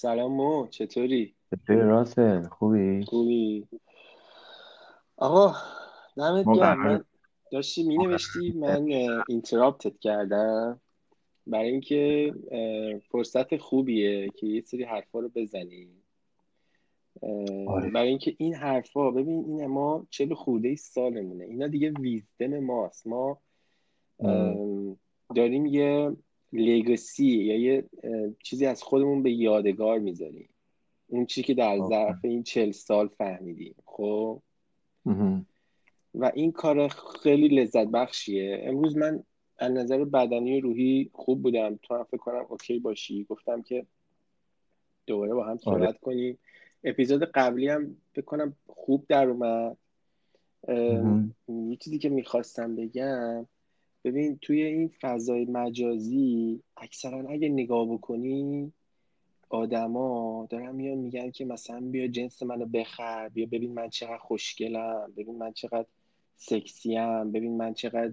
سلام 0.00 0.32
مو 0.32 0.66
چطوری؟ 0.70 1.34
چطوری 1.50 1.80
راسل؟ 1.80 2.42
خوبی؟ 2.42 3.04
خوبی؟ 3.04 3.66
آقا 5.16 5.54
دمت 6.16 6.46
گرم. 6.56 6.86
من 6.86 7.04
داشتی 7.52 7.82
می 7.82 7.98
نوشتی 7.98 8.52
من 8.52 8.86
اینتراپتت 9.28 9.98
کردم. 9.98 10.80
برای 11.46 11.70
اینکه 11.70 12.34
فرصت 13.10 13.56
خوبیه 13.56 14.28
که 14.36 14.46
یه 14.46 14.60
سری 14.60 14.84
حرفا 14.84 15.20
رو 15.20 15.28
بزنی. 15.34 15.88
اه، 17.22 17.68
آره. 17.68 17.90
برای 17.90 18.08
اینکه 18.08 18.34
این 18.38 18.54
حرفا 18.54 19.10
ببین 19.10 19.44
این 19.44 19.66
ما 19.66 20.06
چلو 20.10 20.34
خورده 20.34 20.68
ای 20.68 20.76
سالمونه. 20.76 21.44
اینا 21.44 21.66
دیگه 21.66 21.90
ویزدم 21.90 22.58
ماست. 22.58 23.06
ما 23.06 23.38
داریم 25.34 25.66
یه 25.66 26.16
لگاسی 26.52 27.26
یا 27.26 27.56
یه 27.58 27.84
چیزی 28.42 28.66
از 28.66 28.82
خودمون 28.82 29.22
به 29.22 29.32
یادگار 29.32 29.98
می‌ذاریم. 29.98 30.48
اون 31.06 31.26
چیزی 31.26 31.46
که 31.46 31.54
در. 31.54 31.78
ظرف 31.88 32.24
این 32.24 32.42
چل 32.42 32.70
سال 32.70 33.08
فهمیدیم 33.08 33.74
خب. 33.84 34.42
و 36.14 36.32
این 36.34 36.52
کار 36.52 36.88
خیلی 37.22 37.48
لذت 37.48 37.86
بخشیه 37.86 38.60
امروز 38.64 38.96
من 38.96 39.22
از 39.58 39.72
نظر 39.72 40.04
بدنی 40.04 40.60
و 40.60 40.60
روحی 40.60 41.10
خوب 41.12 41.42
بودم. 41.42 41.78
تو 41.82 41.94
هم 41.94 42.04
فکر 42.04 42.16
کنم 42.16 42.46
اوکی 42.48 42.78
باشی. 42.78 43.24
گفتم 43.24 43.62
که 43.62 43.86
دوباره 45.06 45.34
با 45.34 45.44
هم 45.44 45.48
آره. 45.48 45.58
صحبت 45.58 45.98
کنیم. 45.98 46.38
اپیزود 46.84 47.24
قبلی 47.24 47.68
هم 47.68 47.96
فکر 48.12 48.24
کنم 48.24 48.56
خوب 48.66 49.06
در 49.08 49.28
اومد. 49.28 49.76
یه 51.48 51.76
چیزی 51.80 51.98
که 51.98 52.08
می‌خواستم 52.08 52.76
بگم 52.76 53.46
ببین 54.08 54.38
توی 54.42 54.62
این 54.62 54.90
فضای 55.00 55.44
مجازی 55.44 56.60
اکثرا 56.76 57.28
اگه 57.28 57.48
نگاه 57.48 57.86
بکنی 57.86 58.72
آدما 59.50 60.46
دارن 60.50 60.74
میان 60.74 60.98
میگن 60.98 61.30
که 61.30 61.44
مثلا 61.44 61.80
بیا 61.80 62.06
جنس 62.06 62.42
منو 62.42 62.66
بخر 62.66 63.28
بیا 63.28 63.46
ببین 63.46 63.74
من 63.74 63.88
چقدر 63.90 64.18
خوشگلم 64.18 65.12
ببین 65.16 65.38
من 65.38 65.52
چقدر 65.52 65.86
سکسیم 66.36 67.32
ببین 67.32 67.56
من 67.56 67.74
چقدر 67.74 68.12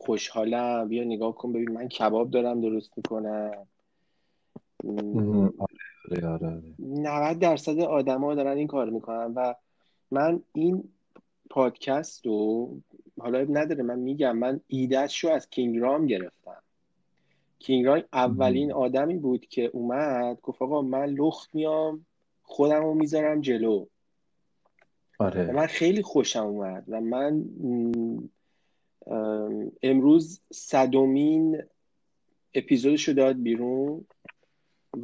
خوشحالم. 0.00 0.88
بیا 0.88 1.04
نگاه 1.04 1.34
کن 1.34 1.52
ببین 1.52 1.70
من 1.72 1.88
کباب 1.88 2.30
دارم 2.30 2.60
درست 2.60 2.90
می‌کنم. 2.96 3.66
مهم. 4.84 5.52
آره 5.58 6.26
آره 6.26 6.46
آره 6.48 6.62
90 6.78 7.38
درصد 7.38 7.78
آدما 7.80 8.34
دارن 8.34 8.56
این 8.56 8.66
کار 8.66 8.90
می‌کنن 8.90 9.32
و 9.34 9.54
من 10.10 10.42
این 10.52 10.88
پادکست 11.50 12.26
رو 12.26 12.70
حالا 13.18 13.46
نداره 13.50 13.82
من 13.82 13.98
میگم 13.98 14.38
من 14.38 14.60
ایدهش 14.66 15.24
رو 15.24 15.30
از 15.30 15.50
کینگ 15.50 15.78
رام 15.78 16.06
گرفتم 16.06 16.62
کینگ 17.58 17.86
رام 17.86 18.02
اولین. 18.12 18.72
آدمی 18.72 19.16
بود 19.16 19.46
که 19.46 19.64
اومد 19.64 20.40
گفت 20.40 20.62
آقا 20.62 20.82
من 20.82 21.04
لخت 21.04 21.54
میام 21.54 22.06
خودم 22.42 22.82
رو 22.82 22.94
می‌ذارم 22.94 23.40
جلو 23.40 23.86
و 25.20 25.24
آره 25.24 25.52
من 25.52 25.66
خیلی 25.66 26.02
خوشم 26.02 26.46
اومد 26.46 26.84
و 26.88 27.00
من 27.00 27.44
امروز 29.82 30.40
صدومین 30.52 31.62
اپیزودش 32.54 33.08
رو 33.08 33.14
داد 33.14 33.42
بیرون. 33.42 34.04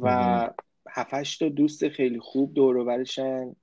و 0.01 0.49
هفتش 0.89 1.37
تا 1.37 1.49
دوست 1.49 1.89
خیلی 1.89 2.19
خوب 2.19 2.53
دور 2.53 3.05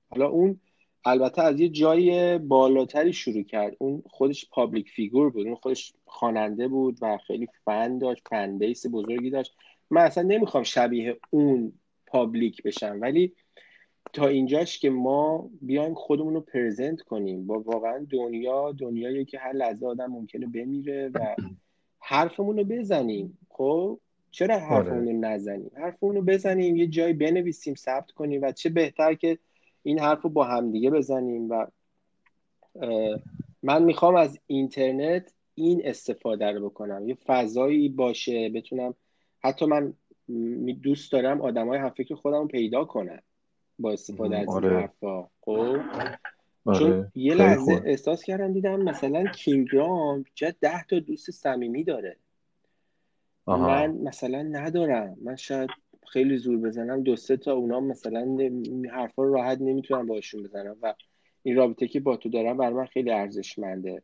حالا 0.09 0.27
اون 0.27 0.59
البته 1.05 1.41
از 1.41 1.59
یه 1.59 1.69
جای 1.69 2.37
بالاتری 2.37 3.13
شروع 3.13 3.43
کرد. 3.43 3.75
اون 3.79 4.03
خودش 4.09 4.49
public 4.49 4.89
figure 4.89 5.29
بود. 5.29 5.47
اون 5.47 5.55
خودش 5.55 5.93
خواننده 6.05 6.67
بود 6.67 6.97
و 7.01 7.17
خیلی 7.27 7.47
فن 7.65 7.97
داشت 7.97 8.27
fan 8.29 8.57
base 8.57 8.85
بزرگی 8.91 9.29
داشت. 9.29 9.55
من 9.89 10.01
اصلا 10.01 10.23
نمی‌خوام 10.23 10.63
شبیه 10.63 11.17
اون 11.29 11.73
public 12.07 12.63
بشم. 12.63 12.97
ولی 13.01 13.33
تا 14.13 14.27
اینجاش 14.27 14.79
که 14.79 14.89
ما 14.89 15.49
بیایم 15.61 15.93
خودمون 15.93 16.33
رو 16.33 16.41
present 16.41 17.01
کنیم. 17.01 17.47
با 17.47 17.59
واقعا 17.59 18.05
دنیا 18.09 18.71
دنیایی 18.71 19.25
که 19.25 19.39
هر 19.39 19.53
لحظه 19.53 19.85
آدم 19.85 20.05
ممکنه 20.05 20.47
بمیره 20.47 21.11
و 21.13 21.35
حرفمون 21.99 22.57
رو 22.57 22.63
بزنیم. 22.63 23.37
خب؟ 23.49 23.99
چرا 24.31 24.59
حرفمون 24.59 24.97
آره 24.97 25.11
رو 25.11 25.19
نزنیم؟ 25.19 25.71
حرفمون 25.75 26.15
رو 26.15 26.21
بزنیم 26.21 26.75
یه 26.75 26.87
جایی 26.87 27.13
بنویسیم 27.13 27.75
ثبت 27.75 28.11
کنیم 28.11 28.41
و 28.41 28.51
چه 28.51 28.69
بهتر 28.69 29.13
که 29.13 29.37
این 29.83 29.99
حرف 29.99 30.21
رو 30.21 30.29
با 30.29 30.43
همدیگه 30.43 30.89
بزنیم 30.89 31.49
و 31.49 31.67
من 33.63 33.83
می‌خوام 33.83 34.15
از 34.15 34.39
اینترنت 34.47 35.33
این 35.55 35.81
استفاده 35.83 36.51
رو 36.51 36.69
بکنم. 36.69 37.09
یه 37.09 37.17
فضایی 37.25 37.89
باشه 37.89 38.49
بتونم 38.49 38.93
حتی 39.43 39.65
من 39.65 39.93
دوست 40.83 41.11
دارم 41.11 41.41
آدم 41.41 41.67
های 41.67 41.79
هم 41.79 41.89
فکر 41.89 42.15
خودم 42.15 42.37
رو 42.37 42.47
پیدا 42.47 42.85
کنم 42.85 43.21
با 43.79 43.91
استفاده. 43.91 44.37
از 44.37 44.47
این 44.47 44.55
آره. 44.55 44.79
حرفا. 44.79 45.21
خب؟ 45.41 45.77
چون 46.65 46.93
آره 46.93 47.11
یه 47.15 47.35
خیلی 47.35 47.43
لحظه 47.43 47.81
احساس 47.85 48.23
کردم 48.23 48.53
دیدم 48.53 48.81
مثلا 48.81 49.25
کینگرام 49.25 50.25
چه 50.35 50.55
ده 50.61 50.83
تا 50.83 50.99
دوست 50.99 51.31
صمیمی 51.31 51.83
داره. 51.83 52.17
من 53.47 53.91
مثلا 53.91 54.41
ندارم. 54.41 55.17
من 55.21 55.35
شاید 55.35 55.69
خیلی 56.11 56.37
زور 56.37 56.57
بزنم. 56.57 57.03
دو 57.03 57.15
سه 57.15 57.37
تا 57.37 57.53
اونا 57.53 57.79
مثلا 57.79 58.37
حرفا 58.91 59.23
رو 59.23 59.33
راحت 59.33 59.61
نمی‌تونم 59.61 60.07
باشون 60.07 60.43
بزنم 60.43 60.75
و 60.81 60.95
این 61.43 61.55
رابطه 61.55 61.87
که 61.87 61.99
با 61.99 62.17
تو 62.17 62.29
دارم 62.29 62.57
برای 62.57 62.73
من 62.73 62.85
خیلی 62.85 63.11
ارزشمنده. 63.11 64.03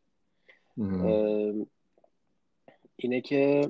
اینه 2.96 3.22
که 3.22 3.70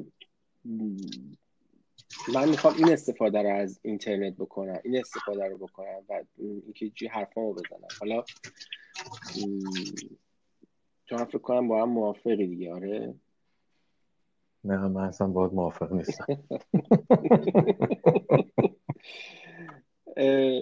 من 2.34 2.50
می‌خوام 2.50 2.73
این 2.78 2.90
استفاده 2.90 3.41
رو 3.41 3.56
از 3.56 3.79
اینترنت 3.84 4.35
بکنم 4.35 4.79
این 4.84 4.97
استفاده 4.97 5.46
رو 5.46 5.57
بکنم 5.57 6.01
و 6.09 6.23
اینکه 6.38 6.90
جی 6.90 7.07
حرفامو 7.07 7.53
بزنم. 7.53 7.88
حالا 8.00 8.23
تو 11.07 11.17
هم 11.17 11.25
فکر 11.25 11.38
کنم 11.38 11.67
با 11.67 11.81
هم 11.81 11.90
موافقی 11.90 12.47
دیگه 12.47 12.73
آره؟ 12.73 13.13
نه 14.64 14.78
من 14.78 15.03
اصلا 15.03 15.28
باید 15.28 15.53
موافق 15.53 15.94
نیستم. 15.94 16.25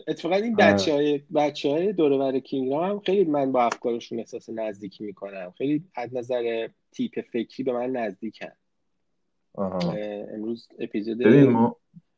اتفاقا 0.07 0.35
این 0.35 0.55
بچه 0.55 0.93
آره. 0.93 1.03
های 1.03 1.17
بچه 1.35 1.69
های 1.69 1.93
دور 1.93 2.11
و 2.11 2.17
بر 2.17 2.39
کینگدام 2.39 2.83
هم 2.83 2.99
خیلی 2.99 3.31
من 3.31 3.51
با 3.51 3.63
افکارشون 3.63 4.19
احساس 4.19 4.49
نزدیکی 4.49 5.03
می‌کنم. 5.03 5.53
خیلی 5.57 5.83
از 5.95 6.15
نظر 6.15 6.67
تیپ 6.91 7.21
فکری 7.21 7.63
به 7.63 7.73
من 7.73 7.91
نزدیکن. 7.91 8.51
امروز 10.33 10.67
اپیزود 10.79 11.27
ما 11.27 11.75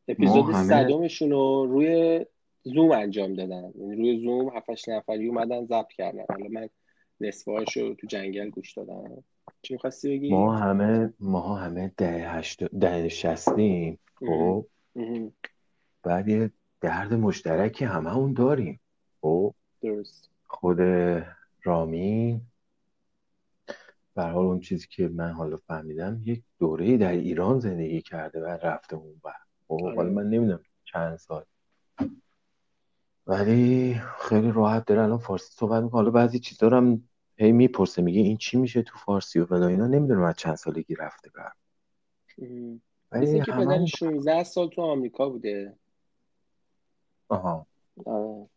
اپیزود 0.07 0.55
صدمشون 0.55 1.31
رو 1.31 1.65
روی 1.65 2.25
زوم 2.63 2.91
انجام 2.91 3.33
دادن. 3.33 3.71
یعنی 3.75 3.95
روی 3.95 4.21
زوم 4.21 4.57
هفتش 4.57 4.89
نفری 4.89 5.27
اومدن 5.27 5.65
ضبط 5.65 5.87
کردن. 5.97 6.25
حالا 6.29 6.47
من 6.49 6.69
نصفه 7.21 7.51
رو 7.51 7.93
تو 7.93 8.07
جنگل 8.07 8.49
گوش 8.49 8.73
دادم. 8.73 9.23
چی 9.61 9.73
می‌خواستی 9.73 10.09
بگی؟ 10.09 10.31
ما 10.31 10.57
همه 10.57 11.13
ما 11.19 11.55
همه 11.55 11.93
ده 11.97 12.31
هشت 12.31 12.63
ده 12.63 13.09
شستیم 13.09 13.99
خب؟ 14.15 14.65
بعد 16.03 16.27
یه 16.27 16.51
درد 16.81 17.13
مشترکی 17.13 17.85
هممون 17.85 18.33
داریم 18.33 18.79
خب؟ 19.21 19.53
درست. 19.81 20.29
خود 20.47 20.79
رامین 21.63 22.41
به 24.15 24.23
حال 24.23 24.45
اون 24.45 24.59
چیزی 24.59 24.87
که 24.89 25.07
من 25.07 25.31
حالا 25.31 25.57
فهمیدم 25.57 26.21
یک 26.23 26.43
دوره 26.59 26.97
در 26.97 27.11
ایران 27.11 27.59
زندگی 27.59 28.01
کرده 28.01 28.41
و 28.41 28.45
رفته 28.45 28.95
اون 28.95 29.21
بر 29.23 29.31
خب؟ 29.67 29.81
حالا 29.81 30.01
آره 30.01 30.09
من 30.09 30.29
نمی‌دونم 30.29 30.63
چند 30.85 31.15
سال. 31.15 31.43
ولی 33.27 34.01
خیلی 34.19 34.51
راحت 34.51 34.85
داره 34.85 35.01
الان 35.01 35.17
فارسی 35.17 35.53
صحبت 35.53 35.83
می‌کنه. 35.83 36.01
حالا 36.01 36.11
بعضی 36.11 36.39
چیزا 36.39 36.67
رو 36.67 36.77
هم 36.77 37.08
هی 37.39 37.51
می‌پرسه 37.51 38.01
میگه 38.01 38.21
این 38.21 38.37
چی 38.37 38.57
میشه 38.57 38.81
تو 38.81 38.97
فارسی 38.97 39.39
و 39.39 39.45
فلان 39.45 39.69
اینا؟ 39.69 39.87
نمی‌دونم 39.87 40.23
از 40.23 40.35
چند 40.35 40.55
سالگی 40.55 40.95
رفته 40.95 41.29
بر 41.29 41.51
ولی 43.11 43.27
اینکه 43.27 43.51
پدر 43.51 43.61
هممون 43.61 43.85
16 43.85 44.43
سال 44.43 44.69
تو 44.69 44.81
آمریکا 44.81 45.29
بوده. 45.29 45.75
آها. 47.29 47.67
آره. 48.05 48.49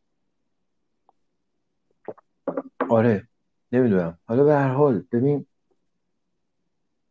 آره. 2.90 3.28
نمی‌دونم. 3.72 4.18
حالا 4.24 4.44
به 4.44 4.54
هر 4.54 4.68
حال 4.68 5.04
ببین 5.12 5.46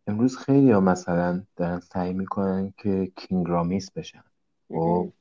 امروز 0.07 0.37
خیلی 0.37 0.71
ها 0.71 0.79
مثلا 0.79 1.43
دارن 1.55 1.79
سعی 1.79 2.13
می‌کنن 2.13 2.73
که 2.77 3.11
کینگرامیس 3.15 3.91
بشن. 3.91 4.23
خب؟ 4.69 5.13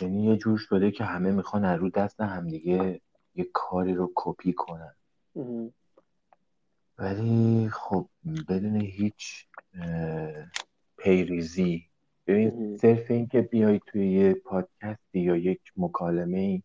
یعنی 0.00 0.24
یه 0.24 0.36
جور 0.36 0.58
شده 0.58 0.90
که 0.90 1.04
همه 1.04 1.32
می‌خوان 1.32 1.64
از 1.64 1.80
رو 1.80 1.90
دست 1.90 2.20
همدیگه 2.20 3.00
یه 3.34 3.48
کاری 3.52 3.94
رو 3.94 4.12
کپی 4.14 4.52
کنن. 4.52 4.94
اه، 5.36 5.68
ولی 6.98 7.68
خب 7.72 8.08
بدون 8.48 8.80
هیچ 8.80 9.46
پیریزی. 10.96 11.84
ببین. 12.26 12.76
صرف 12.76 13.10
این 13.10 13.26
که 13.26 13.40
بیای 13.40 13.80
توی 13.86 14.12
یه 14.12 14.34
پادکستی 14.34 15.20
یا 15.20 15.36
یک 15.36 15.60
مکالمه 15.76 16.38
ای 16.38 16.62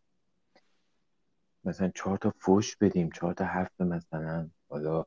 مثلا 1.63 1.91
چهار 1.95 2.17
تا 2.17 2.33
فوش 2.39 2.77
بدیم 2.77 3.09
چهار 3.09 3.33
تا 3.33 3.45
حرف 3.45 3.81
مثلا 3.81 4.49
حالا 4.69 5.05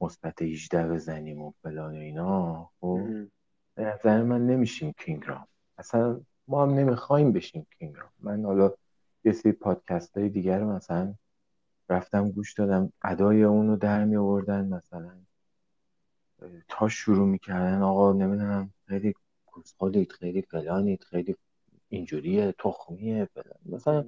مثبت 0.00 0.42
18 0.42 0.88
بزنیم 0.88 1.42
و 1.42 1.52
فلان 1.62 1.94
و 1.94 1.98
اینا 1.98 2.70
خب. 2.80 3.08
به 3.74 3.84
نظر 3.84 4.22
من 4.22 4.46
نمیشیم 4.46 4.94
کینگرام 4.98 5.46
اصلا 5.78 6.20
ما 6.50 6.62
هم 6.62 6.70
نمی‌خوایم 6.70 7.32
بشیم 7.32 7.66
کینگرام 7.78 8.10
من 8.20 8.44
حالا 8.44 8.74
یه 9.24 9.32
سری 9.32 9.52
پادکست 9.52 10.18
های 10.18 10.28
دیگر 10.28 10.58
رو 10.58 10.72
مثلا 10.72 11.14
رفتم 11.88 12.30
گوش 12.30 12.52
دادم. 12.54 12.92
ادای 13.02 13.42
اون 13.42 13.68
رو 13.68 13.76
در 13.76 14.04
می 14.04 14.16
آوردن 14.16 14.66
مثلا. 14.66 15.12
تا 16.68 16.88
شروع 16.88 17.28
می‌کردن. 17.28 17.82
آقا 17.82 18.12
نمی‌دونم 18.12 18.70
خیلی 18.86 19.14
کسخالید 19.56 20.12
خیلی 20.12 20.42
فلانید 20.42 21.04
خیلی 21.04 21.36
اینجوریه 21.88 22.54
تخمیه 22.58 23.24
فلان. 23.24 23.58
مثلا 23.66 24.04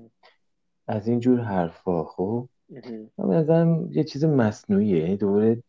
از 0.86 1.08
اینجور 1.08 1.40
حرفا 1.40 2.04
خب؟ 2.04 2.48
من 3.18 3.36
نظرم 3.36 3.92
یه 3.92 4.04
چیز 4.04 4.24
مصنوعیه. 4.24 4.98
یعنی 4.98 5.16
دوباره 5.16 5.62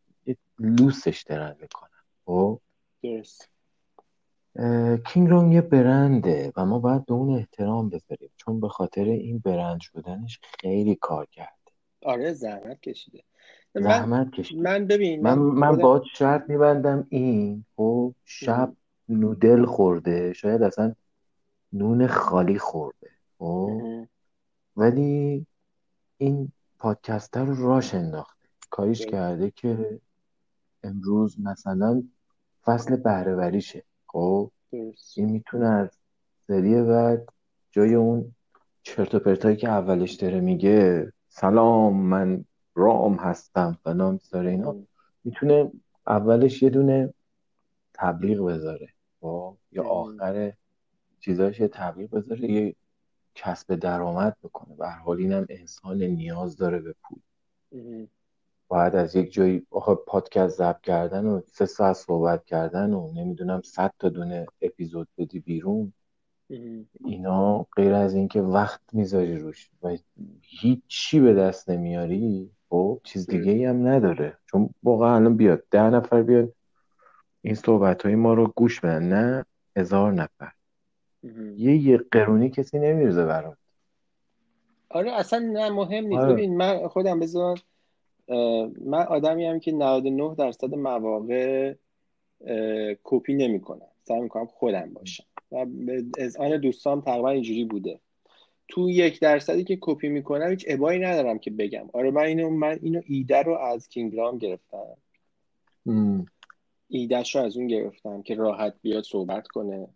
لوسش 0.59 1.23
دارن 1.27 1.55
می‌کنن. 1.61 1.89
خب؟ 2.25 2.59
درست. 3.03 3.52
کینگ 5.05 5.53
یه 5.53 5.61
برنده 5.61 6.51
و 6.55 6.65
ما 6.65 6.79
باید 6.79 7.05
به 7.05 7.13
اون 7.13 7.35
احترام 7.37 7.89
بذاریم. 7.89 8.29
چون 8.37 8.59
به 8.59 8.69
خاطر 8.69 9.03
این 9.03 9.39
برند 9.39 9.79
شدنش 9.81 10.39
خیلی 10.59 10.95
کار 10.95 11.25
کرده. 11.25 11.71
آره 12.01 12.33
زحمت 12.33 12.81
کشیده. 12.81 13.23
زحمت 13.75 14.31
کشیده. 14.31 14.61
من 14.61 14.87
ببین 14.87 15.21
من, 15.21 15.37
من 15.39 15.77
با 15.77 16.03
شرط 16.13 16.49
میبندم 16.49 17.07
این 17.09 17.65
خب 17.75 18.15
شب 18.25 18.73
نودل 19.09 19.65
خورده 19.65 20.33
شاید 20.33 20.63
اصلا 20.63 20.95
نون 21.73 22.07
خالی 22.07 22.59
خورده 22.59 23.09
خب. 23.37 23.81
ولی 24.77 25.45
این 26.17 26.51
پادکستر 26.79 27.45
رو 27.45 27.67
راش 27.67 27.93
انداخته. 27.93 28.47
کاریش 28.69 29.05
کرده 29.05 29.51
که 29.51 29.99
امروز 30.83 31.39
مثلا 31.39 32.03
فصل 32.63 32.95
بهرهوریشه. 32.95 33.83
خب 34.13 34.51
این 34.71 34.95
می‌تونه 35.17 35.65
از 35.65 35.89
سری 36.47 36.83
بعد 36.83 37.29
جای 37.71 37.93
اون 37.93 38.35
چرت 38.83 39.15
و 39.15 39.19
پرتایی 39.19 39.55
که 39.55 39.69
اولش 39.69 40.13
داره 40.13 40.39
میگه 40.39 41.11
سلام 41.29 41.95
من 41.95 42.45
رام 42.75 43.15
هستم 43.15 43.77
فلان 43.83 44.17
سر 44.17 44.45
اینا 44.45 44.75
می‌تونه 45.23 45.71
اولش 46.07 46.63
یه 46.63 46.69
دونه 46.69 47.13
تبلیغ 47.93 48.45
بذاره 48.45 48.87
خب؟ 49.21 49.57
یا 49.71 49.83
آخر 49.83 50.53
چیزاش 51.19 51.59
یه 51.59 51.67
تبلیغ 51.67 52.09
بذاره 52.09 52.51
یه 52.51 52.75
کسب 53.35 53.75
درآمد 53.75 54.37
بکنه. 54.43 54.75
به 54.75 54.89
حال 54.89 55.17
اینم 55.17 55.45
انسان 55.49 56.03
نیاز 56.03 56.57
داره 56.57 56.79
به 56.79 56.95
پول. 57.03 57.19
باید 58.67 58.95
از 58.95 59.15
یک 59.15 59.33
جایی 59.33 59.67
آخه 59.71 59.95
پادکست 59.95 60.57
ضبط 60.57 60.81
کردن 60.81 61.25
و 61.25 61.41
سه 61.45 61.65
ساعت 61.65 61.95
صحبت 61.95 62.45
کردن 62.45 62.93
و 62.93 63.11
نمی‌دونم 63.13 63.61
صد 63.61 63.93
تا 63.99 64.09
دونه 64.09 64.45
اپیزود 64.61 65.07
بدی 65.17 65.39
بیرون. 65.39 65.93
اینا 67.05 67.67
غیر 67.75 67.93
از 67.93 68.13
اینکه 68.13 68.41
وقت 68.41 68.81
می‌ذاری 68.93 69.37
روش 69.37 69.71
و 69.83 69.97
هیچی 70.41 71.19
به 71.19 71.33
دست 71.33 71.69
نمیاری 71.69 72.51
خب 72.69 73.01
چیز 73.03 73.27
دیگه 73.27 73.51
ای 73.51 73.65
هم 73.65 73.87
نداره. 73.87 74.37
چون 74.51 74.69
واقعا 74.83 75.15
الان 75.15 75.37
بیاد 75.37 75.63
ده 75.71 75.89
نفر 75.89 76.21
بیاد 76.21 76.53
این 77.41 77.55
صحبت 77.55 78.05
های 78.05 78.15
ما 78.15 78.33
رو 78.33 78.53
گوش 78.55 78.79
بدن 78.79 79.03
نه 79.03 79.45
هزار 79.77 80.13
نفر. 80.13 80.51
یه 81.55 81.77
یه 81.77 81.97
قرونی 81.97 82.49
کسی 82.49 82.79
نمیرزه 82.79 83.25
برات. 83.25 83.57
آره 84.89 85.11
اصلا 85.11 85.39
نه 85.39 85.69
مهم 85.69 86.05
نیست. 86.05 86.21
آره. 86.21 86.33
ببین 86.33 86.57
من 86.57 86.87
خودم 86.87 87.19
بذار 87.19 87.59
من 88.85 89.05
آدمی 89.09 89.45
هم 89.45 89.59
که 89.59 89.71
99 89.71 90.35
درصد 90.35 90.75
مواقع 90.75 91.73
کپی 93.03 93.33
نمی‌کنم. 93.33 93.87
سعی 94.03 94.21
می‌کنم 94.21 94.45
خودم 94.45 94.93
باشم. 94.93 95.23
و 95.51 95.65
از 96.19 96.37
آن 96.37 96.57
دوستام 96.57 97.01
تقریبا 97.01 97.29
اینجوری 97.29 97.65
بوده. 97.65 97.99
تو 98.67 98.89
یک 98.89 99.19
درصدی 99.19 99.63
که 99.63 99.77
کپی 99.81 100.09
می‌کنم 100.09 100.49
هیچ 100.49 100.65
ابایی 100.67 100.99
ندارم 100.99 101.39
که 101.39 101.51
بگم. 101.51 101.89
آره 101.93 102.11
من 102.11 102.21
اینو 102.21 102.49
من 102.49 102.79
اینو 102.81 103.01
ایده 103.05 103.41
رو 103.41 103.57
از 103.57 103.87
کینگرام 103.87 104.37
گرفتم. 104.37 104.97
ایدهش 106.87 107.35
رو 107.35 107.41
از 107.41 107.57
اون 107.57 107.67
گرفتم 107.67 108.21
که 108.21 108.35
راحت 108.35 108.73
بیاد 108.81 109.03
صحبت 109.03 109.47
کنه 109.47 109.87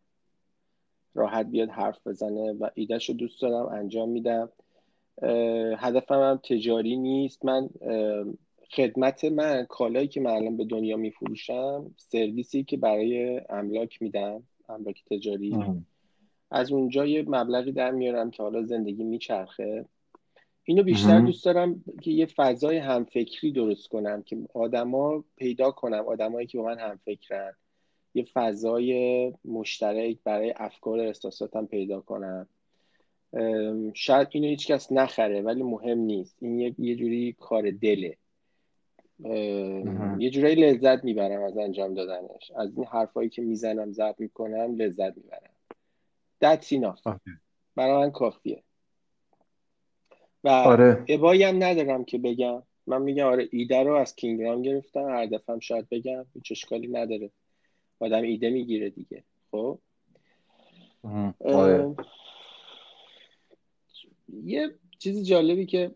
راحت 1.14 1.46
بیاد 1.46 1.70
حرف 1.70 2.08
بزنه 2.08 2.54
و 2.54 2.70
ایدهش 2.74 3.10
رو 3.10 3.16
دوست 3.16 3.42
دارم 3.42 3.66
انجام 3.68 4.10
میدم. 4.10 4.50
هدفم 5.78 6.22
هم 6.22 6.40
تجاری 6.44 6.98
نیست. 6.98 7.46
من 7.46 7.70
خدمت 8.76 9.26
من 9.26 9.66
کالایی 9.70 10.08
که 10.08 10.22
من 10.22 10.32
الان 10.32 10.58
به 10.58 10.66
دنیا 10.66 10.98
میفروشم 10.98 11.92
سرویسی 11.98 12.64
که 12.64 12.78
برای 12.78 13.42
املاک 13.50 14.02
میدم 14.02 14.44
املاک 14.70 15.04
تجاری. 15.06 15.58
از 16.52 16.72
اونجا 16.72 17.06
یه 17.06 17.24
مبلغی 17.28 17.72
در 17.72 17.92
میارم 17.92 18.32
که 18.32 18.44
حالا 18.44 18.64
زندگی 18.64 19.04
میچرخه. 19.04 19.86
اینو 20.64 20.84
بیشتر 20.84 21.20
دوست 21.20 21.46
دارم 21.46 21.84
که 22.02 22.12
یه 22.12 22.26
فضای 22.26 22.78
همفکری 22.78 23.52
درست 23.52 23.88
کنم 23.88 24.24
که 24.24 24.38
آدما 24.54 25.24
پیدا 25.36 25.72
کنم 25.72 26.04
آدمایی 26.08 26.48
که 26.48 26.58
با 26.58 26.64
من 26.64 26.80
همفکرن. 26.80 27.54
یه 28.14 28.26
فضای 28.34 29.34
مشترک 29.46 30.18
برای 30.24 30.54
افکار 30.58 31.00
احساساتم 31.00 31.66
پیدا 31.66 32.02
کنم. 32.02 32.48
شاید 33.94 34.28
اینو 34.32 34.48
هیچ 34.48 34.68
کس 34.68 34.92
نخره 34.92 35.42
ولی 35.42 35.64
مهم 35.64 35.98
نیست. 35.98 36.36
این 36.40 36.60
یه, 36.60 36.76
یه 36.80 36.96
جوری 36.96 37.36
کار 37.40 37.72
دله. 37.72 38.18
یه 40.20 40.30
جورایی 40.30 40.56
لذت 40.56 41.04
می‌برم 41.04 41.44
از 41.44 41.58
انجام 41.58 41.94
دادنش. 41.94 42.52
از 42.56 42.76
این 42.76 42.86
حرفایی 42.86 43.30
که 43.30 43.42
می‌زنم 43.42 43.92
ضبط 43.92 44.20
می‌کنم 44.20 44.76
لذت 44.76 45.18
می‌برم. 45.18 45.52
That's 46.44 46.68
enough. 46.68 47.18
برای 47.76 47.98
من 48.06 48.12
کافیه. 48.12 48.64
و 50.44 50.50
آره. 50.50 51.06
ابایی 51.08 51.44
هم 51.44 51.64
ندارم 51.64 52.06
که 52.06 52.18
بگم. 52.18 52.64
من 52.88 53.02
میگم 53.02 53.26
آره 53.26 53.50
ایده 53.52 53.84
رو 53.84 53.94
از 53.94 54.16
کینگرام 54.16 54.62
گرفتم. 54.62 55.10
هر 55.10 55.26
دفعه 55.26 55.60
شاید 55.60 55.90
بگم. 55.90 56.26
هیچ 56.34 56.52
اشکالی 56.52 56.88
نداره. 56.88 57.32
آدم 58.00 58.22
ایده 58.22 58.50
می‌گیره 58.50 58.90
دیگه. 58.90 59.24
خب؟ 59.52 59.80
آره. 61.46 61.96
یه 64.44 64.76
چیز 65.00 65.24
جالبی 65.24 65.66
که 65.66 65.92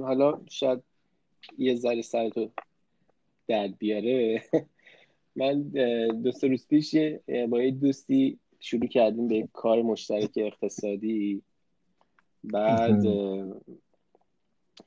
حالا 0.00 0.40
شاید 0.50 0.82
یه 1.58 1.74
ذره 1.74 2.02
سرتو 2.02 2.50
درد 3.48 3.78
بیاره. 3.78 4.42
من 5.36 5.62
دو 6.22 6.32
سه 6.32 6.48
روز 6.48 6.66
پیش 6.66 6.94
با 7.48 7.62
یه 7.62 7.70
دوستی 7.70 8.38
شروع 8.60 8.86
کردیم 8.86 9.28
به 9.28 9.48
کار 9.52 9.82
مشترک 9.82 10.30
اقتصادی. 10.36 11.42
بعد 12.44 13.04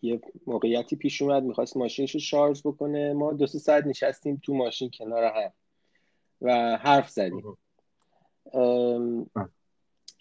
یه 0.02 0.22
موقعیتی 0.48 0.96
پیش 0.96 1.22
اومد 1.22 1.44
می‌خواست 1.44 1.78
ماشینش 1.78 2.12
رو 2.12 2.20
شارژ 2.20 2.62
بکنه. 2.62 3.14
ما 3.14 3.34
دو 3.34 3.48
سه 3.48 3.60
ساعت 3.60 3.86
نشستیم 3.86 4.42
تو 4.44 4.54
ماشین 4.54 4.92
کنار 4.98 5.24
هم 5.24 5.54
و 6.42 6.78
حرف 6.78 7.10
زدیم. 7.10 7.58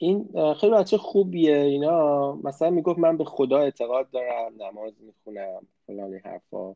این 0.02 0.28
خیلی 0.54 0.73
بچه 0.73 0.99
خوبیه 0.99 1.56
اینا. 1.56 2.32
مثلا 2.37 2.71
می‌گفت 2.71 2.99
من 2.99 3.16
به 3.16 3.25
خدا 3.25 3.59
اعتقاد 3.59 4.11
دارم 4.11 4.62
نماز 4.62 4.92
می‌خونم 5.00 5.66
فلان 5.87 6.21
حرفا. 6.25 6.75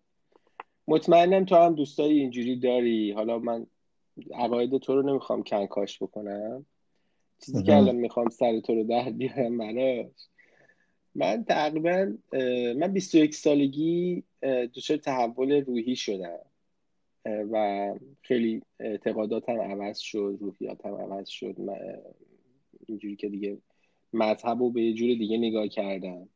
مطمئنم 0.88 1.44
تو 1.44 1.56
هم 1.56 1.74
دوستایی 1.74 2.20
اینجوری 2.20 2.56
داری. 2.56 3.12
حالا 3.12 3.38
من 3.38 3.66
عقاید 4.34 4.78
تو 4.78 4.94
رو 4.94 5.02
نمی‌خوام 5.02 5.42
کنکاش 5.42 6.02
بکنم. 6.02 6.66
چیزی 7.38 7.62
که 7.62 7.76
الان 7.76 7.96
می‌خوام 7.96 8.28
سر 8.28 8.60
تو 8.60 8.74
رو 8.74 8.84
در 8.84 9.10
بیارم 9.10 9.58
براش. 9.58 10.28
من 11.14 11.44
تقریبا 11.44 12.12
من 12.76 12.92
21 12.92 13.34
سالگی 13.34 14.22
دچار 14.74 14.96
تحول 14.96 15.64
روحی 15.64 15.96
شدم. 15.96 16.40
و 17.24 17.94
خیلی 18.22 18.62
اعتقاداتم 18.80 19.60
عوض 19.60 19.98
شد 19.98 20.38
روحیاتم 20.40 20.94
عوض 20.94 21.28
شد. 21.28 21.56
اینجوری 22.86 23.16
که 23.16 23.28
دیگه 23.28 23.58
مذهب 24.12 24.58
رو 24.58 24.70
به 24.70 24.82
یه 24.82 24.94
جور 24.94 25.08
دیگه 25.08 25.38
نگاه 25.38 25.68
کردم 25.68 26.28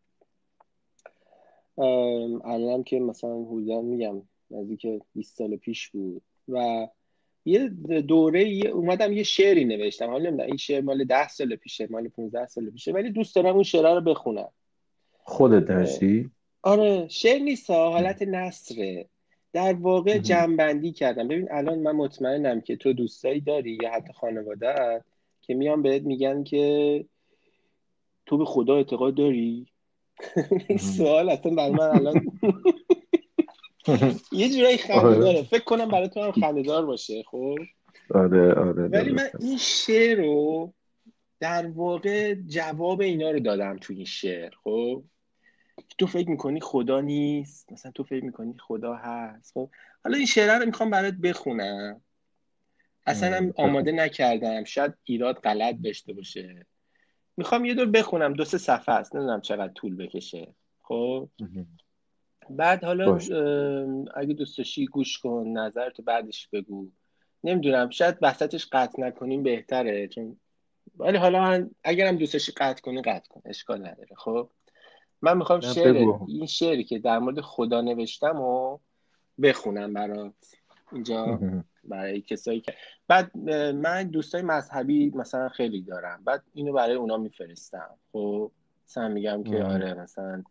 الانم 2.44 2.82
که 2.82 3.00
مثلا 3.00 3.44
حدودا 3.44 3.80
میگم 3.80 4.22
نزدیک 4.50 4.86
20 5.14 5.36
سال 5.36 5.56
پیش 5.56 5.88
بود 5.88 6.22
و 6.48 6.88
یه 7.44 7.68
دوره 8.08 8.40
اومدم 8.72 9.12
یه 9.12 9.22
شعری 9.22 9.64
نوشتم. 9.64 10.06
حالا 10.06 10.24
نمی‌دونم 10.24 10.46
این 10.46 10.56
شعر 10.56 10.80
مال 10.80 11.04
10 11.04 11.28
سال 11.28 11.56
پیشه 11.56 11.86
مال 11.90 12.08
15 12.08 12.46
سال 12.46 12.70
پیشه 12.70 12.92
ولی 12.92 13.10
دوست 13.10 13.34
دارم 13.34 13.54
اون 13.54 13.62
شعر 13.62 13.94
رو 13.94 14.00
بخونم. 14.00 14.48
خودت 15.12 15.70
نوشتی؟ 15.70 16.30
آره 16.62 17.08
شعر 17.08 17.38
نیست 17.38 17.70
حالت 17.70 18.22
نصره 18.22 19.06
در 19.52 19.72
واقع 19.72 20.18
جمعبندی 20.18 20.92
کردم. 20.92 21.28
ببین 21.28 21.48
الان 21.50 21.78
من 21.78 21.92
مطمئنم 21.92 22.60
که 22.60 22.76
تو 22.76 22.92
دوستایی 22.92 23.40
داری 23.40 23.78
یا 23.82 23.90
حتی 23.90 24.12
خانواده 24.12 25.04
که 25.42 25.54
میان 25.54 25.82
بهت 25.82 26.02
میگن 26.02 26.44
که 26.44 27.04
تو 28.26 28.38
به 28.38 28.44
خدا 28.44 28.76
اعتقاد 28.76 29.14
داری؟ 29.14 29.66
این 30.68 30.78
سوال 30.78 31.28
اصلا 31.28 31.54
برای 31.54 31.70
من 31.70 31.80
الان 31.80 32.22
یه 34.32 34.50
جورایی 34.50 34.76
خنده 34.76 35.00
آره. 35.00 35.18
داره. 35.18 35.42
فکر 35.42 35.64
کنم 35.64 35.88
برای 35.88 36.08
تو 36.08 36.22
هم 36.22 36.32
خنده 36.32 36.62
دار 36.62 36.86
باشه 36.86 37.22
خب؟ 37.22 37.56
آره 38.14 38.54
آره 38.54 38.88
ولی 38.88 39.12
من 39.12 39.30
این 39.40 39.58
شعر 39.58 40.18
رو 40.18 40.72
در 41.40 41.66
واقع 41.66 42.34
جواب 42.34 43.00
اینا 43.00 43.30
رو 43.30 43.40
دادم 43.40 43.76
تو 43.76 43.92
این 43.92 44.04
شعر 44.04 44.50
خب؟ 44.64 45.04
تو 45.98 46.06
فکر 46.06 46.30
می‌کنی 46.30 46.60
خدا 46.60 47.00
نیست؟ 47.00 47.72
مثلا 47.72 47.92
تو 47.92 48.04
فکر 48.04 48.24
می‌کنی 48.24 48.54
خدا 48.58 48.94
هست 48.94 49.52
خب؟ 49.52 49.70
حالا 50.04 50.16
این 50.16 50.26
شعر 50.26 50.58
رو 50.58 50.66
می‌خوام 50.66 50.90
برات 50.90 51.14
بخونم. 51.14 52.00
اصلا 53.10 53.36
هم 53.36 53.52
آماده 53.56 53.92
نکردم. 53.92 54.64
شاید 54.64 54.94
ایراد 55.04 55.36
غلط 55.36 55.76
داشته 55.84 56.12
باشه. 56.12 56.66
می‌خوام 57.36 57.64
یه 57.64 57.74
دور 57.74 57.86
بخونم. 57.86 58.32
دو 58.32 58.44
سه 58.44 58.58
صفحه 58.58 58.94
است. 58.94 59.16
نمی‌دونم 59.16 59.40
چقدر 59.40 59.72
طول 59.72 59.96
بکشه. 59.96 60.54
خب؟ 60.82 61.28
بعد 62.50 62.84
حالا 62.84 63.18
اگه 64.14 64.34
دوست 64.34 64.58
داشتی 64.58 64.86
گوش 64.86 65.18
کن. 65.18 65.46
نظرتو 65.46 66.02
بعدش 66.02 66.48
بگو. 66.52 66.88
نمی‌دونم. 67.44 67.90
شاید 67.90 68.18
وسطش 68.22 68.66
قطع 68.72 69.02
نکنیم 69.02 69.42
بهتره. 69.42 70.08
چون 70.08 70.40
ولی 70.96 71.18
حالا 71.18 71.40
من 71.40 71.70
اگرم 71.84 72.16
دوست 72.16 72.32
داشتی 72.32 72.52
قطع 72.52 72.80
کنی 72.82 73.02
قطع 73.02 73.28
کن. 73.28 73.42
اشکال 73.44 73.78
نداره. 73.78 74.14
خب؟ 74.16 74.50
من 75.22 75.36
می‌خوام 75.36 75.60
شعر 75.60 75.96
این 76.28 76.46
شعری 76.46 76.84
که 76.84 76.98
در 76.98 77.18
مورد 77.18 77.40
خدا 77.40 77.80
نوشتم 77.80 78.40
و 78.40 78.78
بخونم 79.42 79.92
برات. 79.92 80.59
اینجا 80.92 81.40
برای 81.84 82.20
کسایی 82.20 82.60
که 82.60 82.74
بعد 83.08 83.36
من 83.74 84.02
دوستای 84.02 84.42
مذهبی 84.42 85.10
مثلا 85.14 85.48
خیلی 85.48 85.82
دارم. 85.82 86.22
بعد 86.24 86.42
اینو 86.54 86.72
برای 86.72 86.94
اونا 86.94 87.16
میفرستم. 87.16 87.90
خب 88.12 88.50
مثلا 88.88 89.08
میگم 89.08 89.42
که 89.42 89.64
آره 89.64 89.94
مثلا 89.94 90.42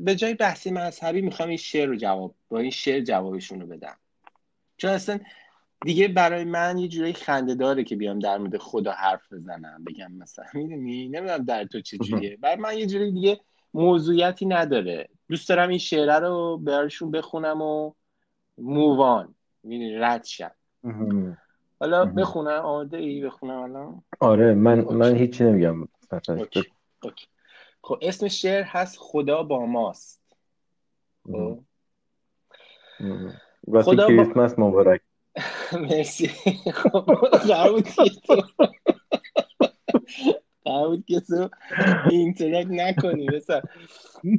به 0.00 0.14
جای 0.14 0.34
بحثی 0.34 0.70
مذهبی 0.70 1.20
می‌خوام 1.20 1.48
این 1.48 1.58
شعر 1.58 1.88
رو 1.88 1.96
جواب 1.96 2.34
با 2.48 2.58
این 2.58 2.70
شعر 2.70 3.00
جوابشون 3.00 3.60
رو 3.60 3.66
بدم. 3.66 3.96
چون 4.76 4.90
اصلا 4.90 5.20
دیگه 5.84 6.08
برای 6.08 6.44
من 6.44 6.78
یه 6.78 6.88
جوری 6.88 7.12
خنده 7.12 7.54
داره 7.54 7.84
که 7.84 7.96
بیام 7.96 8.18
در 8.18 8.38
مورد 8.38 8.56
خدا 8.56 8.92
حرف 8.92 9.32
بزنم. 9.32 9.84
بگم 9.84 10.12
مثلا 10.12 10.44
می‌دونی؟ 10.54 11.08
نمی‌دونم 11.08 11.44
در 11.44 11.64
تو 11.64 11.80
چه 11.80 11.98
جوریه. 11.98 12.36
برای 12.42 12.56
من 12.56 12.78
یه 12.78 12.86
جوری 12.86 13.12
دیگه 13.12 13.40
موضوعیتی 13.74 14.46
نداره. 14.46 15.08
دوست 15.28 15.48
دارم 15.48 15.68
این 15.68 15.78
شعره 15.78 16.18
رو 16.18 16.58
براشون 16.58 17.10
بخونم 17.10 17.62
و 17.62 17.92
مووان 18.60 19.34
می‌دونی 19.62 19.94
رد 19.94 20.24
شد. 20.24 20.52
حالا 21.80 22.04
بخونم. 22.04 22.64
آماده 22.64 22.96
ای 22.96 23.22
بخونم 23.22 23.62
الان؟ 23.62 24.02
آره 24.20 24.54
من 24.54 24.80
من 24.80 25.16
هیچی 25.16 25.44
نمیگم. 25.44 25.88
خب 27.82 27.98
اسم 28.02 28.28
شعر 28.28 28.62
هست 28.62 28.96
خدا 29.00 29.42
با 29.42 29.66
ماست. 29.66 30.22
خب. 31.24 31.60
خدا 33.82 34.06
کریسمس 34.08 34.58
مبارک. 34.58 35.00
مرسی. 35.90 36.28
خب 36.72 37.06
قرار 40.70 40.88
بود 40.88 41.04
که 41.06 41.20
تو 41.20 41.48
اینترنت 42.10 42.66
نکنی. 42.70 43.26
بسا 43.26 43.62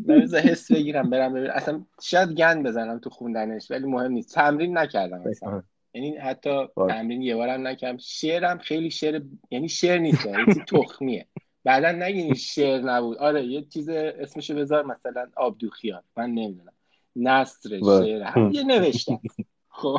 بسا 0.07 0.37
حس 0.37 0.71
بگیرم 0.71 1.09
برم 1.09 1.33
ببینم 1.33 1.53
اصلا 1.53 1.81
شاید 2.01 2.29
گند 2.29 2.65
بزنم 2.65 2.99
تو 2.99 3.09
خوندنش 3.09 3.71
ولی 3.71 3.85
مهم 3.85 4.11
نیست. 4.11 4.35
تمرین 4.35 4.77
نکردم 4.77 5.21
اصلا. 5.29 5.63
یعنی 5.93 6.17
حتی 6.17 6.67
تمرین 6.75 7.21
یه 7.21 7.35
بارم 7.35 7.67
نکردم. 7.67 7.97
شعرم 7.97 8.57
خیلی 8.57 8.91
شعر 8.91 9.21
یعنی 9.51 9.69
شعر 9.69 9.97
نیست. 9.97 10.25
یعنی 10.25 10.53
تخمیه. 10.67 11.27
بعدا 11.63 11.91
نگین 11.91 12.33
شعر 12.33 12.81
نبود. 12.81 13.17
آره 13.17 13.45
یه 13.45 13.61
چیز 13.61 13.89
اسمشو 13.89 14.55
بذار 14.55 14.85
مثلا 14.85 15.27
آبدوخیار 15.35 16.03
من 16.17 16.29
نمی‌دونم. 16.29 16.73
نصر 17.15 17.69
شعر. 17.79 18.51
یه 18.51 18.63
نوشتم. 18.63 19.21
خب. 19.69 19.97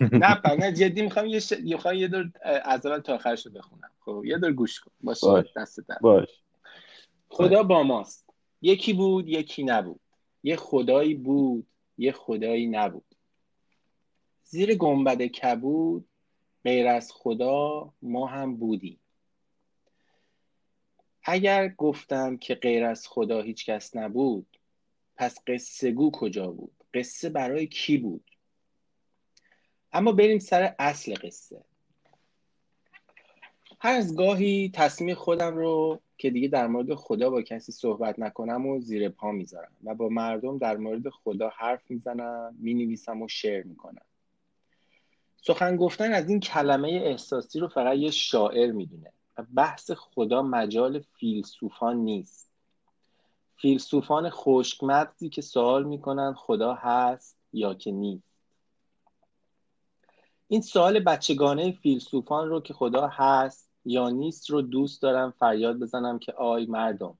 نه 0.00 0.40
نه 0.60 0.72
جدی 0.72 1.02
می‌خوام 1.02 1.26
یه 1.26 1.40
ش... 1.40 1.52
یه 1.94 2.08
دور 2.08 2.30
از 2.42 2.86
اول 2.86 2.98
تا 2.98 3.14
آخرش 3.14 3.46
رو 3.46 3.52
بخونم. 3.52 3.90
خب 4.00 4.22
یه 4.24 4.38
دور 4.38 4.52
گوش 4.52 4.80
کن. 4.80 4.90
باشه 5.00 5.26
باش. 5.26 5.46
دست 5.56 5.80
در 5.88 5.98
باش. 6.00 6.28
خدا 7.28 7.62
با 7.62 7.82
ماست. 7.82 8.30
یکی 8.62 8.92
بود 8.92 9.28
یکی 9.28 9.64
نبود. 9.64 10.00
یه 10.42 10.56
خدایی 10.56 11.14
بود 11.14 11.66
یه 11.98 12.12
خدایی 12.12 12.66
نبود. 12.66 13.14
زیر 14.44 14.74
گنبد 14.74 15.22
کبود 15.22 16.06
غیر 16.64 16.88
از 16.88 17.12
خدا 17.12 17.92
ما 18.02 18.26
هم 18.26 18.56
بودیم. 18.56 19.00
اگر 21.24 21.68
گفتم 21.68 22.36
که 22.36 22.54
غیر 22.54 22.84
از 22.84 23.08
خدا 23.08 23.42
هیچ 23.42 23.66
کس 23.66 23.96
نبود 23.96 24.46
پس 25.16 25.38
قصه 25.46 25.90
گو 25.90 26.10
کجا 26.10 26.50
بود؟ 26.50 26.72
قصه 26.94 27.28
برای 27.28 27.66
کی 27.66 27.98
بود؟ 27.98 28.29
اما 29.92 30.12
بریم 30.12 30.38
سر 30.38 30.74
اصل 30.78 31.14
قصه. 31.14 31.64
هر 33.78 33.92
از 33.92 34.16
گاهی 34.16 34.70
تصمیم 34.74 35.14
خودم 35.14 35.56
رو 35.56 36.00
که 36.18 36.30
دیگه 36.30 36.48
در 36.48 36.66
مورد 36.66 36.94
خدا 36.94 37.30
با 37.30 37.42
کسی 37.42 37.72
صحبت 37.72 38.18
نکنم 38.18 38.66
و 38.66 38.80
زیر 38.80 39.08
پا 39.08 39.32
می‌ذارم 39.32 39.72
و 39.84 39.94
با 39.94 40.08
مردم 40.08 40.58
در 40.58 40.76
مورد 40.76 41.08
خدا 41.08 41.48
حرف 41.48 41.90
می‌زنم 41.90 42.56
می‌نویسم 42.58 43.22
و 43.22 43.28
شعر 43.28 43.62
می‌کنم. 43.62 44.02
سخن 45.42 45.76
گفتن 45.76 46.12
از 46.12 46.28
این 46.28 46.40
کلمه 46.40 46.88
احساسی 46.88 47.60
رو 47.60 47.68
فقط 47.68 47.96
یه 47.96 48.10
شاعر 48.10 48.72
می‌دونه 48.72 49.12
و 49.38 49.44
بحث 49.54 49.90
خدا 49.90 50.42
مجال 50.42 50.98
فیلسوفان 50.98 51.96
نیست. 51.96 52.50
فیلسوفان 53.56 54.30
خشکمغزی 54.30 55.28
که 55.28 55.42
سوال 55.42 55.84
می‌کنن 55.84 56.32
خدا 56.32 56.74
هست 56.74 57.36
یا 57.52 57.74
که 57.74 57.92
نیست. 57.92 58.29
این 60.52 60.60
سوال 60.60 61.00
بچگانه 61.00 61.72
فیلسوفان 61.72 62.48
رو 62.48 62.60
که 62.60 62.74
خدا 62.74 63.06
هست 63.12 63.70
یا 63.84 64.10
نیست 64.10 64.50
رو 64.50 64.62
دوست 64.62 65.02
دارم 65.02 65.30
فریاد 65.30 65.78
بزنم 65.78 66.18
که 66.18 66.32
آی 66.32 66.66
مردم 66.66 67.18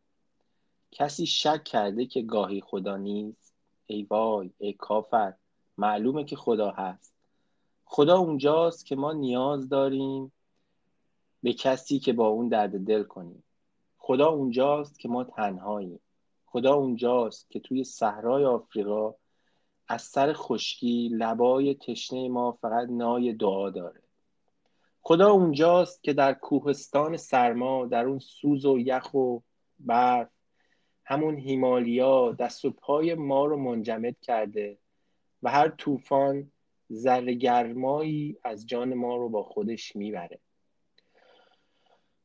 کسی 0.90 1.26
شک 1.26 1.64
کرده 1.64 2.06
که 2.06 2.22
گاهی 2.22 2.60
خدا 2.60 2.96
نیست؟ 2.96 3.54
ای 3.87 4.02
وای 4.02 4.50
ای 4.58 4.72
کافر 4.72 5.34
معلومه 5.78 6.25
که 6.25 6.37
خدا 6.37 6.70
هست. 6.70 7.14
خدا 7.84 8.18
اونجاست 8.18 8.87
که 8.87 8.96
ما 8.96 9.12
نیاز 9.12 9.68
داریم 9.68 10.32
به 11.42 11.52
کسی 11.52 11.99
که 11.99 12.12
با 12.12 12.28
اون 12.28 12.49
درد 12.49 12.87
دل 12.87 13.02
کنیم. 13.02 13.44
خدا 13.99 14.28
اونجاست 14.28 15.00
که 15.00 15.08
ما 15.08 15.25
تنهاییم. 15.25 16.00
خدا 16.46 16.75
اونجاست 16.75 17.50
که 17.50 17.60
توی 17.60 17.84
صحرای 17.84 18.44
آفریقا 18.44 19.14
از 19.90 20.02
سر 20.02 20.32
خشکی 20.32 21.09
لبای 21.12 21.75
تشنه 21.75 22.28
ما 22.28 22.52
فقط 22.52 22.88
نای 22.88 23.32
دعا 23.32 23.70
داره. 23.70 24.02
خدا 25.00 25.30
اونجاست 25.30 26.02
که 26.02 26.12
در 26.12 26.32
کوهستان 26.35 27.16
سرما 27.16 27.87
در 27.87 28.04
اون 28.04 28.18
سوز 28.18 28.66
و 28.66 28.78
یخ 28.78 29.14
و 29.14 29.38
برف 29.78 30.28
همون 31.04 31.38
هیمالیا 31.38 32.32
دست 32.32 32.64
و 32.64 32.70
پای 32.70 33.14
ما 33.14 33.44
رو 33.47 33.56
منجمد 33.56 34.16
کرده 34.23 34.78
و 35.42 35.50
هر 35.50 35.68
طوفان 35.68 36.52
ذره 36.92 37.35
گرمایی 37.35 38.37
از 38.44 38.66
جان 38.66 38.94
ما 38.94 39.16
رو 39.16 39.28
با 39.28 39.42
خودش 39.42 39.97
می‌بره. 39.97 40.40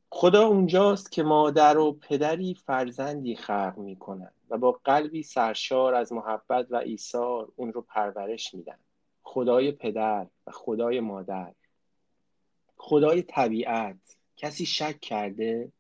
خدا 0.10 0.48
اونجاست 0.48 1.12
که 1.12 1.24
مادر 1.24 1.78
و 1.78 1.92
پدری 1.92 2.54
فرزندی 2.54 3.36
خلق 3.36 3.74
می‌کنن 3.78 4.32
و 4.50 4.58
با 4.58 4.80
قلبی 4.84 5.24
سرشار 5.24 5.94
از 5.94 6.14
محبت 6.14 6.68
و 6.70 6.76
ایثار 6.76 7.52
اون 7.56 7.74
رو 7.74 7.82
پرورش 7.82 8.54
میدن. 8.54 8.78
خدای 9.24 9.72
پدر 9.72 10.28
و 10.48 10.52
خدای 10.52 11.00
مادر. 11.00 11.54
خدای 12.78 13.22
طبیعت. 13.22 14.18
کسی 14.38 14.66
شک 14.66 15.00
کرده؟ 15.00 15.72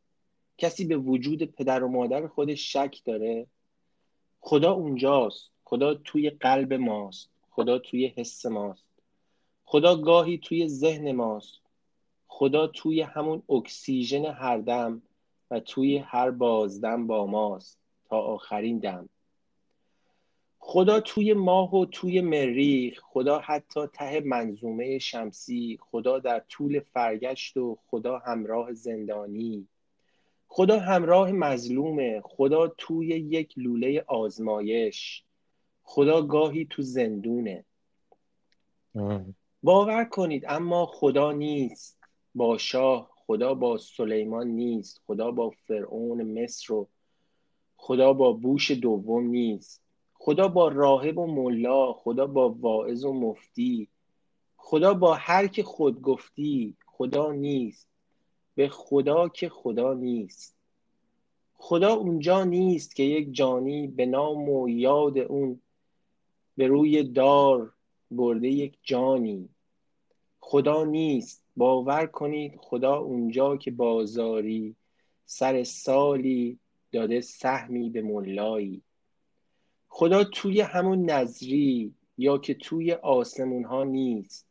کسی 0.57 0.85
به 0.85 0.97
وجود 0.97 1.43
پدر 1.43 1.83
و 1.83 1.87
مادر 1.87 2.27
خودش 2.27 2.73
شک 2.73 3.01
داره؟ 3.05 3.47
خدا 4.39 4.71
اونجاست. 4.71 5.51
خدا 5.63 5.93
توی 5.93 6.29
قلب 6.29 6.73
ماست. 6.73 7.29
خدا 7.51 7.79
توی 7.79 8.07
حس 8.07 8.45
ماست. 8.45 8.85
خدا 9.63 9.95
گاهی 9.95 10.37
توی 10.37 10.67
ذهن 10.67 11.11
ماست. 11.11 11.64
خدا 12.37 12.67
توی 12.67 13.01
همون 13.01 13.43
اکسیژن 13.49 14.25
هر 14.25 14.57
دم 14.57 15.01
و 15.51 15.59
توی 15.59 15.97
هر 15.97 16.31
بازدم 16.31 17.07
با 17.07 17.25
ماست 17.25 17.79
تا 18.09 18.17
آخرین 18.17 18.79
دم. 18.79 19.09
خدا 20.59 20.99
توی 20.99 21.33
ماه 21.33 21.75
و 21.75 21.85
توی 21.85 22.21
مریخ 22.21 23.01
خدا 23.03 23.39
حتی 23.39 23.79
ته 23.93 24.19
منظومه 24.19 24.99
شمسی 24.99 25.79
خدا 25.81 26.19
در 26.19 26.39
طول 26.39 26.79
فرگشت 26.79 27.57
و 27.57 27.77
خدا 27.87 28.17
همراه 28.17 28.73
زندانی. 28.73 29.67
خدا 30.47 30.79
همراه 30.79 31.31
مظلومه 31.31 32.21
خدا 32.21 32.67
توی 32.67 33.07
یک 33.07 33.53
لوله 33.57 34.03
آزمایش. 34.07 35.23
خدا 35.83 36.21
گاهی 36.21 36.67
تو 36.69 36.81
زندونه. 36.81 37.65
باور 39.63 40.05
کنید 40.05 40.45
اما 40.47 40.85
خدا 40.85 41.31
نیست. 41.31 41.94
با 42.35 42.57
شاه 42.57 43.09
خدا 43.15 43.53
با 43.53 43.77
سلیمان 43.77 44.47
نیست 44.47 45.01
خدا 45.07 45.31
با 45.31 45.49
فرعون 45.49 46.23
مصر 46.23 46.73
و 46.73 46.87
خدا 47.77 48.13
با 48.13 48.31
بوش 48.31 48.71
دوم 48.71 49.27
نیست. 49.27 49.81
خدا 50.13 50.47
با 50.47 50.67
راهب 50.67 51.17
و 51.17 51.27
ملا 51.27 51.93
خدا 51.93 52.27
با 52.27 52.49
واعظ 52.49 53.05
و 53.05 53.13
مفتی. 53.13 53.87
خدا 54.57 54.93
با 54.93 55.13
هر 55.13 55.47
که 55.47 55.63
خود 55.63 56.01
گفتی 56.01 56.75
خدا 56.85 57.31
نیست. 57.31 57.87
به 58.55 58.67
خدا 58.69 59.29
که 59.29 59.49
خدا 59.49 59.93
نیست. 59.93 60.55
خدا 61.53 61.93
اونجا 61.93 62.43
نیست 62.43 62.95
که 62.95 63.03
یک 63.03 63.33
جانی 63.33 63.87
به 63.87 64.05
نام 64.05 64.49
و 64.49 64.69
یاد 64.69 65.17
اون 65.17 65.61
به 66.57 66.67
روی 66.67 67.03
دار 67.03 67.73
برده 68.11 68.47
یک 68.47 68.77
جانی. 68.83 69.49
خدا 70.39 70.83
نیست. 70.83 71.44
باور 71.55 72.05
کنید 72.05 72.55
خدا 72.57 72.97
اونجا 72.97 73.57
که 73.57 73.71
بازاری 73.71 74.75
سر 75.25 75.63
سالی 75.63 76.59
داده 76.91 77.21
سهمی 77.21 77.89
به 77.89 78.01
ملایی. 78.01 78.81
خدا 79.87 80.23
توی 80.23 80.61
همون 80.61 81.09
نظری 81.09 81.95
یا 82.17 82.37
که 82.37 82.53
توی 82.53 82.93
آسمون 82.93 83.63
ها 83.63 83.83
نیست. 83.83 84.47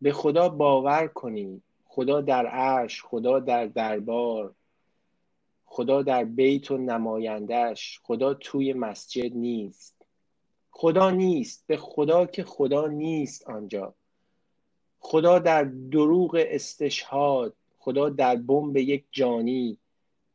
به 0.00 0.12
خدا 0.12 0.48
باور 0.48 1.06
کنید. 1.06 1.62
خدا 1.84 2.20
در 2.20 2.46
عرش 2.46 3.02
خدا 3.02 3.40
در 3.40 3.66
دربار 3.66 4.54
خدا 5.64 6.02
در 6.02 6.24
بیت 6.24 6.70
و 6.70 6.78
نمایندش 6.78 8.00
خدا 8.02 8.34
توی 8.34 8.72
مسجد 8.72 9.36
نیست. 9.36 10.06
خدا 10.70 11.10
نیست. 11.10 11.64
به 11.66 11.76
خدا 11.76 12.26
که 12.26 12.44
خدا 12.44 12.86
نیست 12.86 13.48
آنجا. 13.48 13.94
خدا 15.00 15.38
در 15.38 15.64
دروغ 15.64 16.46
استشهاد 16.48 17.54
خدا 17.78 18.08
در 18.08 18.36
بمب 18.36 18.76
یک 18.76 19.04
جانی 19.10 19.78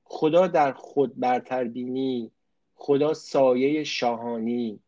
خدا 0.04 0.48
در 0.48 0.74
خود 0.74 1.20
برتربینی 1.20 2.32
خدا 2.76 3.14
سایه 3.14 3.84
شاهانی 3.84 4.80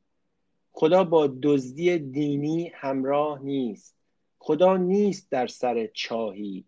خدا 0.71 1.03
با 1.03 1.27
دزدی 1.43 1.99
دینی 1.99 2.71
همراه 2.75 3.43
نیست 3.43 3.95
خدا 4.39 4.77
نیست 4.77 5.31
در 5.31 5.47
سر 5.47 5.87
چاهی 5.93 6.65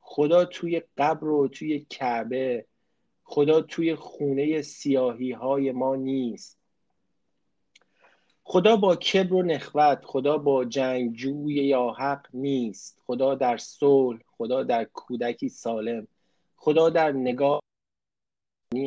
خدا 0.00 0.44
توی 0.44 0.82
قبر 0.98 1.28
و 1.28 1.48
توی 1.48 1.86
کعبه 1.90 2.66
خدا 3.24 3.60
توی 3.62 3.94
خونه 3.94 4.62
سیاهی 4.62 5.32
های 5.32 5.72
ما 5.72 5.96
نیست. 5.96 6.58
خدا 8.44 8.76
با 8.76 8.96
کبر 8.96 9.34
و 9.34 9.42
نخوت 9.42 10.04
خدا 10.04 10.38
با 10.38 10.64
جنگجوی 10.64 11.54
یا 11.54 11.90
حق 11.90 12.26
نیست 12.34 13.02
خدا 13.06 13.34
در 13.34 13.56
صلح 13.56 14.20
خدا 14.36 14.62
در 14.62 14.84
کودکی 14.84 15.48
سالم 15.48 16.06
خدا 16.56 16.90
در 16.90 17.12
نگاه 17.12 17.62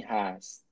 هست 0.05 0.65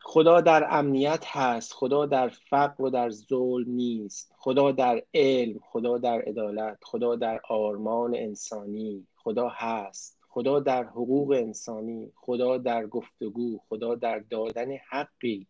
خدا 0.00 0.40
در 0.40 0.66
امنیت 0.70 1.24
هست 1.26 1.72
خدا 1.72 2.06
در 2.06 2.28
فقر 2.28 2.82
و 2.82 2.90
در 2.90 3.10
ظلم 3.10 3.70
نیست 3.70 4.32
خدا 4.38 4.72
در 4.72 5.02
علم 5.14 5.58
خدا 5.62 5.98
در 5.98 6.20
عدالت 6.20 6.78
خدا 6.82 7.16
در 7.16 7.40
آرمان 7.48 8.14
انسانی 8.14 9.06
خدا 9.16 9.48
هست 9.48 10.18
خدا 10.28 10.60
در 10.60 10.84
حقوق 10.84 11.30
انسانی 11.30 12.12
خدا 12.16 12.58
در 12.58 12.86
گفتگو 12.86 13.60
خدا 13.68 13.94
در 13.94 14.18
دادن 14.18 14.76
حقی 14.90 15.46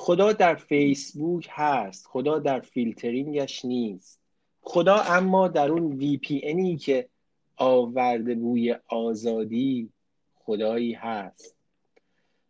خدا 0.00 0.32
در 0.32 0.54
فیسبوک 0.54 1.48
هست 1.50 2.06
خدا 2.06 2.38
در 2.38 2.60
فیلترینگش 2.60 3.64
نیست. 3.64 4.20
خدا 4.60 4.96
اما 4.96 5.48
در 5.48 5.70
اون 5.70 5.92
وی 5.92 6.16
پی 6.16 6.34
اینی 6.34 6.76
که 6.76 7.08
آورده 7.56 8.34
بوی 8.34 8.76
آزادی 8.88 9.92
خدایی 10.34 10.92
هست. 10.92 11.56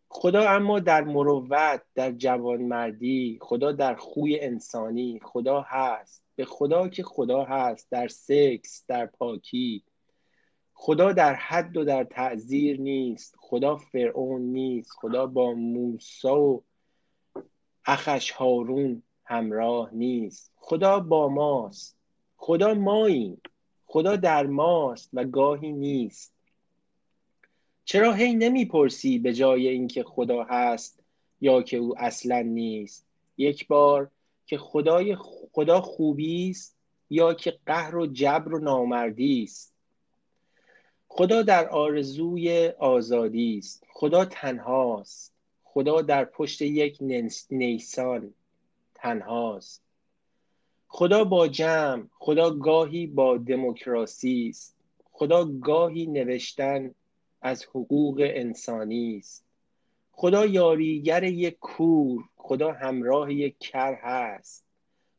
خدا 0.09 0.49
اما 0.49 0.79
در 0.79 1.03
مروت 1.03 1.81
در 1.95 2.11
جوانمردی 2.11 3.39
خدا 3.41 3.71
در 3.71 3.95
خوی 3.95 4.39
انسانی 4.39 5.19
خدا 5.23 5.61
هست. 5.61 6.23
به 6.35 6.45
خدا 6.45 6.87
که 6.87 7.03
خدا 7.03 7.43
هست 7.43 7.91
در 7.91 8.07
سکس 8.07 8.83
در 8.87 9.05
پاکی. 9.05 9.83
خدا 10.73 11.13
در 11.13 11.33
حد 11.33 11.77
و 11.77 11.83
در 11.83 12.03
تعذیر 12.03 12.81
نیست. 12.81 13.35
خدا 13.39 13.75
فرعون 13.75 14.41
نیست. 14.41 14.91
خدا 14.91 15.27
با 15.27 15.53
موسا 15.53 16.41
و 16.41 16.63
اخش 17.85 18.31
هارون 18.31 19.03
همراه 19.23 19.89
نیست. 19.93 20.51
خدا 20.55 20.99
با 20.99 21.27
ماست. 21.27 21.97
خدا 22.37 22.73
ماییم. 22.73 23.41
خدا 23.85 24.15
در 24.15 24.45
ماست 24.45 25.09
و 25.13 25.25
گاهی 25.25 25.71
نیست. 25.71 26.33
چرا 27.85 28.13
هی 28.13 28.33
نمی‌پرسی 28.33 29.19
به 29.19 29.33
جای 29.33 29.67
اینکه 29.67 30.03
خدا 30.03 30.43
هست 30.43 30.99
یا 31.41 31.61
که 31.61 31.77
او 31.77 31.99
اصلا 31.99 32.41
نیست؟ 32.41 33.05
یک 33.37 33.67
بار 33.67 34.11
که 34.45 34.57
خدای 34.57 35.15
خدا 35.53 35.81
خوبی 35.81 36.49
است 36.49 36.75
یا 37.09 37.33
که 37.33 37.59
قهر 37.65 37.95
و 37.95 38.07
جبر 38.07 38.53
و 38.53 38.59
نامردی 38.59 39.43
است. 39.43 39.73
خدا 41.07 41.41
در 41.41 41.69
آرزوی 41.69 42.67
آزادی 42.67 43.57
است. 43.57 43.83
خدا 43.89 44.25
تنهاست. 44.25 45.33
خدا 45.79 46.01
در 46.01 46.25
پشت 46.25 46.61
یک 46.61 46.97
نیسان 47.51 48.33
تنهاست. 48.95 49.83
خدا 50.87 51.23
با 51.23 51.47
جمع 51.47 52.03
خدا 52.19 52.49
گاهی 52.51 53.07
با 53.07 53.37
دموکراسی 53.37 54.47
است. 54.49 54.75
خدا 55.11 55.45
گاهی 55.45 56.05
نوشتن 56.05 56.95
از 57.41 57.63
حقوق 57.63 58.21
انسانی 58.25 59.17
است. 59.17 59.45
خدا 60.11 60.45
یاریگر 60.45 61.23
یک 61.23 61.57
کور 61.59 62.23
خدا 62.35 62.71
همراه 62.71 63.33
یک 63.33 63.55
کر 63.59 63.93
هست. 64.01 64.65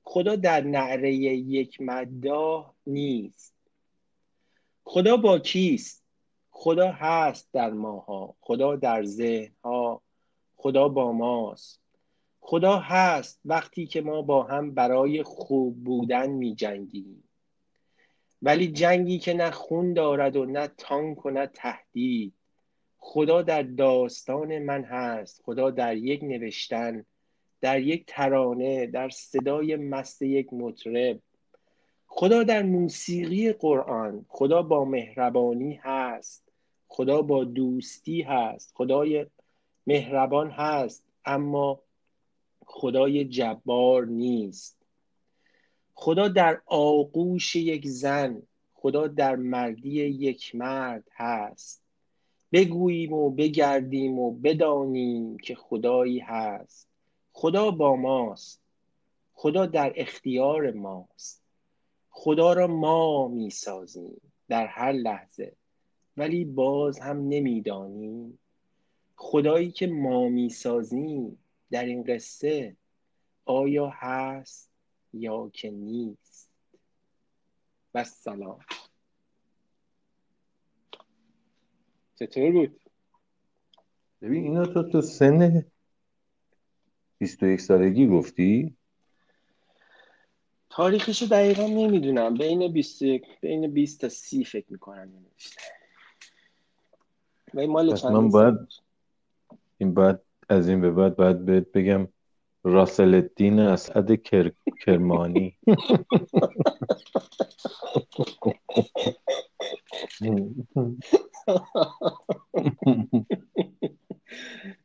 خدا 0.03 0.37
در 0.37 0.61
نعره 0.61 1.15
یک 1.15 1.81
مداح 1.81 2.73
نیست. 2.87 3.55
خدا 4.85 5.17
با 5.17 5.39
کیست؟ 5.39 6.05
خدا 6.51 6.93
هست 6.93 7.49
در 7.53 7.71
ماها 7.71 8.35
خدا 8.41 8.77
در 8.77 9.05
ذهنها. 9.05 10.03
خدا 10.63 10.89
با 10.89 11.13
ماست. 11.13 11.81
خدا 12.41 12.77
هست 12.77 13.41
وقتی 13.45 13.87
که 13.87 14.01
ما 14.01 14.23
با 14.23 14.43
هم 14.43 14.75
برای 14.75 15.23
خوب 15.23 15.85
بودن 15.85 16.31
می 16.31 16.55
جنگیم 16.55 17.25
ولی 18.43 18.69
جنگی 18.73 19.19
که 19.19 19.35
نه 19.35 19.51
خون 19.51 19.93
دارد 19.93 20.37
و 20.37 20.45
نه 20.45 20.69
تانک 20.79 21.27
و 21.27 21.31
نه 21.31 21.47
تهدید. 21.47 22.35
خدا 22.99 23.43
در 23.43 23.63
داستان 23.63 24.59
من 24.59 24.85
هست. 24.85 25.43
خدا 25.45 25.71
در 25.71 25.97
یک 25.97 26.23
نوشتن 26.23 27.05
در 27.61 27.81
یک 27.81 28.05
ترانه 28.07 28.87
در 28.87 29.09
صدای 29.09 29.77
مست 29.77 30.23
یک 30.23 30.53
مطرب. 30.53 31.21
خدا 32.07 32.43
در 32.43 32.63
موسیقی 32.63 33.53
قرآن. 33.53 34.27
خدا 34.29 34.63
با 34.63 34.85
مهربانی 34.85 35.81
هست. 35.83 36.53
خدا 36.89 37.23
با 37.23 37.45
دوستی 37.45 38.23
هست. 38.23 38.73
خدای 38.75 39.27
مهربان 39.87 40.51
هست 40.51 41.05
اما 41.25 41.81
خدای 42.67 43.25
جبار 43.25 44.07
نیست. 44.07 44.77
خدا 45.95 46.29
در 46.29 46.61
آغوش 46.67 47.57
یک 47.57 47.87
زن 47.87 48.43
خدا 48.75 49.07
در 49.07 49.37
مردی 49.37 49.91
یک 50.05 50.55
مرد 50.55 51.09
هست. 51.13 51.83
بگوییم 52.53 53.13
و 53.13 53.31
بگردیم 53.31 54.19
و 54.19 54.31
بدانیم 54.31 55.39
که 55.39 55.55
خدایی 55.55 56.19
هست. 56.19 56.89
خدا 57.33 57.71
با 57.71 57.97
ماست. 57.97 58.61
خدا 59.33 59.67
در 59.67 59.93
اختیار 59.97 60.71
ماست. 60.71 61.43
خدا 62.11 62.53
را 62.53 62.67
ما 62.67 63.29
می‌سازیم 63.29 64.21
در 64.49 64.67
هر 64.67 64.93
لحظه 64.93 65.53
ولی 66.17 66.45
باز 66.45 66.99
هم 66.99 67.29
نمی‌دانیم. 67.29 68.39
خدایی 69.23 69.71
که 69.71 69.87
ما 69.87 70.29
می‌سازیم 70.29 71.39
در 71.71 71.85
این 71.85 72.05
قصه 72.05 72.77
آیا 73.45 73.93
هست 73.95 74.71
یا 75.13 75.51
که 75.53 75.71
نیست؟ 75.71 76.51
و 77.95 78.05
سلام 78.05 78.61
چطور 82.19 82.51
بود؟ 82.53 82.81
ببین 84.23 84.45
اینا 84.45 84.67
تو 84.67 84.83
تو 84.83 85.03
سن 85.03 85.67
21 87.19 87.61
سالگی 87.61 88.07
گفتی؟ 88.07 88.77
تاریخشو 90.71 91.27
دقیقا 91.27 91.67
نمی‌دونم. 91.67 92.35
بین 92.35 92.73
20 92.73 93.03
بین 93.41 93.75
20 93.75 94.01
تا 94.01 94.09
30 94.09 94.45
فکر 94.45 94.73
می‌کنم. 94.73 95.13
نوشته 95.13 95.61
مال 97.55 98.13
من 98.13 98.29
باید 98.29 98.55
این 99.81 99.95
بعد 99.95 100.23
از 100.49 100.69
این 100.69 100.81
به 100.81 100.91
بعد 100.91 101.17
باید 101.17 101.45
بهت 101.45 101.73
بگم 101.73 102.09
راسل 102.65 103.15
الدین 103.15 103.59
اسعد 103.59 104.23
کر... 104.23 104.53
کرمانی. 104.85 105.57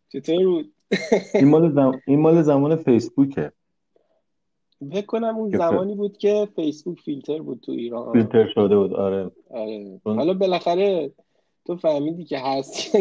چطور 0.10 0.46
بود؟ 0.46 0.74
این 1.34 1.48
مال, 1.48 1.72
زم... 1.72 2.02
این 2.08 2.20
مال 2.20 2.42
زمان 2.42 2.76
فیسبوکه. 2.76 3.52
فکر 4.92 5.06
کنم 5.06 5.38
اون 5.38 5.58
زمانی 5.58 5.96
بود 5.96 6.18
که 6.18 6.48
فیسبوک 6.56 7.00
فیلتر 7.00 7.42
بود 7.42 7.60
تو 7.60 7.72
ایران. 7.72 8.14
فیلتر 8.14 8.48
شده 8.54 8.78
بود 8.78 8.94
آره. 8.94 9.32
آره. 9.50 10.02
حالا 10.06 10.34
بالاخره 10.34 11.12
تو 11.66 11.76
فهمیدی 11.76 12.26
که 12.26 12.40
هست 12.40 12.98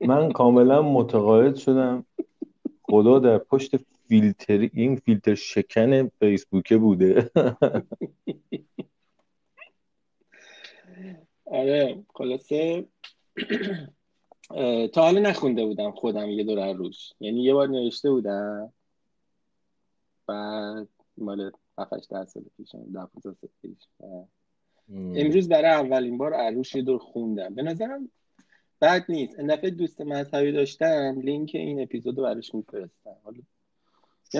من 0.00 0.32
کاملا 0.32 0.82
متقاعد 0.82 1.54
شدم. 1.54 2.06
خدا 2.82 3.18
در 3.18 3.38
پشت 3.38 3.76
فیلتر 4.08 4.68
این 4.72 4.96
فیلتر 4.96 5.34
شکن 5.34 6.08
فیسبوکه 6.08 6.76
بوده. 6.76 7.30
آره 11.44 12.04
خلاصه 12.14 12.84
تا 14.92 15.02
حالا 15.02 15.20
نخونده 15.20 15.66
بودم 15.66 15.90
خودم 15.90 16.28
یه 16.28 16.44
دور 16.44 16.72
روش. 16.72 17.12
یعنی 17.20 17.42
یه 17.42 17.54
بار 17.54 17.68
نوشته 17.68 18.10
بودم. 18.10 18.72
بعد 20.26 20.88
مال 21.18 21.52
7 21.78 22.10
در 22.10 22.24
سال 22.24 22.42
پیش. 22.56 22.68
سال 23.22 23.34
پیش 23.62 23.78
امروز 24.88 25.48
برای 25.48 25.70
اولین 25.70 26.18
بار 26.18 26.34
عروش 26.34 26.74
یه 26.74 26.82
دور 26.82 26.98
خوندم. 26.98 27.54
به 27.54 27.62
نظرم 27.62 28.10
بد 28.80 29.04
نیست. 29.08 29.38
این 29.38 29.54
دفعه 29.54 29.70
دوست 29.70 30.00
مذهبی 30.00 30.52
داشتم 30.52 31.20
لینک 31.22 31.50
این 31.54 31.82
اپیزود 31.82 32.18
رو 32.18 32.24
براش 32.24 32.54
میفرستم. 32.54 33.16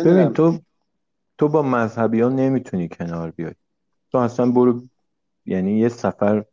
ببین 0.05 0.33
تو 0.33 0.59
تو 1.39 1.49
با 1.49 1.63
مذهبی 1.63 2.21
ها 2.21 2.29
نمی‌تونی 2.29 2.89
کنار 2.89 3.31
بیای. 3.31 3.55
تو 4.13 4.19
اصلا 4.19 4.51
برو 4.51 4.83
یعنی 5.47 5.79
یه 5.79 5.89
سفر 5.89 6.45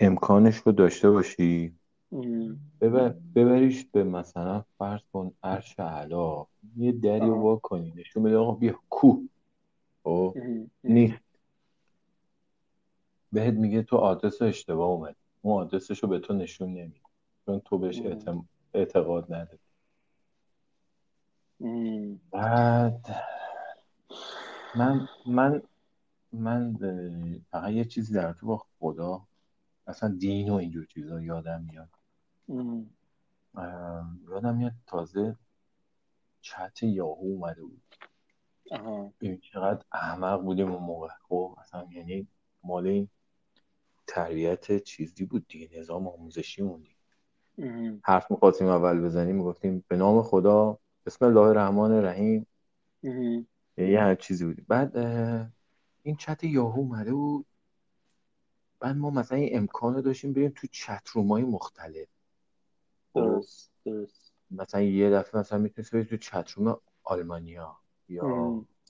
امکانش 0.00 0.56
رو 0.56 0.72
داشته 0.72 1.10
باشی. 1.10 1.74
ببر... 2.80 3.14
ببریش 3.34 3.84
به 3.84 4.04
مثلا 4.04 4.64
فرض 4.78 5.00
کن 5.12 5.32
عرش 5.42 5.80
علا 5.80 6.46
یه 6.76 6.92
دری 6.92 7.20
رو 7.20 7.40
وا 7.40 7.56
کنی 7.56 7.92
نشون 7.96 8.22
بده 8.22 8.36
آقا 8.36 8.52
بیا 8.52 8.80
کو 8.88 9.06
او 10.02 10.30
خب؟ 10.30 10.36
نیست. 10.84 11.18
بهت 13.32 13.54
میگه 13.54 13.82
تو 13.82 13.96
آدرس 13.96 14.42
اشتباه 14.42 14.88
اومد 14.88 15.16
اون 15.42 15.62
آدرسش 15.62 16.02
رو 16.02 16.08
به 16.08 16.18
تو 16.18 16.34
نشون 16.34 16.68
نمیده 16.68 17.00
چون 17.44 17.60
تو 17.60 17.78
بهش 17.78 18.00
اعتقاد 18.74 19.34
نداری. 19.34 19.58
بعد 22.30 23.06
من 24.76 25.08
من 25.26 25.62
من 26.32 26.76
فقط 27.50 27.70
یه 27.70 27.84
چیزی 27.84 28.14
در 28.14 28.32
تو 28.32 28.46
با 28.46 28.66
خدا 28.78 29.26
اصلا 29.86 30.14
دین 30.18 30.50
و 30.50 30.54
اینجور 30.54 30.86
چیزا 30.86 31.20
یادم 31.20 31.62
میاد. 31.62 31.88
یادم 34.28 34.56
میاد 34.56 34.72
تازه 34.86 35.36
چت 36.40 36.82
یاهو 36.82 37.24
اومده 37.24 37.62
بود. 37.62 37.82
ببین 39.20 39.40
چقدر 39.40 39.84
احمق 39.92 40.42
بودیم 40.42 40.72
اون 40.72 40.82
موقع. 40.82 41.08
خب 41.28 41.56
اصلا 41.60 41.86
یعنی 41.92 42.28
مال 42.62 42.86
این 42.86 43.08
تربیت 44.08 44.82
چیزی 44.82 45.24
بود 45.24 45.46
دیگه 45.48 45.78
نظام 45.78 46.08
آموزشی 46.08 46.62
موندی 46.62 46.96
حرف 48.02 48.30
می‌خواستیم 48.30 48.66
اول 48.66 49.00
بزنیم 49.00 49.36
می‌گفتیم 49.36 49.84
به 49.88 49.96
نام 49.96 50.22
خدا 50.22 50.78
بسم 51.06 51.24
الله 51.24 51.40
الرحمن 51.40 51.92
الرحیم. 51.92 52.46
یه 53.76 54.00
هر 54.00 54.14
چیزی 54.14 54.44
بود 54.44 54.66
بعد 54.68 54.96
این 56.02 56.16
چت 56.16 56.44
یاهو 56.44 56.80
اومده 56.80 57.12
بود. 57.12 57.46
بعد 58.80 58.96
ما 58.96 59.10
مثلا 59.10 59.38
این 59.38 59.56
امکان 59.56 60.00
داشتیم 60.00 60.32
بریم 60.32 60.52
تو 60.56 60.66
چت 60.70 61.08
رومای 61.08 61.42
مختلف؟ 61.42 62.08
درست 63.14 63.70
درست. 63.84 64.32
مثلا 64.50 64.80
یه 64.82 65.10
دفعه 65.10 65.40
مثلا 65.40 65.58
می‌تونست 65.58 65.92
بریم 65.92 66.04
تو 66.04 66.16
چت 66.16 66.50
روم 66.50 66.80
آلمانیا 67.02 67.76
یا 68.08 68.24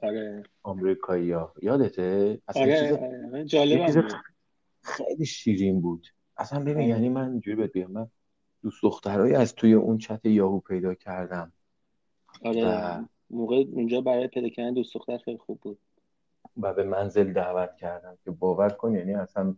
آره. 0.02 0.42
آمریکایی 0.62 1.32
ها 1.32 1.54
یادته؟ 1.62 2.40
اصلا 2.48 2.62
آره, 2.62 2.92
آره. 2.92 4.20
خیلی 4.82 5.26
شیرین 5.26 5.80
بود. 5.80 6.06
اصلا 6.36 6.64
ببین. 6.64 6.88
یعنی 6.88 7.08
من 7.08 7.30
اینجوری 7.30 7.56
بهت 7.56 7.72
بگم 7.72 7.90
من 7.90 8.10
دوست 8.62 8.82
دخترایی 8.82 9.34
از 9.34 9.54
توی 9.54 9.72
اون 9.72 9.98
چت 9.98 10.24
یاهو 10.24 10.60
پیدا 10.60 10.94
کردم. 10.94 11.52
آره 12.44 13.08
موقع 13.30 13.64
اونجا 13.72 14.00
برای 14.00 14.28
پیدا 14.28 14.48
کردن 14.48 14.74
دوست 14.74 14.94
دختر 14.94 15.18
خیلی 15.18 15.38
خوب 15.38 15.60
بود. 15.60 15.78
و 16.56 16.74
به 16.74 16.84
منزل 16.84 17.32
دعوت 17.32 17.76
کردم 17.76 18.18
که 18.24 18.30
باور 18.30 18.68
کن 18.68 18.94
یعنی 18.94 19.14
اصلا 19.14 19.54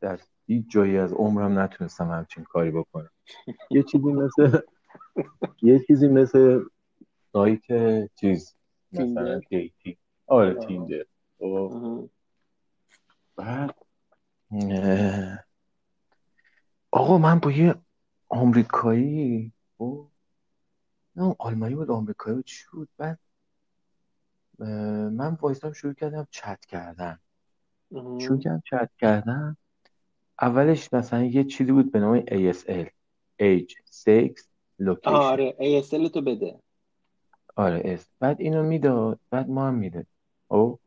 در 0.00 0.20
هیچ 0.46 0.64
جایی 0.70 0.98
از 0.98 1.12
عمرم 1.12 1.58
نتونستم 1.58 2.10
همچین 2.10 2.44
کاری 2.44 2.70
بکنم. 2.70 3.10
یه 3.70 3.82
چیزی 3.82 4.12
مثل 4.12 4.58
یه 5.62 5.84
چیزی 5.86 6.08
مثل 6.08 6.60
سایت 7.32 7.60
چیز 8.20 8.56
مثلا 8.92 9.40
دیتی. 9.50 9.98
آره 10.26 10.54
تیندر. 10.54 11.04
خب. 11.38 12.08
بعد 13.36 13.74
آقا 16.90 17.18
من 17.18 17.38
با 17.38 17.52
یه 17.52 17.74
آمریکایی 18.28 19.52
خب، 19.78 20.08
نه 21.16 21.36
آلمانی 21.38 21.74
بود 21.74 21.90
آمریکایی 21.90 22.36
بود. 22.36 22.44
چی 22.44 22.64
بود؟ 22.72 22.88
بعد 22.96 23.18
من 25.10 25.38
وایستم 25.40 25.72
شروع 25.72 25.94
کردم 25.94 26.26
چت 26.30 26.64
کردن. 26.64 27.18
شروع 27.92 28.38
کردم 28.38 28.62
چت 28.70 28.90
کردن. 28.98 29.56
اولش 30.40 30.92
مثلا 30.92 31.24
یه 31.24 31.44
چیزی 31.44 31.72
بود 31.72 31.92
به 31.92 32.00
نام 32.00 32.20
ASL 32.20 32.86
Age 33.42 33.74
Sex 33.90 34.32
Location. 34.82 35.06
آره 35.06 35.56
ASL 35.58 36.10
تو 36.10 36.20
بده. 36.20 36.60
آره 37.56 37.82
اس 37.84 38.08
بعد 38.20 38.40
اینو 38.40 38.62
می‌داد 38.62 39.20
بعد 39.30 39.48
ما 39.48 39.68
هم 39.68 39.74
میده 39.74 40.06
او 40.48 40.78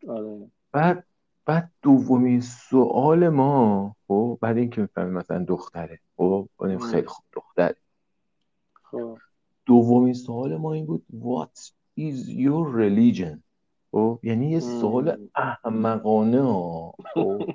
خب؟ 0.00 0.10
آره. 0.10 0.50
بعد 0.72 1.06
بعد 1.46 1.70
دومین 1.82 2.40
سوال 2.40 3.28
ما 3.28 3.96
خب 4.08 4.38
بعد 4.40 4.56
اینکه 4.56 4.80
می‌فهمیم 4.80 5.12
مثلا 5.14 5.44
دختره. 5.44 6.00
خب 6.16 6.48
خیلی 6.90 7.06
خوب 7.06 7.24
دختره. 7.32 7.76
خب. 8.82 9.18
دومین 9.66 10.14
سوال 10.14 10.56
ما 10.56 10.72
این 10.72 10.86
بود 10.86 11.04
What 11.12 11.58
is 12.00 12.28
your 12.28 12.66
religion 12.76 13.38
خب 13.92 14.20
یعنی 14.22 14.50
یه 14.50 14.60
سوال 14.60 15.28
احمقانه 15.34 16.42
خب. 17.14 17.42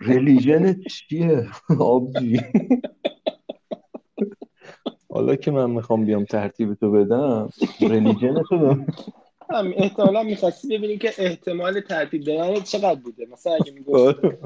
ریلیژن 0.00 0.82
چیه؟ 0.82 1.46
آبجی. 1.78 2.40
حالا 5.12 5.36
که 5.36 5.50
من 5.50 5.70
می‌خوام 5.70 6.04
بیام 6.04 6.24
ترتیب 6.24 6.74
تو 6.74 6.90
بدم 6.90 7.48
ریلیژن 7.80 8.42
تو 8.42 8.56
هم 9.54 9.72
احتمالا 9.76 10.22
می‌خواستی 10.22 10.78
ببینی 10.78 10.98
که 10.98 11.12
احتمال 11.18 11.80
ترتیب 11.80 12.24
دادن 12.24 12.60
چقدر 12.60 13.00
بوده. 13.00 13.26
مثلا 13.32 13.54
اگه 13.54 13.72
می‌گفت 13.72 14.16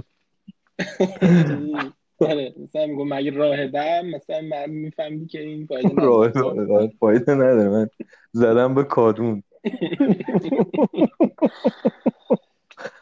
آره. 2.18 2.54
مثلا 2.62 2.86
میگم 2.86 3.08
مگه 3.08 3.30
راهبم 3.30 4.06
مثلا 4.06 4.40
من 4.40 4.70
میفهمدی 4.70 5.26
که 5.26 5.40
این 5.40 5.66
فایده 5.66 5.88
نداره. 6.02 6.92
فایده 7.00 7.34
نداره. 7.34 7.68
من 7.68 7.88
زدم 8.32 8.74
به 8.74 8.84
کادون. 8.84 9.42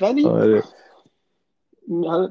ولی 0.01 0.25
آره. 0.27 0.63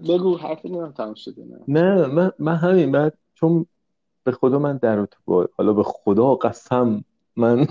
بگو 0.10 0.38
حرف 0.38 0.66
نمیم 0.66 0.92
تمام 0.92 1.14
شده 1.14 1.44
نه. 1.46 1.60
نه 1.68 2.08
من, 2.08 2.32
من 2.40 2.56
همین 2.56 2.92
بعد 2.92 3.18
چون 3.34 3.66
به 4.24 4.32
خدا 4.32 4.60
من 4.60 4.78
در 4.78 5.08
حالا 5.58 5.74
به 5.74 5.84
خدا 5.84 6.36
قسم 6.36 7.04
من 7.36 7.68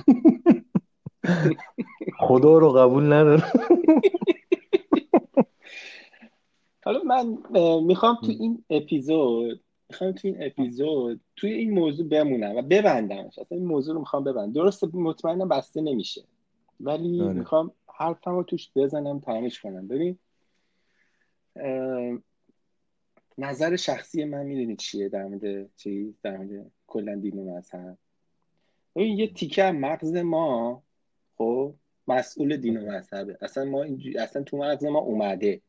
خدا 2.29 2.59
رو 2.59 2.73
قبول 2.73 3.13
ندارم. 3.13 3.53
حالا 6.85 7.03
من 7.03 7.39
می‌خوام 7.83 8.19
تو 8.23 8.31
این 8.31 8.65
اپیزود 8.71 9.61
می‌خوام 9.91 10.13
تو 10.13 10.29
این 10.29 10.37
اپیزود 10.41 11.21
توی 11.37 11.53
این 11.53 11.71
موضوع 11.71 12.09
بمونم 12.09 12.57
و 12.57 12.63
ببندمش. 12.63 13.39
اصلا 13.39 13.59
این 13.59 13.67
موضوع 13.67 13.95
رو 13.95 14.01
می‌خوام 14.01 14.25
ببندم. 14.25 14.53
درسته 14.53 14.89
مطمئنم 14.93 15.49
بسته 15.49 15.81
نمیشه. 15.81 16.23
ولی 16.81 17.21
آره. 17.21 17.33
می‌خوام 17.33 17.73
حرفم 17.95 18.37
رو 18.37 18.43
توش 18.43 18.71
بزنم 18.77 19.21
تمامش 19.21 19.61
کنم. 19.61 19.89
ببین 19.89 20.19
نظر 23.39 23.77
شخصی 23.77 24.25
من 24.25 24.47
می‌دونی 24.47 24.77
چیه 24.77 25.09
در 25.09 25.25
مورد 25.25 25.77
چی 25.77 26.15
در 26.23 26.37
مورد 26.37 26.71
کلا 26.87 27.15
دین 27.15 27.39
و 27.39 27.57
مذهب. 27.57 27.99
ببین 28.97 29.19
یه 29.19 29.27
تیکه 29.27 29.65
مغز 29.65 30.17
ما 30.17 30.83
خب 31.37 31.75
مسئول 32.09 32.57
دین 32.57 32.77
و 32.77 32.93
مذهبه. 32.93 33.39
اصلا 33.41 33.65
ما 33.65 33.85
اصلا 34.19 34.43
تو 34.43 34.57
مغز 34.57 34.85
ما 34.85 34.99
اومده. 34.99 35.61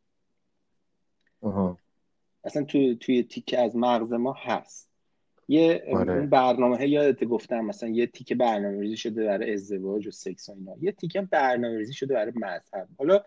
اصلا 2.43 2.63
تو 2.63 2.95
توی 2.95 3.23
تیکه 3.23 3.59
از 3.59 3.75
مغز 3.75 4.13
ما 4.13 4.33
هست. 4.33 4.89
یه 5.47 5.83
آره. 5.93 6.21
برنامه 6.21 6.89
یادت 6.89 7.23
گفتم 7.23 7.65
مثلا 7.65 7.89
یه 7.89 8.07
تیکه 8.07 8.35
برنامه 8.35 8.81
ریزی 8.81 8.97
شده 8.97 9.25
برای 9.25 9.53
ازدواج 9.53 10.07
و 10.07 10.11
سکس 10.11 10.49
و 10.49 10.51
اینا. 10.51 10.75
یه 10.81 10.91
تیکه 10.91 11.21
برنامه 11.21 11.77
ریزی 11.77 11.93
شده 11.93 12.13
برای 12.13 12.33
مذهب. 12.35 12.87
حالا 12.97 13.23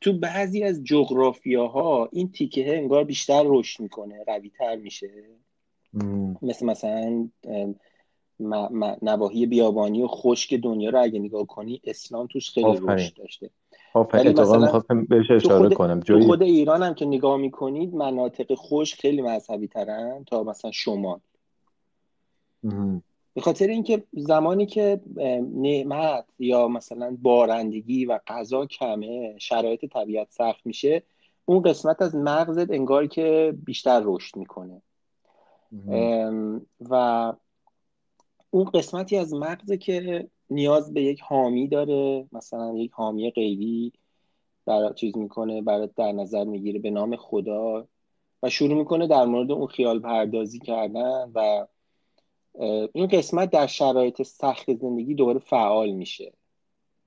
تو 0.00 0.12
بعضی 0.12 0.62
از 0.62 0.84
جغرافیاها 0.84 2.08
این 2.12 2.32
تیکه 2.32 2.78
انگار 2.78 3.04
بیشتر 3.04 3.42
رشد 3.46 3.82
می‌کنه 3.82 4.24
قوی 4.24 4.50
تر 4.50 4.76
میشه 4.76 5.10
مثل 6.42 6.66
مثلا 6.66 7.28
نواحی 9.02 9.46
بیابانی 9.46 10.02
و 10.02 10.06
خشک 10.06 10.54
دنیا 10.54 10.90
رو 10.90 11.02
اگه 11.02 11.18
نگاه 11.18 11.46
کنی 11.46 11.80
اسلام 11.84 12.26
توش 12.26 12.50
خیلی 12.50 12.78
رشد 12.82 13.14
داشته. 13.16 13.50
اتفاقا 13.94 14.82
بهش 15.08 15.30
اشاره 15.30 15.74
کنم. 15.74 16.00
جایی... 16.00 16.26
خود 16.26 16.42
ایران 16.42 16.82
هم 16.82 16.94
که 16.94 17.06
نگاه 17.06 17.36
می‌کنید 17.36 17.94
مناطق 17.94 18.54
خشک 18.54 19.00
خیلی 19.00 19.22
مذهبی 19.22 19.68
ترن 19.68 20.24
تا 20.24 20.42
مثلا 20.42 20.70
شمال. 20.70 21.20
به 23.38 23.42
خاطر 23.42 23.66
اینکه 23.66 24.04
زمانی 24.12 24.66
که 24.66 25.00
نعمت 25.54 26.24
یا 26.38 26.68
مثلا 26.68 27.16
بارندگی 27.22 28.04
و 28.04 28.18
غذا 28.26 28.66
کمه 28.66 29.38
شرایط 29.38 29.84
طبیعت 29.84 30.26
سخت 30.30 30.66
میشه 30.66 31.02
اون 31.44 31.62
قسمت 31.62 32.02
از 32.02 32.14
مغزت 32.14 32.70
انگار 32.70 33.06
که 33.06 33.54
بیشتر 33.64 34.02
رشد 34.04 34.36
می‌کنه. 34.36 34.82
و 36.80 37.32
اون 38.50 38.64
قسمتی 38.64 39.16
از 39.16 39.34
مغزه 39.34 39.76
که 39.76 40.28
نیاز 40.50 40.94
به 40.94 41.02
یک 41.02 41.20
حامی 41.20 41.68
داره 41.68 42.26
مثلا 42.32 42.74
یک 42.76 42.92
حامی 42.92 43.30
غیبی 43.30 43.92
برای 44.66 44.94
چیز 44.94 45.16
می‌کنه 45.16 45.62
برای 45.62 45.88
در 45.96 46.12
نظر 46.12 46.44
می‌گیره 46.44 46.78
به 46.78 46.90
نام 46.90 47.16
خدا 47.16 47.88
و 48.42 48.50
شروع 48.50 48.78
می‌کنه 48.78 49.06
در 49.06 49.24
مورد 49.24 49.50
اون 49.50 49.66
خیال 49.66 50.00
پردازی 50.00 50.58
کردن 50.58 51.30
و 51.34 51.66
این 52.92 53.06
قسمت 53.06 53.50
در 53.50 53.66
شرایط 53.66 54.22
سخت 54.22 54.74
زندگی 54.74 55.14
دوباره 55.14 55.38
فعال 55.38 55.90
میشه. 55.90 56.32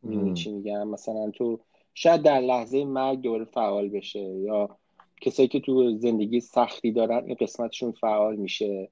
می‌دونی 0.04 0.34
چی 0.34 0.52
میگم؟ 0.52 0.88
مثلا 0.88 1.32
تو 1.32 1.60
شاید 1.94 2.22
در 2.22 2.40
لحظه 2.40 2.86
مرگ 2.86 3.22
دوباره 3.22 3.46
فعال 3.46 3.90
بشه 3.90 4.20
یا 4.20 4.78
کسایی 5.22 5.48
که 5.48 5.60
تو 5.60 5.98
زندگی 5.98 6.40
سختی 6.40 6.92
دارن 6.92 7.24
این 7.26 7.36
قسمتشون 7.40 7.92
فعال 7.92 8.36
میشه. 8.36 8.90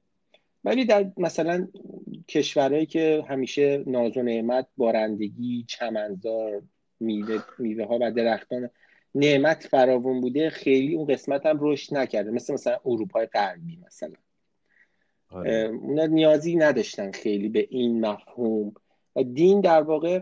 ولی 0.63 0.85
در 0.85 1.11
مثلا 1.17 1.67
کشورهایی 2.27 2.85
که 2.85 3.25
همیشه 3.27 3.83
ناز 3.87 4.17
و 4.17 4.21
نعمت 4.21 4.67
بارندگی 4.77 5.65
چمنزار 5.67 6.61
میوه, 6.99 7.43
میوه 7.59 7.85
ها 7.85 7.97
و 8.01 8.11
درختان 8.11 8.69
نعمت 9.15 9.67
فراوون 9.67 10.21
بوده 10.21 10.49
خیلی 10.49 10.95
اون 10.95 11.07
قسمت 11.07 11.45
هم 11.45 11.57
رشد 11.61 11.97
نکرده. 11.97 12.31
مثل 12.31 12.53
مثلا 12.53 12.77
اروپای 12.85 13.25
غربی 13.25 13.79
مثلا. 13.87 14.13
اونا 15.31 16.05
نیازی 16.05 16.55
نداشتن 16.55 17.11
خیلی 17.11 17.49
به 17.49 17.67
این 17.69 18.05
مفهوم. 18.05 18.73
و 19.15 19.23
دین 19.23 19.61
در 19.61 19.81
واقع 19.81 20.21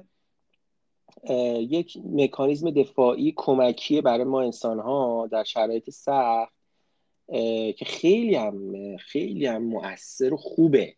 یک 1.59 1.97
مکانیزم 2.05 2.71
دفاعی 2.71 3.33
کمکی 3.35 4.01
برای 4.01 4.23
ما 4.23 4.41
انسان 4.41 4.79
ها 4.79 5.27
در 5.31 5.43
شرایط 5.43 5.89
سخت 5.89 6.53
که 7.73 7.85
خیلی 7.85 8.35
هم 8.35 8.97
خیلی 8.97 9.45
هم 9.45 9.63
مؤثر 9.63 10.33
و 10.33 10.37
خوبه. 10.37 10.93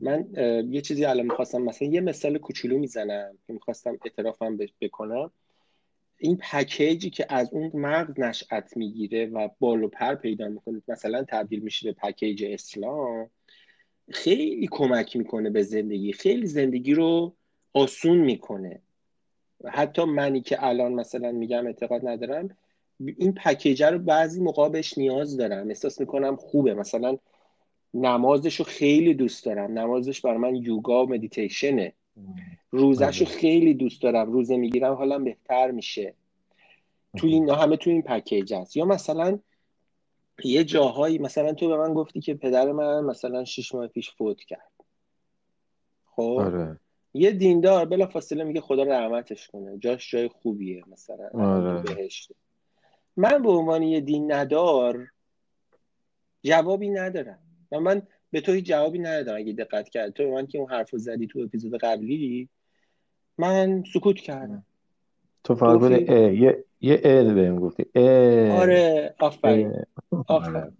من 0.00 0.28
یه 0.70 0.80
چیزی 0.80 1.04
الان 1.04 1.26
می‌خواستم 1.26 1.62
مثلا 1.62 1.88
یه 1.88 2.00
مثال 2.00 2.38
کوچولو 2.38 2.78
می‌زنم 2.78 3.38
که 3.46 3.52
می‌خواستم 3.52 3.98
اعترافم 4.04 4.58
بکنم. 4.80 5.30
این 6.22 6.36
پکیجی 6.36 7.10
که 7.10 7.26
از 7.28 7.48
اون 7.52 7.70
مغز 7.74 8.20
نشأت 8.20 8.76
می‌گیره 8.76 9.26
و 9.26 9.48
بال 9.58 9.84
و 9.84 9.88
پر 9.88 10.14
پیدا 10.14 10.48
می‌کنه 10.48 10.82
مثلا 10.88 11.24
تبدیل 11.28 11.60
میشه 11.60 11.92
به 11.92 12.00
پکیج 12.02 12.44
اسلام 12.44 13.30
خیلی 14.10 14.68
کمک 14.70 15.16
می‌کنه 15.16 15.50
به 15.50 15.62
زندگی. 15.62 16.12
خیلی 16.12 16.46
زندگی 16.46 16.94
رو 16.94 17.34
آسون 17.72 18.18
می‌کنه. 18.18 18.80
حتی 19.66 20.04
منی 20.04 20.40
که 20.40 20.64
الان 20.64 20.92
مثلا 20.92 21.32
میگم 21.32 21.66
اعتقاد 21.66 22.08
ندارم 22.08 22.56
این 23.16 23.34
پکیجه 23.34 23.90
رو 23.90 23.98
بعضی 23.98 24.40
موقع 24.40 24.68
بهش 24.68 24.98
نیاز 24.98 25.36
دارم. 25.36 25.68
احساس 25.68 26.00
می‌کنم 26.00 26.36
خوبه. 26.36 26.74
مثلا 26.74 27.18
نمازش 27.94 28.56
رو 28.56 28.64
خیلی 28.64 29.14
دوست 29.14 29.44
دارم. 29.44 29.78
نمازش 29.78 30.20
برای 30.20 30.38
من 30.38 30.56
یوگا 30.56 31.06
و 31.06 31.08
مدیتیشنه 31.08 31.92
روزش 32.70 33.20
رو 33.20 33.26
آره. 33.26 33.36
خیلی 33.36 33.74
دوست 33.74 34.02
دارم. 34.02 34.32
روزه 34.32 34.56
می‌گیرم 34.56 34.94
حالم 34.94 35.24
بهتر 35.24 35.70
میشه. 35.70 36.14
تو 37.16 37.26
این 37.26 37.50
همه 37.50 37.76
تو 37.76 37.90
این 37.90 38.02
پکیج 38.02 38.54
هست. 38.54 38.76
یا 38.76 38.84
مثلا 38.84 39.38
یه 40.44 40.64
جاهایی 40.64 41.18
مثلا 41.18 41.52
تو 41.52 41.68
به 41.68 41.76
من 41.76 41.94
گفتی 41.94 42.20
که 42.20 42.34
پدر 42.34 42.72
من 42.72 43.04
مثلا 43.04 43.44
شش 43.44 43.74
ماه 43.74 43.86
پیش 43.86 44.10
فوت 44.10 44.40
کرد. 44.40 44.70
خب؟ 46.06 46.36
آره. 46.40 46.80
یه 47.14 47.30
دیندار 47.30 47.84
بلا 47.84 48.06
فاصله 48.06 48.44
میگه 48.44 48.60
خدا 48.60 48.82
رحمتش 48.82 49.48
کنه. 49.48 49.78
جاش 49.78 50.10
جای 50.10 50.28
خوبیه 50.28 50.82
مثلا. 50.86 51.28
آره. 51.34 51.82
بهشته 51.82 52.34
من 53.16 53.42
به 53.42 53.50
عنوان 53.50 53.82
یه 53.82 54.00
دین 54.00 54.32
ندار 54.32 55.06
جوابی 56.42 56.88
ندارم. 56.88 57.38
و 57.72 57.80
من 57.80 58.02
به 58.30 58.40
تو 58.40 58.52
هیچ 58.52 58.64
جوابی 58.66 58.98
ندادم. 58.98 59.36
اگه 59.36 59.52
دقت 59.52 59.88
کرد. 59.88 60.12
تو 60.12 60.30
من 60.30 60.46
که 60.46 60.58
اون 60.58 60.70
حرف 60.70 60.90
زدی 60.92 61.26
تو 61.26 61.40
اپیزود 61.40 61.74
قبلی 61.74 62.48
من 63.38 63.84
سکوت 63.92 64.16
کردم. 64.16 64.64
تو 65.44 65.54
فقط 65.54 65.90
یه 65.90 66.64
یه 66.80 67.00
ال 67.04 67.34
بهم 67.34 67.58
گفتی. 67.58 67.84
آره 68.50 69.14
آفرین. 69.18 69.84
آفرین. 70.26 70.72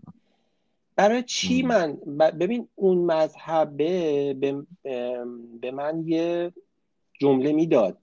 برای 0.96 1.22
چی 1.22 1.62
من 1.62 1.96
ببین 2.40 2.68
اون 2.74 2.98
مذهبه 2.98 4.34
به, 4.34 4.66
به 5.60 5.70
من 5.70 6.02
یه 6.06 6.52
جمله 7.20 7.52
می‌داد. 7.52 7.98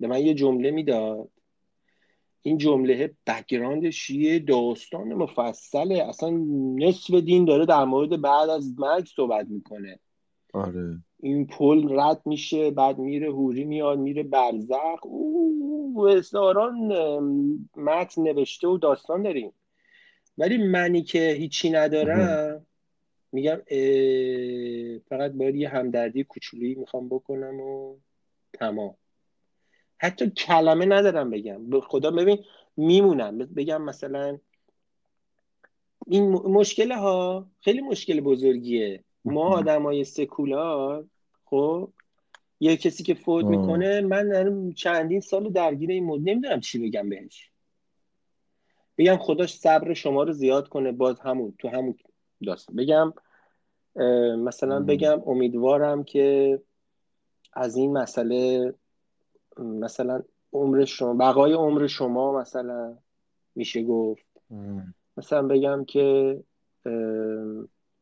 به 0.00 0.06
من 0.06 0.20
یه 0.20 0.34
جمله 0.34 0.70
می‌داد. 0.70 1.28
این 2.46 2.58
جمله 2.58 3.14
بکگراندش 3.26 4.10
یه 4.10 4.38
داستان 4.38 5.12
مفصله 5.12 5.94
اصلا 6.08 6.30
نصف 6.78 7.14
دین 7.14 7.44
داره 7.44 7.66
در 7.66 7.84
مورد 7.84 8.20
بعد 8.20 8.50
از 8.50 8.78
مرگ 8.78 9.06
صحبت 9.16 9.46
می‌کنه. 9.48 9.98
آره. 10.52 10.98
این 11.20 11.46
پل 11.46 12.00
رد 12.00 12.22
میشه 12.24 12.70
بعد 12.70 12.98
میره 12.98 13.32
هوری 13.32 13.64
میاد 13.64 13.98
میره 13.98 14.22
برزخ. 14.22 15.00
او 15.02 16.06
هزاران 16.08 16.92
متن 17.76 18.22
نوشته 18.22 18.68
و 18.68 18.78
داستان 18.78 19.22
داریم. 19.22 19.52
ولی 20.38 20.56
منی 20.56 21.02
که 21.02 21.30
هیچی 21.30 21.70
ندارم 21.70 22.66
میگم 23.32 23.60
فقط 25.08 25.32
باید 25.32 25.56
یه 25.56 25.68
همدردی 25.68 26.24
کوچولی 26.24 26.74
می‌خوام 26.74 27.08
بکنم 27.08 27.60
و 27.60 27.96
تمام. 28.52 28.94
حتی 30.04 30.30
کلمه 30.30 30.86
ندارم 30.86 31.30
بگم. 31.30 31.70
به 31.70 31.80
خدا 31.80 32.10
ببین 32.10 32.38
میمونم. 32.76 33.38
بگم 33.38 33.82
مثلا 33.82 34.38
این 36.06 36.30
مشکل 36.32 36.92
ها 36.92 37.46
خیلی 37.60 37.80
مشکل 37.80 38.20
بزرگیه. 38.20 39.04
ما 39.24 39.48
آدم 39.48 39.82
های 39.82 40.04
سکولار 40.04 41.04
خب 41.44 41.92
یه 42.60 42.76
کسی 42.76 43.02
که 43.02 43.14
فوت 43.14 43.44
می‌کنه 43.44 44.00
من 44.00 44.72
چندین 44.72 45.20
سال 45.20 45.48
درگیر 45.50 45.90
این 45.90 46.04
مود 46.04 46.20
نمی‌دونم 46.28 46.60
چی 46.60 46.88
بگم 46.88 47.08
بهش. 47.08 47.50
بگم 48.98 49.16
خداش 49.16 49.54
صبر 49.54 49.94
شما 49.94 50.22
رو 50.22 50.32
زیاد 50.32 50.68
کنه 50.68 50.92
باز 50.92 51.20
همون 51.20 51.54
تو 51.58 51.68
همون 51.68 51.94
داست 52.46 52.72
بگم 52.72 53.12
مثلا 54.38 54.80
بگم 54.80 55.22
امیدوارم 55.26 56.04
که 56.04 56.58
از 57.52 57.76
این 57.76 57.92
مسئله 57.92 58.74
مثلا 59.58 60.22
عمر 60.52 60.84
شما 60.84 61.14
بقای 61.14 61.52
عمر 61.52 61.86
شما 61.86 62.40
مثلا 62.40 62.96
میشه 63.54 63.82
گفت. 63.82 64.26
مثلا 65.16 65.42
بگم 65.42 65.84
که 65.84 66.38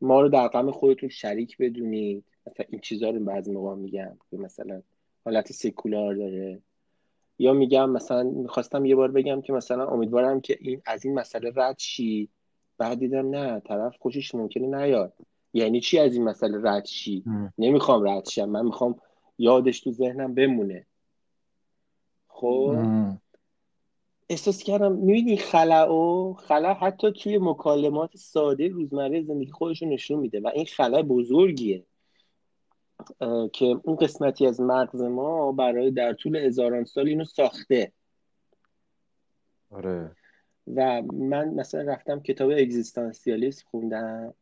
ما 0.00 0.20
رو 0.20 0.28
در 0.28 0.48
غم 0.48 0.70
خودتون 0.70 1.08
شریک 1.08 1.56
بدونید. 1.58 2.24
مثلا 2.46 2.66
این 2.68 2.80
چیزها 2.80 3.10
رو 3.10 3.24
بعضی 3.24 3.52
موقع 3.52 3.74
میگم 3.74 4.16
که 4.30 4.36
مثلا 4.36 4.82
حالت 5.24 5.52
سکولار 5.52 6.14
داره. 6.14 6.62
یا 7.38 7.52
میگم 7.52 7.90
مثلا 7.90 8.22
می‌خواستم 8.22 8.84
یه 8.84 8.96
بار 8.96 9.10
بگم 9.10 9.40
که 9.40 9.52
مثلا 9.52 9.86
امیدوارم 9.86 10.40
که 10.40 10.58
این 10.60 10.82
از 10.86 11.04
این 11.04 11.14
مسئله 11.14 11.52
رد 11.56 11.78
شی. 11.78 12.28
بعد 12.78 12.98
دیدم 12.98 13.30
نه 13.30 13.60
طرف 13.60 13.96
خوشش 13.98 14.34
ممکنه 14.34 14.66
نیاد. 14.66 15.12
یعنی 15.52 15.80
چی 15.80 15.98
از 15.98 16.14
این 16.14 16.24
مسئله 16.24 16.60
رد 16.62 16.84
شی؟ 16.84 17.24
نمی‌خوام 17.58 18.08
رد 18.08 18.28
شم. 18.28 18.44
من 18.44 18.64
می‌خوام 18.64 19.00
یادش 19.38 19.80
تو 19.80 19.92
ذهنم 19.92 20.34
بمونه. 20.34 20.86
خب. 22.42 22.76
احساس 24.28 24.62
کردم 24.62 24.92
می‌بینی 24.92 25.37
خلا 25.37 25.94
و 25.94 26.35
خلا 26.35 26.74
حتی 26.74 27.12
توی 27.12 27.38
مکالمات 27.38 28.16
ساده 28.16 28.68
روزمره 28.68 29.22
زندگی 29.22 29.50
خودشون 29.50 29.88
نشون 29.88 30.18
میده 30.18 30.40
و 30.40 30.50
این 30.55 30.66
خلا 30.66 31.02
بزرگیه. 31.02 31.85
که 33.52 33.81
اون 33.83 33.96
قسمتی 33.96 34.46
از 34.46 34.61
مغز 34.61 35.00
ما 35.00 35.52
برای 35.52 35.90
در 35.90 36.12
طول 36.12 36.37
هزاران 36.37 36.85
سال 36.85 37.09
اینو 37.09 37.24
ساخته. 37.24 37.92
آره. 39.70 40.16
و 40.66 41.02
من 41.02 41.48
مثلا 41.48 41.92
رفتم 41.92 42.20
کتاب 42.20 42.50
اگزیستانسیالیسم 42.50 43.66
خوندم. 43.70 44.35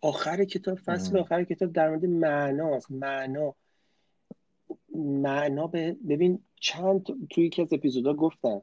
آخر 0.00 0.44
کتاب 0.44 0.78
فصل 0.78 1.18
آخر 1.18 1.44
کتاب 1.44 1.72
در 1.72 1.88
مورد 1.88 2.04
معناست 2.04 2.90
معنا 2.90 3.54
معنا 4.94 5.66
ببین 5.66 6.44
چند 6.62 7.26
توی 7.30 7.44
یکی 7.44 7.62
از 7.62 7.72
اپیزودا 7.72 8.14
گفتم 8.14 8.62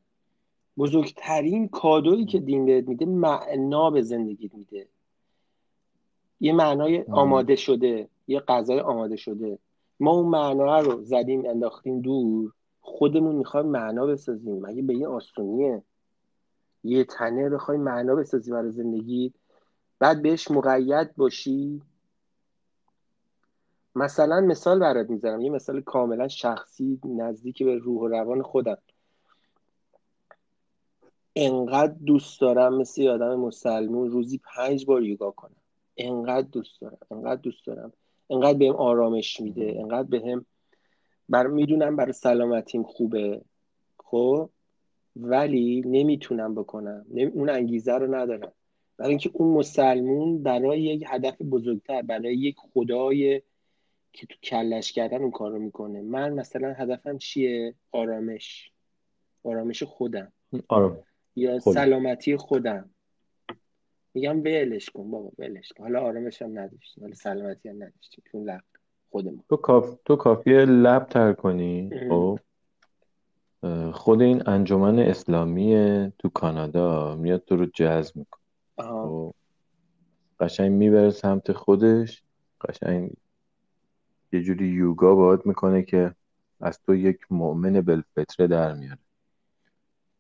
بزرگترین 0.77 1.67
کادویی 1.67 2.25
که 2.25 2.39
دین 2.39 2.65
بهت 2.65 2.87
میده 2.87 3.05
معنا 3.05 3.89
به 3.89 4.01
زندگیت 4.01 4.53
میده. 4.55 4.87
یه 6.39 6.53
معنای 6.53 7.05
آماده 7.11 7.55
شده 7.55 8.07
یه 8.27 8.39
غذای 8.39 8.79
آماده 8.79 9.15
شده. 9.15 9.59
ما 9.99 10.11
اون 10.11 10.25
معنا 10.25 10.79
رو 10.79 11.03
زدیم 11.03 11.45
انداختیم 11.45 12.01
دور 12.01 12.53
خودمون 12.81 13.35
می‌خوایم 13.35 13.65
معنا 13.65 14.05
بسازیم. 14.05 14.65
مگه 14.65 14.81
به 14.81 14.93
این 14.93 15.05
آسونیه؟ 15.05 15.83
یه 16.83 17.03
تنه 17.03 17.49
بخوای 17.49 17.77
معنا 17.77 18.15
بسازی 18.15 18.51
برای 18.51 18.71
زندگی؟ 18.71 19.33
بعد 19.99 20.21
بهش 20.21 20.51
مقید 20.51 21.15
باشی. 21.15 21.81
مثلا 23.95 24.41
مثال 24.41 24.79
برات 24.79 25.09
می‌زنم 25.09 25.41
یه 25.41 25.49
مثال 25.49 25.81
کاملا 25.81 26.27
شخصی 26.27 26.99
نزدیک 27.05 27.63
به 27.63 27.77
روح 27.77 28.01
و 28.01 28.07
روان 28.07 28.41
خودم. 28.41 28.77
انقدر 31.35 31.95
دوست 32.05 32.41
دارم 32.41 32.77
مثل 32.77 33.07
آدم 33.07 33.35
مسلمون 33.35 34.11
روزی 34.11 34.41
پنج 34.55 34.85
بار 34.85 35.03
یوگا 35.03 35.31
کنم. 35.31 35.55
انقدر 35.97 36.47
دوست 36.51 36.81
دارم 36.81 36.97
انقدر 37.11 37.41
دوست 37.41 37.65
دارم. 37.65 37.93
انقدر 38.29 38.57
بهم 38.57 38.75
آرامش 38.75 39.39
میده 39.39 39.75
انقدر 39.79 40.09
بهم 40.09 40.45
بر 41.29 41.47
می‌دونم 41.47 41.95
برای 41.95 42.13
سلامتیم 42.13 42.83
خوبه. 42.83 43.41
خب؟ 43.97 44.49
ولی 45.15 45.83
نمی‌تونم 45.85 46.55
بکنم. 46.55 47.05
اون 47.33 47.49
انگیزه 47.49 47.93
رو 47.93 48.15
ندارم. 48.15 48.51
برای 48.97 49.09
اینکه 49.09 49.29
اون 49.33 49.57
مسلمون 49.57 50.43
برای 50.43 50.81
یک 50.81 51.03
هدف 51.07 51.41
بزرگتر 51.41 52.01
برای 52.01 52.35
یک 52.35 52.55
خدای 52.73 53.41
که 54.13 54.27
تو 54.27 54.35
کلش 54.43 54.91
کردن 54.91 55.17
اون 55.17 55.31
کار 55.31 55.51
رو 55.51 55.59
می‌کنه. 55.59 56.01
من 56.01 56.33
مثلا 56.33 56.73
هدفم 56.73 57.17
چیه؟ 57.17 57.75
آرامش. 57.91 58.71
آرامش 59.43 59.83
خودم. 59.83 60.31
آرام. 60.67 61.03
یا 61.35 61.59
سلامتی 61.59 62.37
خودم. 62.37 62.89
میگم 64.13 64.39
ولش 64.41 64.89
کن 64.89 65.11
بابا 65.11 65.31
ولش 65.37 65.73
کن. 65.77 65.83
حالا 65.83 66.01
آرامش 66.01 66.41
هم 66.41 66.59
نداشتیم. 66.59 67.03
حالا 67.03 67.15
سلامتی 67.15 67.69
هم 67.69 67.75
نداشتیم. 67.75 68.23
لب 68.33 68.63
خودمون. 69.11 69.43
تو 69.49 69.55
کاف... 69.55 69.95
تو 70.05 70.15
کافیه 70.15 70.57
لب 70.65 71.05
تر 71.05 71.33
کنی 71.33 71.89
خب؟ 72.09 72.39
خود 73.93 74.21
این 74.21 74.43
انجمن 74.49 74.99
اسلامی 74.99 75.75
تو 76.19 76.29
کانادا. 76.29 77.15
میاد 77.15 77.43
تو 77.45 77.55
رو 77.55 77.65
جذب 77.65 78.15
می‌کنه. 78.15 78.43
خب؟ 78.77 79.33
قشنگ 80.39 80.71
می‌بره 80.71 81.09
سمت 81.09 81.51
خودش. 81.51 82.23
قشنگ 82.61 83.11
یه 84.31 84.41
جوری 84.41 84.67
یوگا 84.67 85.15
باید 85.15 85.45
می‌کنه 85.45 85.83
که 85.83 86.13
از 86.61 86.81
تو 86.81 86.95
یک 86.95 87.19
مؤمن 87.29 87.81
بالفطره 87.81 88.47
در 88.47 88.73
میاره. 88.73 88.99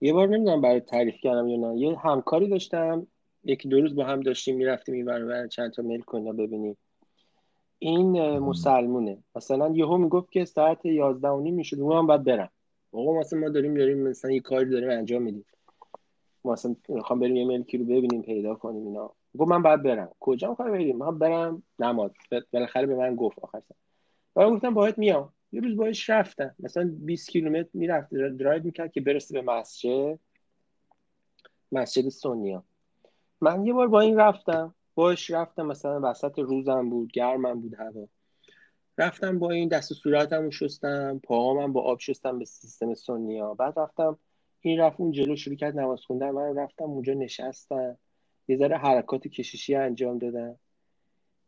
یه 0.01 0.13
بار 0.13 0.27
نمی‌دونم 0.27 0.61
برای 0.61 0.79
تعریف 0.79 1.15
کردم 1.21 1.47
یا 1.47 1.57
نه. 1.57 1.79
یه 1.79 1.97
همکاری 1.97 2.49
داشتم. 2.49 3.07
یکی 3.43 3.69
دو 3.69 3.81
روز 3.81 3.95
با 3.95 4.05
هم 4.05 4.19
داشتیم 4.19 4.55
می‌رفتیم 4.57 4.95
این 4.95 5.05
برای 5.05 5.49
چند 5.49 5.71
تا 5.71 5.81
میل 5.81 6.01
کنیم 6.01 6.35
ببینیم. 6.35 6.77
این 7.79 8.39
مسلمونه. 8.39 9.17
مثلا 9.35 9.69
یهو 9.69 9.97
می‌گفت 9.97 10.31
که 10.31 10.45
ساعت 10.45 10.85
یازده 10.85 11.27
و 11.27 11.41
نیم 11.41 11.55
می‌شد 11.55 11.79
هم 11.79 12.07
باید 12.07 12.23
برم. 12.23 12.49
آقا 12.91 13.19
مثلا 13.19 13.39
ما 13.39 13.49
داریم 13.49 13.73
داریم 13.73 13.97
مثلا 13.97 14.31
یه 14.31 14.39
کاری 14.39 14.69
داریم 14.69 14.89
انجام 14.89 15.21
میدیم. 15.21 15.45
مثلا 16.45 16.75
می‌خوام 16.89 17.19
بریم 17.19 17.35
یه 17.35 17.45
ملکی 17.45 17.77
رو 17.77 17.85
ببینیم 17.85 18.21
پیدا 18.21 18.55
کنیم 18.55 18.85
اینا. 18.85 19.11
گفت 19.37 19.51
من 19.51 19.61
باید 19.61 19.83
برم. 19.83 20.09
کجا 20.19 20.49
می‌خوای 20.49 20.71
بریم؟ 20.71 20.97
من 20.97 21.17
برم 21.17 21.63
نماز. 21.79 22.11
بالاخره 22.53 22.85
به 22.85 22.95
من 22.95 23.15
گفت 23.15 23.39
آخر 23.39 23.61
من 24.39 24.55
گفتم 24.55 24.73
باید 24.73 24.97
میام. 24.97 25.33
یه 25.51 25.61
روز 25.61 25.75
باش 25.77 26.09
رفتم. 26.09 26.55
مثلا 26.59 26.91
20 26.99 27.29
کیلومتر 27.29 27.69
می‌رفت 27.73 28.09
درایو 28.13 28.63
می‌کرد 28.63 28.91
که 28.91 29.01
برسه 29.01 29.33
به 29.33 29.51
مسجد. 29.51 30.19
مسجد 31.71 32.09
سونیا 32.09 32.63
من 33.41 33.65
یه 33.65 33.73
بار 33.73 33.87
با 33.87 33.99
این 33.99 34.17
رفتم. 34.19 34.75
باش 34.95 35.29
رفتم 35.29 35.65
مثلا 35.65 35.99
وسط 36.03 36.39
روزم 36.39 36.89
بود 36.89 37.11
گرمم 37.11 37.61
بود 37.61 37.73
هوا. 37.73 38.07
رفتم 38.97 39.39
با 39.39 39.51
این 39.51 39.69
دست 39.69 39.91
و 39.91 39.95
صورتم 39.95 40.43
رو 40.43 40.51
شستم 40.51 41.19
پاهامم 41.23 41.73
با 41.73 41.81
آب 41.81 41.99
شستم 41.99 42.39
به 42.39 42.45
سیستم 42.45 42.93
سونیا 42.93 43.53
بعد 43.53 43.79
رفتم 43.79 44.17
این 44.61 44.79
رفت 44.79 44.99
اون 44.99 45.11
جلو 45.11 45.35
شروع 45.35 45.55
کرد 45.55 45.79
نماز 45.79 46.01
خوندن. 46.01 46.31
من 46.31 46.55
رفتم 46.55 46.85
اونجا 46.85 47.13
نشستم. 47.13 47.97
یه 48.47 48.57
ذره 48.57 48.77
حرکات 48.77 49.27
کشیشی 49.27 49.75
انجام 49.75 50.17
دادم. 50.17 50.55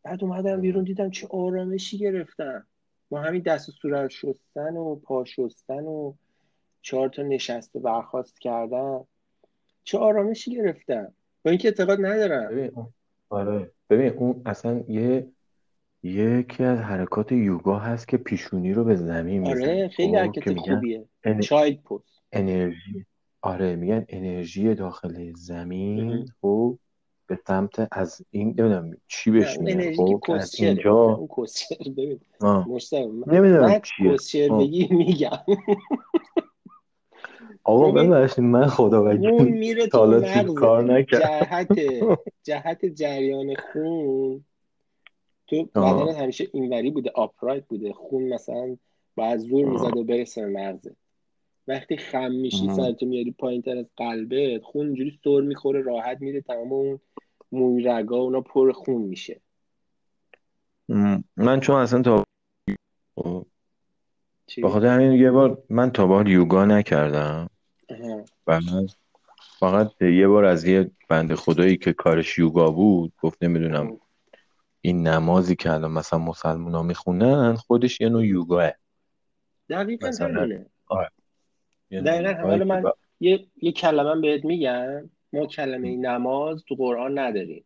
بعد 0.02 0.24
اومدم 0.24 0.60
بیرون 0.60 0.84
دیدم 0.84 1.10
چه 1.10 1.26
آرامشی 1.30 1.98
گرفتم. 1.98 2.66
با 3.12 3.20
همین 3.20 3.42
دست 3.42 3.68
و 3.68 3.72
صورت 3.72 4.10
شستن 4.10 4.76
و 4.76 4.94
پا 4.94 5.24
شستن 5.24 5.84
و 5.84 6.12
چهار 6.82 7.08
تا 7.08 7.22
نشسته 7.22 7.78
برخواست 7.78 8.40
کردن. 8.40 9.00
چه 9.84 9.98
آرامشی 9.98 10.54
گرفتم. 10.54 11.12
با 11.44 11.50
اینکه 11.50 11.68
اعتقاد 11.68 12.06
ندارم. 12.06 12.48
ببین 12.48 12.72
آره. 13.28 13.70
ببین 13.90 14.12
اون 14.12 14.42
اصلا 14.46 14.84
یه 14.88 15.28
یکی 16.02 16.64
از 16.64 16.78
حرکات 16.78 17.32
یوگا 17.32 17.78
هست 17.78 18.08
که 18.08 18.16
پیشونی 18.16 18.72
رو 18.72 18.84
به 18.84 18.96
زمین 18.96 19.46
آره 19.48 19.88
خیلی 19.88 20.12
خب، 20.12 20.18
حرکت 20.18 20.54
خوبیه. 20.54 21.04
ان... 21.24 21.40
چایلد 21.40 21.82
پوز 21.82 22.02
انرژی. 22.32 23.06
آره 23.40 23.76
میگن 23.76 24.04
انرژی 24.08 24.74
داخل 24.74 25.32
زمین. 25.34 26.26
خب 26.40 26.78
به 27.32 27.38
سمت 27.46 27.88
از 27.92 28.22
این 28.30 28.46
نمی‌دونم 28.46 28.96
چی 29.08 29.30
بهش 29.30 29.58
میگن. 29.58 29.94
خب 29.94 30.30
از 30.32 30.54
اینجا؟ 30.60 31.04
اون 31.04 31.26
کوسچر 31.26 31.76
ببین. 31.96 32.20
نمی‌دونم 33.26 33.80
چیه. 34.18 34.48
بگی 34.48 34.88
میگم. 34.90 35.38
آقا 37.64 37.90
ببخشید 37.90 38.44
من 38.44 38.66
خدا 38.66 38.98
اون 38.98 39.48
میره 39.48 39.86
تو 39.86 40.54
کار 40.54 41.02
جهت 41.02 41.78
جهت 42.46 42.86
جریان 42.86 43.54
خون. 43.54 44.44
تو 45.46 45.64
بدن 45.74 46.14
همیشه 46.14 46.48
اینوری 46.52 46.90
بوده 46.90 47.10
آپرایت 47.14 47.64
بوده. 47.66 47.92
خون 47.92 48.22
مثلا 48.28 48.76
باید 49.16 49.38
زور 49.38 49.64
می‌زد 49.64 49.96
و 49.96 50.04
برسه 50.04 50.40
به 50.40 50.48
مغزه 50.48 50.96
وقتی 51.68 51.96
خم 51.96 52.32
میشی 52.32 52.68
سرتو 52.68 53.06
میاری 53.06 53.30
پایین 53.30 53.62
تر 53.62 53.76
از 53.76 53.86
قلبت 53.96 54.62
خون 54.62 54.86
اینجوری 54.86 55.18
سر 55.24 55.40
می‌خوره 55.40 55.82
راحت 55.82 56.20
میره 56.20 56.40
تمام 56.40 56.72
اون 56.72 57.00
موی 57.52 57.82
رگا 57.82 58.16
اونا 58.16 58.40
پر 58.40 58.72
خون 58.72 59.02
میشه. 59.02 59.40
من 61.36 61.60
چون 61.60 61.76
اصلا 61.76 62.02
تا 62.02 62.24
بخاطر 64.62 64.86
همین 64.86 65.12
یه 65.12 65.30
بار 65.30 65.62
من 65.70 65.90
تا 65.90 66.06
بار 66.06 66.28
یوگا 66.28 66.64
نکردم. 66.64 67.50
و 68.46 68.60
من 68.60 68.86
فقط 69.58 70.02
یه 70.02 70.28
بار 70.28 70.44
از 70.44 70.64
یه 70.64 70.90
بند 71.08 71.34
خدایی 71.34 71.76
که 71.76 71.92
کارش 71.92 72.38
یوگا 72.38 72.70
بود 72.70 73.12
گفت 73.20 73.42
نمی‌دونم 73.42 73.98
این 74.80 75.08
نمازی 75.08 75.56
که 75.56 75.72
الان 75.72 75.90
مثلا 75.90 76.18
مسلمان 76.18 76.74
ها 76.74 76.82
می‌خونن 76.82 77.54
خودش 77.54 78.00
یه 78.00 78.08
نوع 78.08 78.26
یوگاه. 78.26 78.72
دقیقا 79.70 80.10
همونه. 80.20 80.66
آره. 80.86 81.10
دقیقا. 81.90 82.42
حالا 82.42 82.64
من 82.64 82.84
یه, 83.20 83.46
یه 83.56 83.72
کلمه 83.72 84.20
بهت 84.20 84.44
میگم. 84.44 85.10
ما 85.32 85.46
کلمه 85.46 85.96
نماز 85.96 86.64
تو 86.68 86.74
قرآن 86.74 87.18
نداریم. 87.18 87.64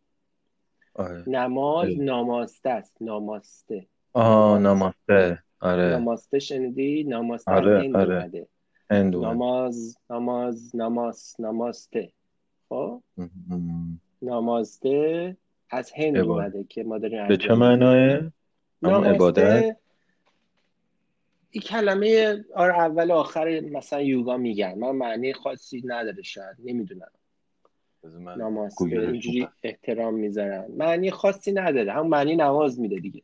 آره. 0.93 1.23
نماز 1.27 1.99
ناماسته 1.99 2.69
است. 2.69 2.95
ناماسته. 3.01 3.87
آه 4.13 4.59
ناماسته. 4.59 5.43
آره. 5.59 5.89
ناماسته 5.89 6.39
شنیدی؟ 6.39 7.03
ناماسته 7.03 7.51
آره. 7.51 7.91
آره. 7.95 8.47
نماز 8.91 9.97
نماز 10.09 10.75
نماز 10.75 11.35
نماسته. 11.39 12.11
خب؟ 12.69 13.01
نماسته 14.21 15.37
از 15.69 15.91
هند 15.95 16.17
اومده 16.17 16.63
که 16.63 16.83
ما 16.83 16.97
داریم 16.97 17.27
به 17.27 17.37
چه 17.37 17.53
معناه 17.53 18.19
همون 18.83 19.05
عبادت؟ 19.05 19.77
این 21.51 21.61
کلمه 21.61 22.43
آر 22.55 22.71
اول 22.71 23.11
آخر 23.11 23.59
مثلا 23.59 24.01
یوگا 24.01 24.37
میگن. 24.37 24.73
من 24.77 24.91
معنی 24.91 25.33
خاصی 25.33 25.81
نداره 25.85 26.21
شاید. 26.21 26.55
نمی‌دونم. 26.63 27.11
نماسته 28.37 28.85
اینجوری 28.85 29.47
احترام 29.63 30.13
می‌ذارن. 30.13 30.65
معنی 30.77 31.11
خاصی 31.11 31.51
نداره 31.51 31.93
هم 31.93 32.07
معنی 32.07 32.35
نماز 32.35 32.79
میده 32.79 32.95
دیگه. 32.95 33.21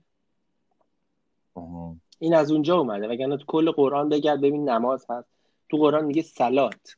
این 2.20 2.34
از 2.36 2.52
اونجا 2.52 2.78
اومده 2.78 3.08
وگرنه 3.08 3.38
تو 3.38 3.44
کل 3.48 3.72
قرآن 3.72 4.10
بگرد 4.10 4.42
ببین 4.42 4.70
نماز 4.70 5.06
هست. 5.10 5.30
تو 5.70 5.78
قرآن 5.78 6.06
میگه 6.06 6.22
سلات. 6.22 6.98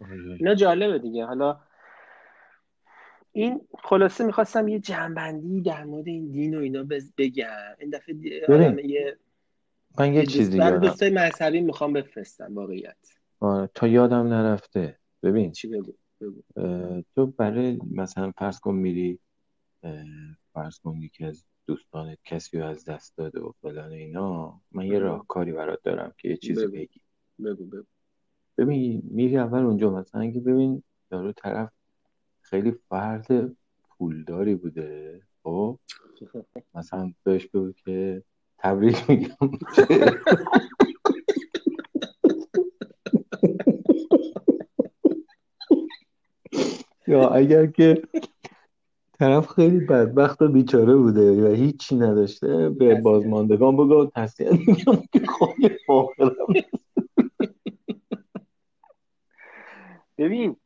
آره. 0.00 0.36
اینا 0.38 0.54
جالبه 0.54 0.98
دیگه. 0.98 1.24
حالا 1.24 1.60
این 3.32 3.60
خلاصه 3.82 4.24
می‌خواستم 4.24 4.68
یه 4.68 4.78
جنبندی 4.78 5.60
در 5.60 5.84
مورد 5.84 6.06
این 6.06 6.30
دین 6.30 6.54
و 6.54 6.60
اینا 6.60 6.86
بگم. 7.18 7.46
این 7.78 7.90
دفعه 7.90 8.14
یه 8.14 9.16
من 9.98 10.14
یه 10.14 10.26
چیزی 10.26 10.58
برای 10.58 10.80
دوستای 10.80 11.10
مذهبی 11.10 11.60
می‌خوام 11.60 11.92
بفرستم 11.92 12.54
واقعیت. 12.54 12.96
آره 13.40 13.70
تا 13.74 13.86
یادم 13.86 14.26
نرفته. 14.26 14.98
ببین. 15.22 15.52
چی 15.52 15.68
بگو, 15.68 15.92
تو 17.14 17.26
برای 17.26 17.78
مثلا 17.90 18.32
فرض 18.38 18.60
کن 18.60 18.74
میری 18.74 19.18
فرض 20.52 20.78
کن 20.78 20.96
یکی 20.96 21.24
از 21.24 21.44
دوستانت 21.66 22.18
کسی 22.24 22.58
رو 22.58 22.66
از 22.66 22.84
دست 22.84 23.16
داده 23.16 23.40
و 23.40 23.52
فلان 23.62 23.92
اینا 23.92 24.60
من 24.72 24.86
یه 24.86 24.98
راهکاری 24.98 25.52
برات 25.52 25.82
دارم 25.82 26.14
که 26.18 26.28
یه 26.28 26.36
چیزی 26.36 26.66
بگی. 26.66 27.00
بگو 27.44 27.64
بگو. 27.64 27.84
ببین 28.58 29.02
میری 29.04 29.38
اول 29.38 29.58
اونجا 29.58 29.90
مثلا 29.90 30.20
اگه 30.20 30.40
ببین 30.40 30.82
دارو 31.10 31.32
طرف 31.32 31.72
خیلی 32.40 32.72
فرد 32.88 33.56
پولداری 33.88 34.54
بوده 34.54 35.22
خب؟ 35.42 35.78
مثلا 36.74 37.12
بهش 37.24 37.46
بگو 37.46 37.72
که 37.72 38.22
تبریک 38.58 39.10
میگم. 39.10 39.36
یا 47.08 47.28
اگر 47.28 47.66
که 47.66 48.02
طرف 49.18 49.46
خیلی 49.46 49.80
بدبخت 49.80 50.42
و 50.42 50.48
بیچاره 50.48 50.96
بوده 50.96 51.42
و 51.42 51.54
هیچی 51.54 51.96
نداشته 51.96 52.68
به 52.68 52.94
بازماندگان 52.94 53.76
بگو 53.76 54.10
تصدیه 54.14 54.50
میگم 54.50 55.02
که 55.12 55.20
خواهی 55.26 55.70
ببین 60.18 60.56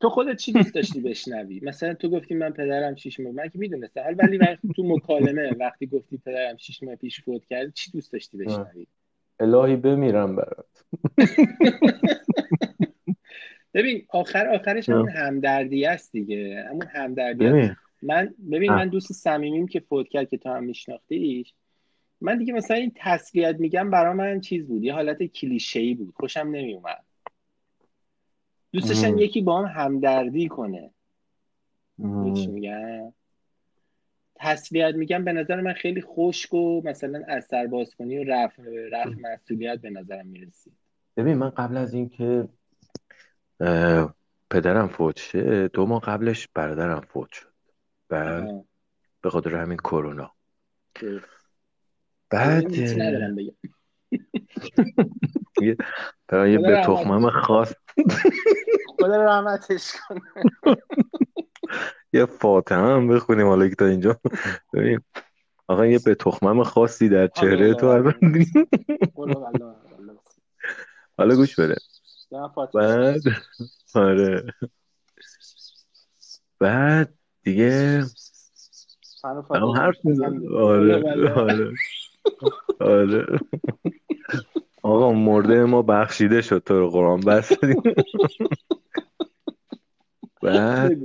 تو 0.00 0.08
خودت 0.08 0.36
چی 0.36 0.52
دوست 0.52 0.74
داشتی 0.74 1.00
بشنوی؟ 1.00 1.60
مثلا 1.60 1.94
تو 1.94 2.08
گفتی 2.08 2.34
من 2.34 2.50
پدرم 2.50 2.94
شیش 2.94 3.20
ماه 3.20 3.32
من 3.32 3.48
که 3.48 3.58
می‌دونستم. 3.58 4.00
ولی 4.18 4.38
وقتی 4.38 4.68
تو 4.76 4.82
مکالمه 4.82 5.56
وقتی 5.60 5.86
گفتی 5.86 6.18
پدرم 6.18 6.56
شیش 6.56 6.82
ماه 6.82 6.96
پیش 6.96 7.20
فوت 7.20 7.44
کرد 7.44 7.72
چی 7.72 7.90
دوست 7.90 8.12
داشتی 8.12 8.38
بشنوی؟ 8.38 8.86
الهی 9.40 9.76
بمیرم 9.76 10.36
برات. 10.36 10.84
ببین 13.74 14.06
آخر 14.08 14.48
آخرش 14.48 14.88
همون 14.88 15.10
همدردی 15.10 15.86
است 15.86 16.12
دیگه. 16.12 16.64
همون 16.68 16.86
همدردی 16.92 17.70
من 18.02 18.34
ببین 18.50 18.72
من 18.72 18.88
دوست 18.88 19.12
صمیمیم 19.12 19.66
که 19.66 19.80
فوت 19.80 20.08
کرد 20.08 20.28
که 20.28 20.38
تو 20.38 20.48
هم 20.48 20.64
میشناختیش. 20.64 21.54
من 22.20 22.38
دیگه 22.38 22.52
مثلا 22.52 22.76
این 22.76 22.92
تسلیت 22.96 23.56
میگم 23.58 23.90
برا 23.90 24.12
من 24.12 24.40
چیز 24.40 24.66
بود. 24.66 24.84
یه 24.84 24.94
حالت 24.94 25.22
کلیشه 25.22 25.80
ای 25.80 25.94
بود. 25.94 26.14
خوشم 26.14 26.48
نمیومد 26.52 27.04
دوستشم 28.72 29.18
یکی 29.18 29.40
با 29.40 29.62
هم 29.62 29.82
همدردی 29.82 30.48
کنه. 30.48 30.90
میگم؟ 31.98 33.12
تسلیت 34.34 34.94
میگم 34.94 35.24
به 35.24 35.32
نظر 35.32 35.60
من 35.60 35.72
خیلی 35.72 36.02
خشک 36.02 36.54
و 36.54 36.82
مثلا 36.84 37.22
اثر 37.28 37.66
باز 37.66 37.94
کنی 37.94 38.18
و 38.18 38.24
رفع 38.24 38.62
رفع 38.92 39.14
مسئولیت 39.20 39.80
به 39.80 39.90
نظرم 39.90 40.26
می‌رسید. 40.26 40.72
ببین 41.16 41.34
من 41.34 41.50
قبل 41.50 41.76
از 41.76 41.94
اینکه 41.94 42.48
پدرم 44.50 44.88
فوت 44.88 45.18
شه 45.18 45.68
دو 45.68 45.86
ماه 45.86 46.00
قبلش 46.00 46.48
برادرم 46.54 47.00
فوت 47.00 47.32
شد. 47.32 47.52
بعد 48.08 48.64
به 49.22 49.30
خاطر 49.30 49.56
همین 49.56 49.76
کرونا. 49.76 50.32
بعد 52.30 52.72
یه 52.72 52.96
یه 56.32 56.58
به 56.58 56.82
تخمم 56.86 57.30
خاص. 57.30 57.74
خدا 58.98 59.24
رحمتش 59.24 59.92
کنه. 60.08 60.20
یه 62.12 62.26
فاطمه 62.26 62.94
هم 62.94 63.08
بخونیم 63.08 63.46
حالا 63.46 63.68
که 63.68 63.74
تا 63.74 63.84
اینجا. 63.84 64.20
ببین 64.72 65.00
آقا 65.66 65.86
یه 65.86 65.98
به 66.04 66.14
تخمم 66.14 66.62
خاصی 66.62 67.08
در 67.08 67.26
چهره 67.26 67.74
تو 67.74 68.12
حالا 71.18 71.36
گوش 71.36 71.60
بده. 71.60 71.76
بعد؟ 72.74 73.20
آره. 73.94 74.54
بعد 76.58 77.14
دیگه 77.42 78.04
هم 79.24 79.64
حرف 79.64 79.96
آره 80.56 81.32
آره. 81.32 81.74
آره. 82.80 83.40
آقا 84.82 85.12
مرده 85.12 85.64
ما 85.64 85.82
بخشیده 85.82 86.42
شد 86.42 86.58
تو 86.58 86.78
رو 86.78 86.90
قرآن 86.90 87.20
بس 87.20 87.52
بعد 90.42 90.98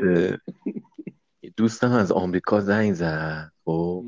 دوستم 1.57 1.91
از 1.91 2.11
آمریکا 2.11 2.59
زنگ 2.59 2.93
زد. 2.93 3.51
خب 3.65 4.05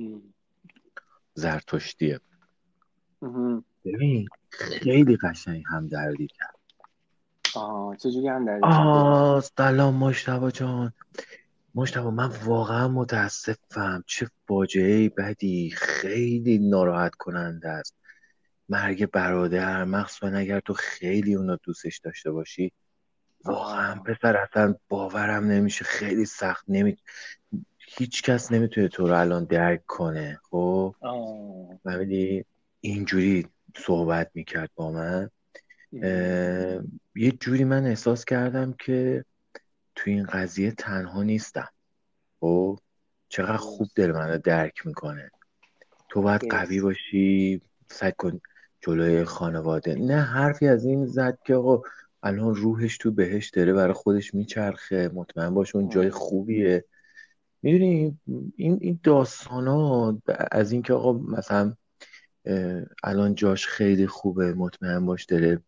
زرتشتیه. 1.34 2.20
ببین 3.86 4.28
خیلی 4.50 5.18
قشنگ 5.18 5.64
هم 5.68 5.88
دردی 5.88 6.28
کرد. 6.28 6.55
آه 7.56 7.96
چجوری 7.96 8.28
هم 8.28 8.64
آه 8.64 9.44
سلام 9.58 9.96
مشتبا 9.96 10.52
جان. 10.52 10.94
مشتبا 11.76 12.12
من 12.12 12.30
واقعا 12.46 12.88
متاسفم. 12.88 14.04
چه 14.08 14.28
فاجعه 14.48 15.10
بدی. 15.10 15.70
خیلی 15.78 16.58
ناراحت 16.58 17.16
کننده 17.16 17.70
است. 17.70 17.96
مرگ 18.70 19.06
برادر 19.12 19.84
مخصوصا 19.84 20.38
اگر 20.38 20.60
تو 20.60 20.74
خیلی 20.74 21.36
اونا 21.36 21.58
دوستش 21.64 21.98
داشته 21.98 22.32
باشی 22.32 22.72
واقعا 23.46 23.96
پسر 23.96 24.38
اصلا 24.38 24.76
باورم 24.90 25.46
نمیشه. 25.46 25.86
خیلی 25.86 26.26
سخت 26.26 26.66
نمی 26.68 26.98
هیچ 27.98 28.24
کس 28.24 28.52
نمی‌تونه 28.52 28.88
تو 28.88 29.08
رو 29.08 29.20
الان 29.20 29.44
درک 29.46 29.86
کنه. 29.86 30.40
خب؟ 30.50 30.96
ولی 31.86 32.46
اینجوری 32.82 33.48
صحبت 33.78 34.32
می‌کرد 34.34 34.70
با 34.76 34.92
من. 34.92 35.30
یه 37.16 37.32
جوری 37.40 37.64
من 37.64 37.86
احساس 37.86 38.26
کردم 38.26 38.74
که 38.80 39.26
تو 39.96 40.10
این 40.10 40.24
قضیه 40.24 40.72
تنها 40.72 41.24
نیستم. 41.24 41.70
خب؟ 42.40 42.80
چقدر 43.30 43.58
خوب 43.58 43.88
دل 43.96 44.12
منو 44.12 44.38
درک 44.38 44.86
می‌کنه. 44.86 45.32
تو 46.10 46.22
باید 46.22 46.50
قوی 46.50 46.82
باشی 46.82 47.62
سعی 47.88 48.12
کن 48.18 48.42
جلوی 48.82 49.24
خانواده. 49.24 49.96
نه 49.96 50.22
حرفی 50.22 50.68
از 50.68 50.86
این 50.86 51.06
زد 51.06 51.38
که 51.46 51.56
آقا 51.56 51.82
الان 52.24 52.56
روحش 52.56 52.98
تو 52.98 53.12
بهش 53.12 53.50
داره 53.50 53.74
برای 53.74 53.94
خودش 53.94 54.34
میچرخه. 54.34 55.12
مطمئن 55.14 55.54
باش 55.54 55.76
اون 55.76 55.90
جای 55.90 56.10
خوبیه. 56.10 56.86
می‌دونی 57.62 58.20
این 58.56 58.78
این 58.82 59.00
داستان 59.04 59.68
ها 59.68 60.18
از 60.52 60.72
اینکه 60.72 60.94
آقا 60.94 61.14
مثلا 61.14 61.74
الان 63.04 63.36
جاش 63.36 63.68
خیلی 63.68 64.08
خوبه 64.08 64.54
مطمئن 64.54 65.06
باش 65.06 65.26
داره 65.26 65.60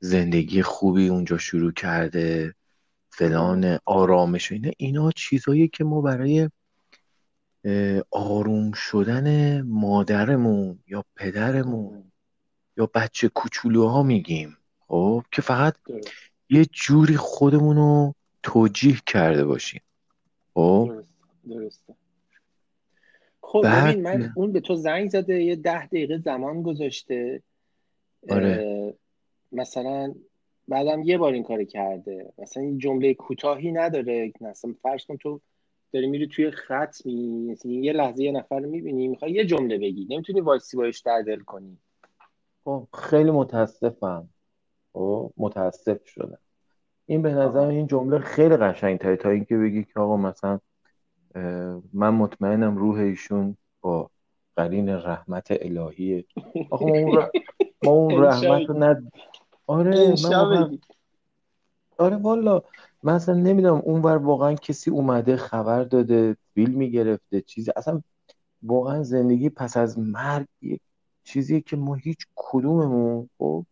زندگی 0.00 0.62
خوبی 0.62 1.08
اونجا 1.08 1.38
شروع 1.38 1.72
کرده 1.72 2.54
فلان 3.08 3.78
آرامش 3.84 4.52
اینا. 4.52 4.70
اینا 4.76 5.10
چیزهایی 5.10 5.68
که 5.68 5.84
ما 5.84 6.00
برای 6.00 6.50
آروم 8.10 8.72
شدن 8.72 9.60
مادرمون 9.60 10.78
یا 10.86 11.04
پدرمون 11.16 12.12
یا 12.76 12.90
بچه 12.94 13.28
کوچولوها 13.28 14.02
میگیم 14.02 14.56
خب 14.88 15.24
که 15.32 15.42
فقط 15.42 15.76
یه 16.50 16.64
جوری 16.64 17.16
خودمون 17.16 17.76
رو 17.76 18.14
توجیه 18.42 18.96
کرده 19.06 19.44
باشیم 19.44 19.80
خب؟ 20.54 21.04
درسته 21.48 21.94
خب 23.40 23.66
ببین 23.66 24.02
من 24.02 24.32
اون 24.34 24.52
به 24.52 24.60
تو 24.60 24.74
زنگ 24.74 25.10
زده 25.10 25.42
یه 25.42 25.56
ده 25.56 25.86
دقیقه 25.86 26.18
زمان 26.18 26.62
گذاشته. 26.62 27.42
آره. 28.28 28.94
مثلا 29.52 30.14
بعدم 30.68 31.02
یه 31.02 31.18
بار 31.18 31.32
این 31.32 31.42
کار 31.42 31.64
کرده. 31.64 32.32
مثلا 32.38 32.62
این 32.62 32.78
جمله 32.78 33.14
کوتاهی 33.14 33.72
نداره. 33.72 34.32
مثلا 34.40 34.74
فرض 34.82 35.04
کن 35.04 35.16
تو 35.16 35.40
داری 35.92 36.06
میری 36.06 36.26
توی 36.26 36.50
خط 36.50 37.06
می 37.06 37.56
یه 37.64 37.92
لحظه 37.92 38.22
یه 38.22 38.32
نفر 38.32 38.60
می‌بینی 38.60 39.08
می‌خوای 39.08 39.32
یه 39.32 39.44
جمله 39.44 39.78
بگی. 39.78 40.06
نمی‌تونی 40.10 40.40
وایسی 40.40 40.76
باش 40.76 41.00
در 41.00 41.22
دل 41.22 41.40
کنی. 41.40 41.78
خب 42.64 42.86
خیلی 42.94 43.30
متاسفم. 43.30 44.28
خب 44.92 45.32
متاسف 45.36 46.06
شدم. 46.06 46.38
این 47.06 47.22
به 47.22 47.32
نظر 47.32 47.66
این 47.66 47.86
جمله 47.86 48.18
خیلی 48.18 48.56
قشنگ 48.56 48.98
تایی 48.98 49.16
تا 49.16 49.30
اینکه 49.30 49.56
بگی 49.56 49.84
که 49.84 50.00
آقا 50.00 50.16
مثلا 50.16 50.60
من 51.92 52.10
مطمئنم 52.10 52.76
روح 52.76 52.98
ایشون 52.98 53.56
با 53.80 54.10
قرین 54.56 54.88
رحمت 54.88 55.46
الهیه. 55.50 56.24
آقا 56.70 56.86
ما 57.82 57.90
اون 57.90 58.14
رحمت 58.24 58.68
رو 58.68 58.78
ند 58.78 59.12
آره 59.70 60.14
من 60.24 60.78
آره 61.98 62.16
والا 62.16 62.62
من 63.02 63.12
اصلا 63.14 63.34
نمی‌دونم 63.34 63.82
اونور 63.84 64.16
واقعا 64.16 64.54
کسی 64.54 64.90
اومده 64.90 65.36
خبر 65.36 65.84
داده 65.84 66.36
فیلم 66.54 66.78
می‌گرفته 66.78 67.40
چیزی 67.40 67.70
اصلا 67.76 68.02
واقعا 68.62 69.02
زندگی 69.02 69.48
پس 69.48 69.76
از 69.76 69.98
مرگ 69.98 70.46
چیزیه 71.24 71.60
که 71.60 71.76
ما 71.76 71.94
هیچ 71.94 72.26
کدوممون 72.34 73.28
خب 73.38 73.64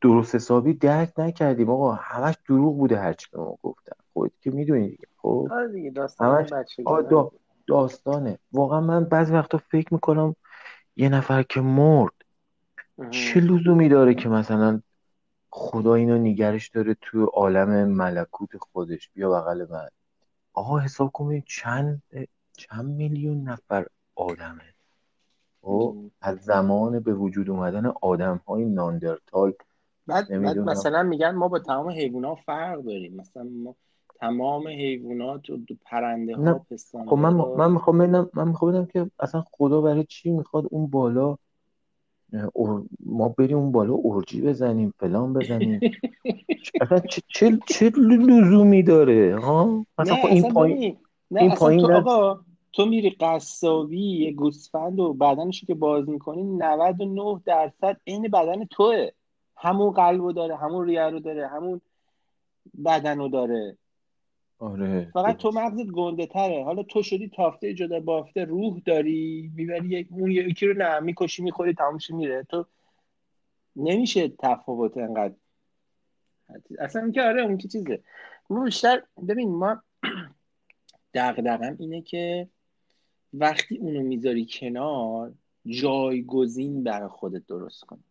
درست 0.00 0.34
حسابی 0.34 0.74
درک 0.74 1.12
نکردیم. 1.18 1.70
آقا 1.70 1.92
همش 1.92 2.34
دروغ 2.48 2.76
بوده 2.76 2.98
هرچی 2.98 3.30
که 3.30 3.36
ما 3.36 3.58
گفتم 3.62 3.96
خودت 4.12 4.32
که 4.40 4.50
می‌دونی 4.50 4.88
دیگه 4.88 5.06
خب. 5.16 5.48
آره 5.50 5.92
همش 6.20 6.52
داستانه. 7.66 8.38
واقعا 8.52 8.80
من 8.80 9.04
بعضی 9.04 9.32
وقتا 9.32 9.58
فکر 9.58 9.94
می‌کنم 9.94 10.36
یه 10.96 11.08
نفر 11.08 11.42
که 11.42 11.60
مرد 11.60 12.13
چه 13.10 13.40
لزومی 13.40 13.88
داره 13.88 14.14
که 14.14 14.28
مثلا 14.28 14.80
خدا 15.50 15.94
اینو 15.94 16.18
نگرش 16.18 16.68
داره 16.68 16.96
تو 17.00 17.24
عالم 17.24 17.88
ملکوت 17.88 18.56
خودش؟ 18.56 19.10
بیا 19.14 19.30
بغل 19.30 19.66
من. 19.70 19.88
آقا 20.52 20.78
حساب 20.78 21.10
کنید 21.12 21.44
چند 21.46 22.02
چند 22.52 22.86
میلیون 22.86 23.42
نفر 23.42 23.86
آدمه. 24.14 24.74
خب 25.62 25.96
از 26.20 26.38
زمان 26.38 27.00
به 27.00 27.14
وجود 27.14 27.50
اومدن 27.50 27.92
آدم 28.02 28.40
های 28.46 28.64
ناندرتال 28.64 29.52
بعد, 30.06 30.42
بعد 30.42 30.58
مثلا 30.58 31.02
میگن 31.02 31.30
ما 31.30 31.48
با 31.48 31.58
تمام 31.58 31.90
حیوان 31.90 32.34
فرق 32.34 32.80
داریم. 32.82 33.16
مثلا 33.16 33.44
ما 33.44 33.74
تمام 34.20 34.68
حیوانات 34.68 35.50
و 35.50 35.58
پرنده 35.84 36.36
ها 36.36 36.66
پستانده 36.70 37.10
خب 37.10 37.16
من 37.16 37.34
من 37.34 37.72
می‌خوام 37.72 37.96
من 38.34 38.48
می‌خوام 38.48 38.70
ببینم 38.70 38.86
که 38.86 39.10
اصلا 39.18 39.44
خدا 39.52 39.80
برای 39.80 40.04
چی 40.04 40.30
می‌خواد 40.30 40.64
اون 40.70 40.86
بالا 40.86 41.36
ما 43.06 43.28
بریم 43.28 43.58
اون 43.58 43.72
بالا 43.72 43.92
اورجی 43.92 44.40
بزنیم 44.40 44.94
فلان 44.98 45.32
بزنیم. 45.32 45.80
اصلا 46.80 46.98
چه 46.98 47.22
چه, 47.28 47.58
چه 47.66 47.92
لزومی 47.96 48.82
داره؟ 48.82 49.40
ها 49.40 49.86
مثلا 49.98 50.16
خب 50.16 50.26
این 50.26 50.52
پایین 50.52 50.96
این 51.30 51.54
پایین 51.54 51.86
تو 51.86 51.92
آقا 51.92 52.40
تو 52.72 52.86
میری 52.86 53.10
قصابی 53.10 54.18
یه 54.18 54.32
گوسفند 54.32 55.00
و 55.00 55.12
بدنشو 55.14 55.66
که 55.66 55.74
باز 55.74 56.08
می‌کنی 56.08 56.42
99 56.42 57.40
درصد 57.46 58.00
این 58.04 58.22
بدن 58.22 58.64
توه. 58.64 59.08
همون 59.56 59.90
قلبو 59.90 60.32
داره 60.32 60.56
همون 60.56 60.86
ریه 60.86 61.02
رو 61.02 61.20
داره 61.20 61.48
همون 61.48 61.80
بدن 62.84 63.18
رو 63.18 63.28
داره. 63.28 63.76
آره 64.58 65.10
فقط 65.12 65.36
تو 65.36 65.50
مغزت 65.50 65.86
گنده 65.86 66.26
تره. 66.26 66.64
حالا 66.64 66.82
تو 66.82 67.02
شدی 67.02 67.28
تافته 67.28 67.74
جدا 67.74 68.00
بافته 68.00 68.44
روح 68.44 68.80
داری 68.86 69.50
می‌بری 69.54 70.08
اون 70.10 70.30
یکی 70.30 70.66
رو 70.66 70.74
نه 70.74 71.00
می‌کشی 71.00 71.42
می‌خوری 71.42 71.74
تمامش 71.74 72.10
میره. 72.10 72.42
تو 72.42 72.66
نمیشه 73.76 74.28
تفاوت 74.28 74.96
انقدر. 74.96 75.34
اصلا 76.78 77.02
اینکه 77.02 77.22
آره 77.22 77.42
اون 77.42 77.58
که 77.58 77.68
چیزه. 77.68 78.02
ما 78.50 78.64
بیشتر 78.64 79.02
ببین 79.28 79.54
ما 79.54 79.82
دقدقم 81.14 81.76
اینه 81.78 82.02
که 82.02 82.48
وقتی 83.32 83.76
اونو 83.78 84.02
می‌ذاری 84.02 84.46
کنار 84.50 85.32
جایگزین 85.66 86.82
برای 86.84 87.08
خودت 87.08 87.46
درست 87.46 87.84
کنی. 87.84 88.04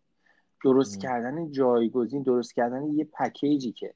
درست 0.64 1.02
کردن 1.02 1.52
جایگزین 1.52 2.24
درست 2.24 2.54
کردن 2.54 2.84
یه 2.92 3.04
پکیجی 3.04 3.72
که 3.72 3.94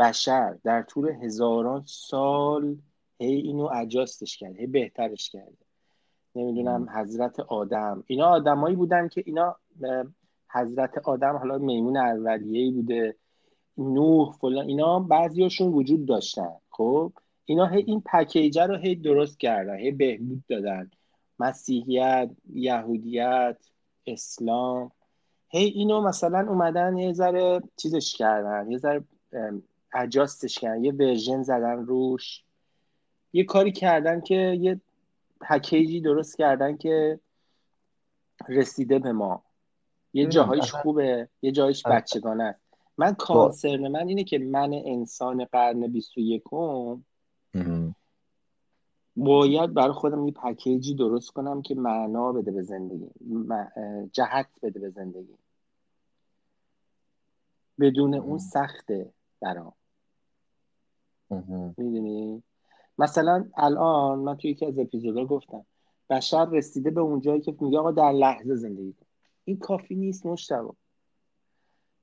بشر 0.00 0.56
در 0.64 0.82
طول 0.82 1.08
هزاران 1.08 1.82
سال 1.86 2.76
هی 3.18 3.34
اینو 3.34 3.70
اجاستش 3.74 4.36
کرده 4.36 4.58
هی 4.58 4.66
بهترش 4.66 5.30
کرده. 5.30 5.56
نمی‌دونم 6.34 6.88
حضرت 6.94 7.40
آدم. 7.40 8.04
اینا 8.06 8.26
آدمایی 8.26 8.76
بودن 8.76 9.08
که 9.08 9.22
اینا 9.26 9.56
حضرت 10.50 10.98
آدم 10.98 11.36
حالا 11.36 11.58
میمون 11.58 11.96
اولیه‌ای 11.96 12.70
بوده 12.70 13.16
نوح 13.78 14.32
فلان 14.32 14.66
اینا 14.66 15.00
بعضیاشون 15.00 15.72
وجود 15.72 16.06
داشتن. 16.06 16.54
خب؟ 16.70 17.12
اینا 17.44 17.66
هی 17.66 17.82
این 17.86 18.00
پکیجه 18.00 18.66
رو 18.66 18.76
هی 18.76 18.96
درست 18.96 19.40
کردن 19.40 19.76
هی 19.76 19.90
بهبود 19.90 20.42
دادن. 20.48 20.90
مسیحیت 21.38 22.30
یهودیت 22.52 23.56
اسلام. 24.06 24.92
هی 25.48 25.64
اینو 25.64 26.00
مثلا 26.00 26.46
اومدن 26.48 26.96
یه 26.98 27.12
ذره 27.12 27.62
چیزش 27.76 28.16
کردن 28.16 28.70
یه 28.70 28.78
ذره 28.78 29.04
اجاستش 29.92 30.58
کردن. 30.58 30.84
یه 30.84 30.92
ورژن 30.92 31.42
زدن 31.42 31.86
روش. 31.86 32.44
یه 33.32 33.44
کاری 33.44 33.72
کردن 33.72 34.20
که 34.20 34.34
یه 34.34 34.80
پکیجی 35.40 36.00
درست 36.00 36.36
کردن 36.36 36.76
که 36.76 37.20
رسیده 38.48 38.98
به 38.98 39.12
ما. 39.12 39.42
یه 40.12 40.26
جاهایش 40.26 40.72
خوبه 40.72 41.28
یه 41.42 41.52
جایش 41.52 41.86
بچگانه 41.86 42.44
است. 42.44 42.60
من 42.98 43.14
کانسرن 43.14 43.88
من 43.88 44.08
اینه 44.08 44.24
که 44.24 44.38
من 44.38 44.72
انسان 44.72 45.44
قرن 45.44 45.86
21 45.86 46.42
باید 49.16 49.74
برای 49.74 49.92
خودم 49.92 50.26
یه 50.26 50.32
پکیجی 50.32 50.94
درست 50.94 51.30
کنم 51.30 51.62
که 51.62 51.74
معنا 51.74 52.32
بده 52.32 52.50
به 52.50 52.62
زندگی. 52.62 53.10
جهت 54.12 54.46
بده 54.62 54.80
به 54.80 54.90
زندگی. 54.90 55.34
بدون 57.80 58.14
اون 58.14 58.38
سخته 58.38 59.10
برام. 59.40 59.72
می‌دونی؟ 61.76 62.42
مثلا 62.98 63.44
الان 63.56 64.18
من 64.18 64.36
توی 64.36 64.50
یکی 64.50 64.66
از 64.66 64.78
اپیزودها 64.78 65.24
گفتم 65.24 65.66
بشر 66.10 66.44
رسیده 66.44 66.90
به 66.90 67.00
اون 67.00 67.20
جایی 67.20 67.40
که 67.40 67.54
میگه 67.60 67.78
آقا 67.78 67.90
در 67.90 68.12
لحظه 68.12 68.54
زندگی 68.54 68.92
کن. 68.92 69.06
این 69.44 69.58
کافی 69.58 69.94
نیست 69.94 70.26
مشتبه 70.26 70.70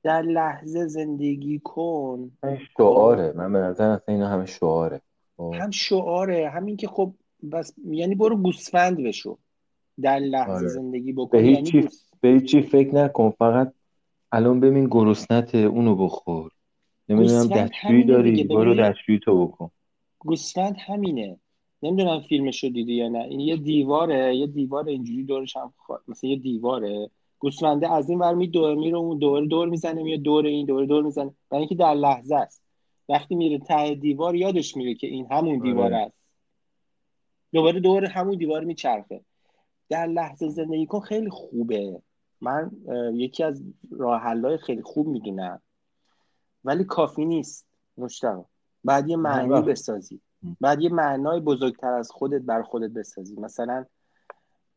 در 0.03 0.21
لحظه 0.21 0.87
زندگی 0.87 1.59
کن. 1.59 2.31
شعاره. 2.77 3.33
من 3.35 3.53
به 3.53 3.59
نظر 3.59 3.89
اصلا 3.89 4.15
اینا 4.15 4.27
همه 4.27 4.45
شعاره. 4.45 5.01
خب. 5.37 5.53
هم 5.55 5.71
شعاره. 5.71 6.49
همین 6.49 6.77
که 6.77 6.87
خب 6.87 7.13
بس 7.51 7.73
یعنی 7.85 8.15
برو 8.15 8.37
گوسفند 8.37 9.03
بشو. 9.03 9.37
در 10.01 10.19
لحظه 10.19 10.51
آره. 10.51 10.67
زندگی 10.67 11.13
بکن. 11.13 11.37
به 11.37 11.47
یعنی 11.47 11.63
چی 11.63 11.89
به 12.21 12.39
چی 12.39 12.61
فکر 12.61 12.95
نکن. 12.95 13.29
فقط 13.29 13.73
الان 14.31 14.59
ببین 14.59 14.87
گرسنت 14.91 15.55
اونو 15.55 15.95
بخور. 15.95 16.51
نمی‌دونم 17.09 17.47
دستشویی 17.47 18.03
داری 18.03 18.43
برو 18.43 18.75
دستشویی 18.75 19.19
تو 19.19 19.47
بکن. 19.47 19.71
گوسفند 20.19 20.75
همینه. 20.79 21.39
نمی‌دونم 21.83 22.19
فیلمش 22.19 22.63
رو 22.63 22.69
دیدی 22.69 22.93
یا 22.93 23.09
نه. 23.09 23.19
این 23.19 23.39
یه 23.39 23.57
دیواره 23.57 24.35
یه 24.35 24.47
دیوار 24.47 24.87
اینجوری 24.87 25.23
دورش 25.23 25.57
هم 25.57 25.73
خوا... 25.77 25.99
مثلا 26.07 26.29
یه 26.29 26.35
دیواره. 26.35 27.09
گوسفنده 27.39 27.93
از 27.93 28.09
این 28.09 28.19
ور 28.19 28.33
می 28.33 28.47
دور 28.47 28.75
میره 28.75 28.97
اون 28.97 29.17
دور 29.17 29.45
دور 29.45 29.69
می‌زنه 29.69 30.09
یا 30.09 30.17
دور 30.17 30.45
این 30.45 30.65
دور 30.65 30.85
دور 30.85 31.03
می‌زنه. 31.03 31.35
برای 31.49 31.61
اینکه 31.61 31.75
در 31.75 31.93
لحظه 31.93 32.35
است. 32.35 32.63
وقتی 33.09 33.35
میره 33.35 33.59
ته 33.59 33.95
دیوار 33.95 34.35
یادش 34.35 34.77
میره 34.77 34.95
که 34.95 35.07
این 35.07 35.27
همون 35.31 35.59
دیوار 35.59 35.93
آره. 35.93 35.97
است. 35.97 36.15
دوباره 37.53 37.79
دور 37.79 38.05
همون 38.05 38.37
دیوار 38.37 38.63
میچرخه. 38.63 39.21
در 39.89 40.07
لحظه 40.07 40.49
زندگی 40.49 40.85
کن 40.85 40.99
خیلی 40.99 41.29
خوبه. 41.29 42.01
من 42.41 42.71
یکی 43.13 43.43
از 43.43 43.63
راه 43.91 44.57
خیلی 44.57 44.81
خوب 44.81 45.07
می‌دونم. 45.07 45.61
ولی 46.65 46.83
کافی 46.83 47.25
نیست 47.25 47.67
مشتاق. 47.97 48.49
بعد 48.83 49.09
یه 49.09 49.17
معنی 49.17 49.61
بسازی. 49.61 50.21
بعد 50.61 50.81
یه 50.81 50.89
معنای 50.89 51.39
بزرگتر 51.39 51.93
از 51.93 52.11
خودت 52.11 52.41
بر 52.41 52.61
خودت 52.61 52.89
بسازی. 52.89 53.35
مثلا 53.35 53.85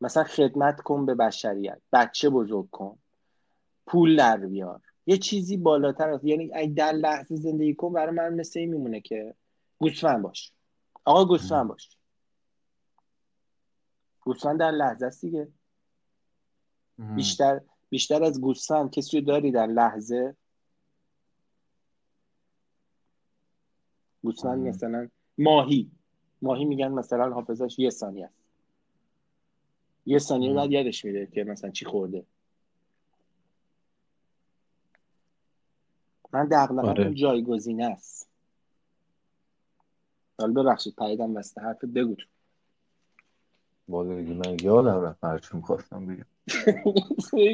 مثلا 0.01 0.23
خدمت 0.23 0.81
کن 0.81 1.05
به 1.05 1.15
بشریت. 1.15 1.81
بچه 1.93 2.29
بزرگ 2.29 2.69
کن. 2.69 2.99
پول 3.87 4.17
در 4.17 4.37
بیار. 4.37 4.81
یه 5.05 5.17
چیزی 5.17 5.57
بالاتر 5.57 6.09
از 6.09 6.25
یعنی 6.25 6.67
در 6.67 6.91
لحظه 6.91 7.35
زندگی 7.35 7.75
کن 7.75 7.93
برای 7.93 8.15
من 8.15 8.33
مثل 8.33 8.59
این 8.59 8.69
میمونه 8.69 9.01
که 9.01 9.35
گوسفند 9.77 10.21
باش. 10.21 10.53
آقا 11.05 11.25
گوسفند 11.25 11.67
باش. 11.67 11.97
گوسفند 14.21 14.59
در 14.59 14.71
لحظه 14.71 15.05
است 15.05 15.21
دیگه. 15.21 15.47
بیشتر 17.15 17.61
بیشتر 17.89 18.23
از 18.23 18.41
گوسفند 18.41 18.91
کسی 18.91 19.19
رو 19.19 19.25
داری 19.25 19.51
در 19.51 19.67
لحظه 19.67 20.35
گوسفند 24.23 24.67
مثلا 24.67 25.09
ماهی. 25.37 25.91
ماهی 26.41 26.65
میگن 26.65 26.87
مثلا 26.87 27.33
حافظش 27.33 27.79
یه 27.79 27.89
ثانیه 27.89 28.25
است. 28.25 28.39
یه 30.05 30.19
ثانیه 30.19 30.53
بعد 30.53 30.71
یادش 30.71 31.05
میده 31.05 31.25
که 31.25 31.43
مثلا 31.43 31.69
چی 31.69 31.85
خورده. 31.85 32.23
من 36.33 36.45
دقیقا 36.45 36.81
آره. 36.81 37.13
جایگزینه 37.13 37.85
است. 37.85 38.29
حالا 40.39 40.63
ببخشید 40.63 40.95
پریدم 40.95 41.35
وسط 41.35 41.57
حرف 41.57 41.83
بگو 41.83 42.15
والا 43.89 44.09
من 44.15 44.57
یادم 44.61 45.01
رفت 45.01 45.23
هرچی 45.23 45.57
می‌خواستم 45.57 46.05
بگم. 46.05 46.25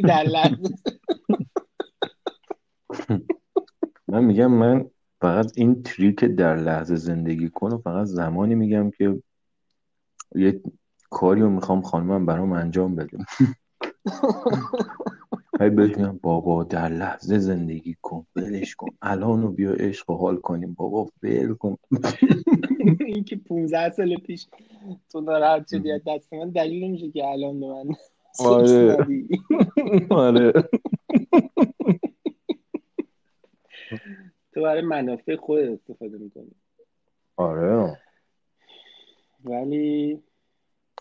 در 0.08 0.26
من 4.08 4.24
میگم 4.24 4.52
من 4.52 4.90
فقط 5.22 5.52
این 5.56 5.84
تریک 5.84 6.26
در 6.26 6.56
لحظه 6.56 6.96
زندگی 6.96 7.50
کن 7.50 7.72
و 7.72 7.78
فقط 7.78 8.06
زمانی 8.06 8.56
میگم 8.56 8.92
که 8.92 9.22
یک 10.36 10.62
کاری 11.10 11.42
رو 11.42 11.50
می‌خوام 11.50 11.82
خانمم 11.82 12.26
برام 12.26 12.52
انجام 12.52 12.96
بده. 12.96 13.18
هی 15.62 15.70
بگم 15.70 16.20
بابا 16.22 16.64
در 16.64 16.90
لحظه 16.90 17.40
زندگی 17.40 17.96
کن 18.02 18.26
ولش 18.36 18.76
کن. 18.76 18.88
الان 19.02 19.42
رو 19.42 19.52
بیا 19.52 19.72
عشق 19.72 20.10
و 20.10 20.18
حال 20.18 20.38
کنیم. 20.38 20.74
بابا 20.74 21.10
ول 21.24 21.54
کن. 21.54 21.78
این 23.08 23.24
که 23.24 23.36
15 23.36 23.90
سال 23.90 24.16
پیش 24.16 24.48
تو 25.12 25.22
ناراحت 25.22 25.68
شدی 25.68 25.92
از 25.92 26.02
دست 26.08 26.34
من 26.34 26.50
دلیل 26.50 26.84
نمیشه 26.84 27.12
که 27.12 27.26
الان 27.26 27.60
به 27.60 27.68
من 27.68 27.96
آره. 28.40 28.98
آره. 30.10 30.54
تو 34.56 34.62
برای 34.62 34.82
منافع 34.82 35.36
خود 35.36 35.60
استفاده 35.60 36.18
می‌کنی. 36.18 36.52
آره. 37.36 37.98
ولی 39.44 40.24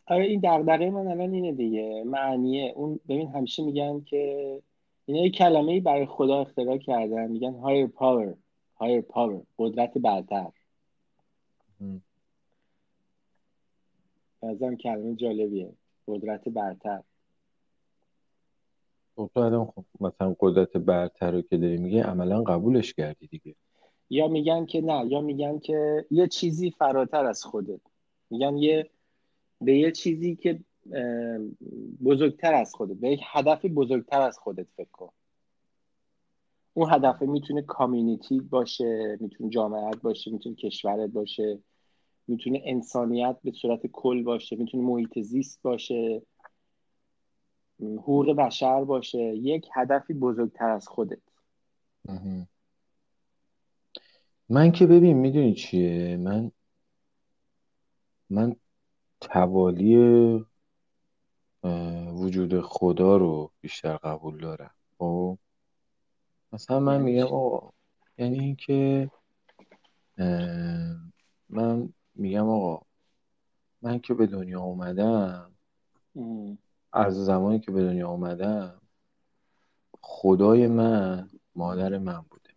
آره 0.07 0.25
این 0.25 0.41
دغدغه 0.45 0.91
من 0.91 1.07
الان 1.07 1.33
اینه 1.33 1.53
دیگه. 1.53 2.05
معنیه. 2.07 2.73
اون 2.77 3.01
ببین 3.09 3.29
همیشه 3.29 3.63
میگن 3.63 4.01
که 4.01 4.63
اینا 5.07 5.21
یه 5.21 5.31
کلمه 5.31 5.73
ای 5.73 5.81
برای 5.81 6.07
خدا 6.07 6.41
اختراع 6.41 6.79
کردن. 6.79 7.31
میگن 7.31 7.53
higher 7.63 7.91
power 7.91 8.35
higher 8.81 9.03
power 9.15 9.47
قدرت 9.59 9.99
برتر. 9.99 10.51
ازم 14.43 14.77
کلمه 14.77 15.15
جالبیه. 15.15 15.73
قدرت 16.09 16.49
برتر. 16.49 17.03
تو 19.17 19.41
الان 19.41 19.65
خب 19.65 19.85
مثلا 20.01 20.37
قدرت 20.41 20.77
برتر 20.77 21.31
رو 21.31 21.43
که 21.43 21.57
داری 21.57 21.77
میگه 21.77 22.03
عملا 22.03 22.43
قبولش 22.43 22.93
کردی 22.93 23.27
دیگه. 23.27 23.55
یا 24.11 24.29
میگن 24.29 24.67
که 24.67 24.81
نه 24.81 25.07
یا 25.07 25.21
میگن 25.21 25.59
که 25.59 26.07
یه 26.11 26.29
چیزی 26.29 26.71
فراتر 26.71 27.27
از 27.27 27.45
خودت. 27.45 27.81
میگن 28.31 28.57
یه 28.57 28.91
به 29.61 29.79
یه 29.79 29.93
چیزی 29.93 30.37
که 30.37 30.61
بزرگتر 32.05 32.55
از 32.55 32.75
خودت 32.75 32.97
به 32.97 33.11
یک 33.11 33.21
هدفی 33.25 33.69
بزرگتر 33.69 34.21
از 34.21 34.39
خودت 34.39 34.67
فکر 34.77 34.91
کن. 34.93 35.09
اون 36.75 36.93
هدف 36.93 37.23
می‌تونه 37.23 37.63
کامیونیتی 37.63 38.41
باشه 38.41 39.19
می‌تونه 39.21 39.51
جامعت 39.51 40.03
باشه 40.03 40.31
می‌تونه 40.31 40.55
کشورت 40.55 41.11
باشه 41.11 41.59
می‌تونه 42.29 42.63
انسانیت 42.65 43.37
به 43.45 43.51
صورت 43.51 43.87
کل 43.87 44.23
باشه 44.23 44.57
می‌تونه 44.57 44.83
محیط 44.83 45.19
زیست 45.19 45.63
باشه. 45.63 46.23
حقوق 47.81 48.31
بشر 48.31 48.85
باشه 48.85 49.19
یک 49.19 49.69
هدفی 49.75 50.15
بزرگتر 50.15 50.69
از 50.71 50.89
خودت. 50.89 51.19
من 54.49 54.73
که 54.73 54.87
ببین 54.87 55.17
می‌دونی 55.17 55.55
چیه؟ 55.55 56.17
من 56.17 56.51
من 58.31 58.57
توالی 59.21 59.97
وجود 62.13 62.61
خدا 62.61 63.17
رو 63.17 63.51
بیشتر 63.61 63.97
قبول 63.97 64.39
دارم. 64.39 64.75
خب؟ 64.99 65.39
مثلا 66.53 66.81
من 66.81 67.03
میگم 67.03 67.27
آقا 67.27 67.71
یعنی 68.19 68.41
اینکه 68.41 69.11
من 71.49 71.93
میگم 72.15 72.49
آقا 72.49 72.87
من 73.83 73.99
که 73.99 74.15
به 74.15 74.27
دنیا 74.27 74.61
اومدم 74.61 75.51
از 76.95 77.25
زمانی 77.25 77.61
که 77.61 77.71
به 77.71 77.83
دنیا 77.83 78.09
اومدم 78.09 78.81
خدای 80.01 80.67
من 80.67 81.31
مادر 81.55 81.99
من 81.99 82.25
بوده. 82.31 82.51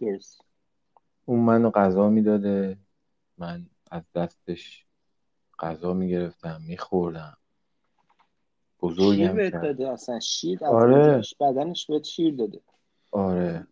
درست. 0.00 0.44
اون 1.24 1.40
منو 1.40 1.70
غذا 1.70 2.08
می‌داده 2.08 2.78
من 3.38 3.66
از 3.90 4.02
دستش 4.14 4.86
غذا 5.58 5.94
می‌گرفتم 5.94 6.60
میخوردم. 6.66 7.36
بزرگم 8.80 9.38
شیر 9.38 9.50
داده 9.50 9.88
اصلا 9.88 10.20
شیر 10.20 10.64
آره. 10.64 11.22
بدنش 11.40 11.86
بهت 11.86 12.04
شیر 12.04 12.34
داده. 12.34 12.60
آره. 13.10 13.66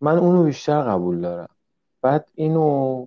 من 0.00 0.18
اونو 0.18 0.44
بیشتر 0.44 0.82
قبول 0.82 1.20
دارم. 1.20 1.48
بعد 2.02 2.30
اینو 2.34 3.06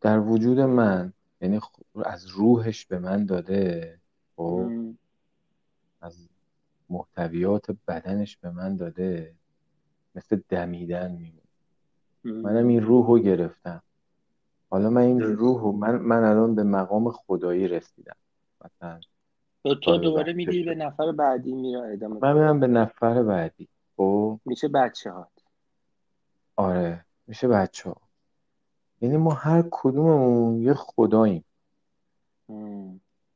در 0.00 0.20
وجود 0.20 0.60
من 0.60 1.12
یعنی 1.42 1.60
از 2.04 2.26
روحش 2.26 2.86
به 2.86 2.98
من 2.98 3.26
داده 3.26 3.98
خب؟ 4.36 4.70
از 6.00 6.28
محتویات 6.90 7.66
بدنش 7.88 8.36
به 8.36 8.50
من 8.50 8.76
داده. 8.76 9.34
مثل 10.14 10.40
دمیدن 10.48 11.12
میمونه 11.12 11.42
منم 12.24 12.68
این 12.68 12.82
روح 12.82 13.06
رو 13.06 13.18
گرفتم. 13.18 13.82
حالا 14.70 14.90
من 14.90 15.00
این 15.00 15.20
روح 15.20 15.74
من, 15.74 15.98
من 15.98 16.24
الان 16.24 16.54
به 16.54 16.62
مقام 16.62 17.10
خدایی 17.10 17.68
رسیدم. 17.68 18.16
مثلا 18.64 19.00
تو 19.64 19.96
دوباره 19.96 20.32
میدی 20.32 20.62
به 20.62 20.74
نفر 20.74 21.12
بعدی 21.12 21.52
میره 21.52 21.80
ادامه 21.80 22.18
من 22.22 22.32
میرم 22.32 22.60
به 22.60 22.66
نفر 22.66 23.22
بعدی. 23.22 23.68
خب؟ 23.96 24.40
میشه 24.44 24.68
بچه 24.68 25.10
ها 25.10 25.28
آره 26.56 27.04
میشه 27.26 27.48
بچه 27.48 27.90
ها 27.90 28.00
یعنی 29.02 29.16
ما 29.16 29.30
هر 29.32 29.64
کدوممون 29.70 30.62
یه 30.62 30.74
خداییم. 30.74 31.44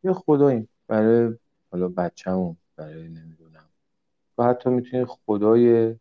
یه 0.04 0.12
خداییم 0.12 0.68
برای 0.86 1.34
حالا 1.70 1.88
بچه‌مون 1.88 2.56
برای 2.76 3.08
نمی‌دونم. 3.08 3.68
و 4.38 4.44
حتی 4.44 4.70
می‌تونی 4.70 5.04
خدای 5.04 5.94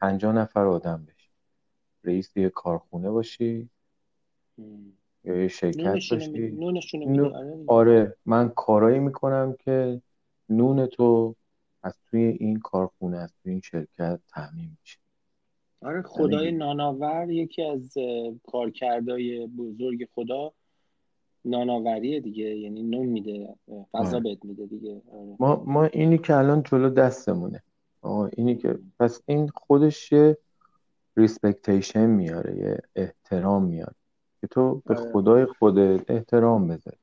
پنجاه 0.00 0.32
نفر 0.32 0.66
آدم 0.66 1.04
بشی. 1.08 1.30
رئیس 2.04 2.36
یه 2.36 2.48
کارخونه 2.48 3.10
باشی. 3.10 3.68
یا 5.24 5.36
یه 5.36 5.48
شرکت 5.48 5.94
باشی. 6.10 6.50
نون... 7.06 7.64
آره. 7.66 8.16
من 8.26 8.48
کارایی 8.48 8.98
می‌کنم 8.98 9.56
که 9.58 10.02
نون 10.48 10.86
تو 10.86 11.36
از 11.82 11.98
توی 12.10 12.20
این 12.22 12.60
کارخونه 12.60 13.18
از 13.18 13.32
توی 13.42 13.52
این 13.52 13.60
شرکت 13.60 14.20
تعمین 14.28 14.76
میشه. 14.80 14.98
آره 15.82 16.02
خدای 16.02 16.52
ناناور 16.52 17.30
یکی 17.30 17.62
از 17.62 17.94
کارکردهای 18.46 19.46
بزرگ 19.46 20.08
خدا 20.14 20.52
ناناوریه 21.44 22.20
دیگه 22.20 22.44
یعنی 22.44 22.82
نون 22.82 23.06
میده 23.06 23.54
غذا. 23.94 24.20
بهت 24.20 24.44
میده 24.44 24.66
دیگه 24.66 25.02
آره. 25.12 25.36
ما 25.38 25.64
ما 25.66 25.84
اینی 25.84 26.18
که 26.18 26.36
الان 26.36 26.62
جلو 26.62 26.90
دستمونه 26.90 27.62
آه 28.02 28.30
اینی 28.36 28.56
که 28.56 28.78
پس 28.98 29.22
این 29.26 29.48
خودش 29.54 30.12
یه 30.12 30.36
ریسپکتیشن 31.16 32.06
میاره 32.06 32.56
یه 32.56 32.78
احترام 32.96 33.64
میاره 33.64 33.94
که 34.40 34.46
تو 34.46 34.82
به 34.86 34.94
آره. 34.94 35.12
خدای 35.12 35.44
خودت 35.44 36.10
احترام 36.10 36.68
بذاری 36.68 36.96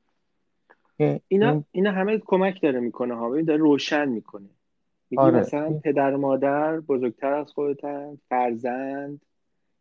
اینا 1.28 1.64
اینا 1.72 1.92
همه 1.92 2.18
کمک 2.18 2.62
داره 2.62 2.80
می‌کنه 2.80 3.14
ها 3.14 3.30
ببین 3.30 3.44
داره 3.44 3.60
روشن 3.60 4.08
می‌کنه 4.08 4.48
میگی 5.10 5.22
آره. 5.22 5.40
مثلا 5.40 5.70
پدر 5.84 6.16
مادر 6.16 6.80
بزرگتر 6.80 7.32
از 7.32 7.52
خودتن 7.52 8.18
فرزند 8.28 9.20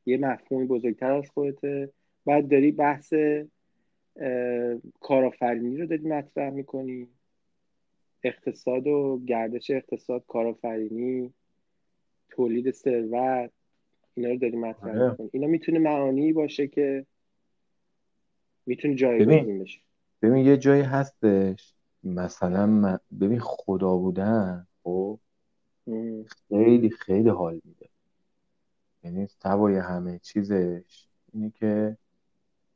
یه 0.05 0.17
مفهومی 0.17 0.67
بزرگتر 0.67 1.11
از 1.11 1.30
خودته. 1.30 1.89
بعد 2.25 2.47
داری 2.47 2.71
بحث 2.71 3.13
کارآفرینی 4.99 5.78
رو 5.78 5.86
داری 5.86 6.07
مطرح 6.07 6.49
می‌کنی. 6.49 7.07
اقتصاد 8.23 8.88
و 8.88 9.21
گردش 9.28 9.71
اقتصاد 9.71 10.23
کارآفرینی 10.28 11.34
تولید 12.30 12.71
ثروت 12.71 13.51
اینا 14.13 14.30
رو 14.30 14.38
داری 14.38 14.57
مطرح 14.57 14.89
آره. 14.89 15.09
می‌کنی. 15.09 15.30
اینا 15.34 15.47
می‌تونه 15.47 15.80
معانی 15.80 16.34
باشه 16.34 16.67
که 16.67 17.05
می‌تونه 18.65 18.95
جایگزین 18.95 19.59
بشه. 19.59 19.80
ببین 20.21 20.45
یه 20.45 20.57
جایی 20.57 20.82
هستش. 20.82 21.73
مثلا 22.03 22.99
ببین 23.21 23.39
خدا 23.39 23.97
بودن. 23.97 24.67
خب؟ 24.88 25.20
خیلی 26.48 26.90
خیلی 26.90 27.30
حال 27.30 27.62
میده. 27.64 27.90
یعنی 29.04 29.28
سوای 29.28 29.78
همه 29.78 30.20
چیزش 30.20 31.08
اینه 31.34 31.50
که 31.50 31.98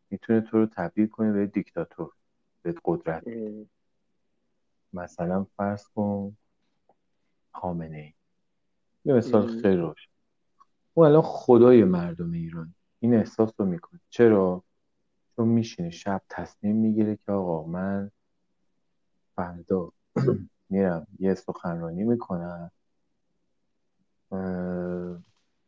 می‌تونه 0.09 0.41
تو 0.41 0.57
رو 0.57 0.65
تبدیل 0.65 1.07
کنه 1.07 1.31
به 1.31 1.45
دیکتاتور 1.45 2.11
به 2.61 2.75
قدرت. 2.85 3.23
مثلا 4.93 5.43
فرض 5.57 5.87
کن 5.87 6.37
خامنه 7.51 7.97
ای 7.97 8.13
یه 9.05 9.13
مثال 9.13 9.61
خیلی 9.61 9.77
روش. 9.77 10.09
اون 10.93 11.07
الان 11.07 11.21
خدای 11.21 11.83
مردم 11.83 12.31
ایران 12.31 12.73
این 12.99 13.15
احساس 13.15 13.53
رو 13.57 13.65
می‌کنه. 13.65 13.99
چرا؟ 14.09 14.63
چون 15.35 15.47
میشینه 15.47 15.89
شب 15.89 16.21
تصمیم 16.29 16.75
می‌گیره 16.75 17.15
که 17.15 17.31
آقا 17.31 17.67
من 17.67 18.11
فردا 19.35 19.91
میرم. 20.71 21.07
یه 21.19 21.33
سخنرانی 21.33 22.03
می‌کنم. 22.03 22.71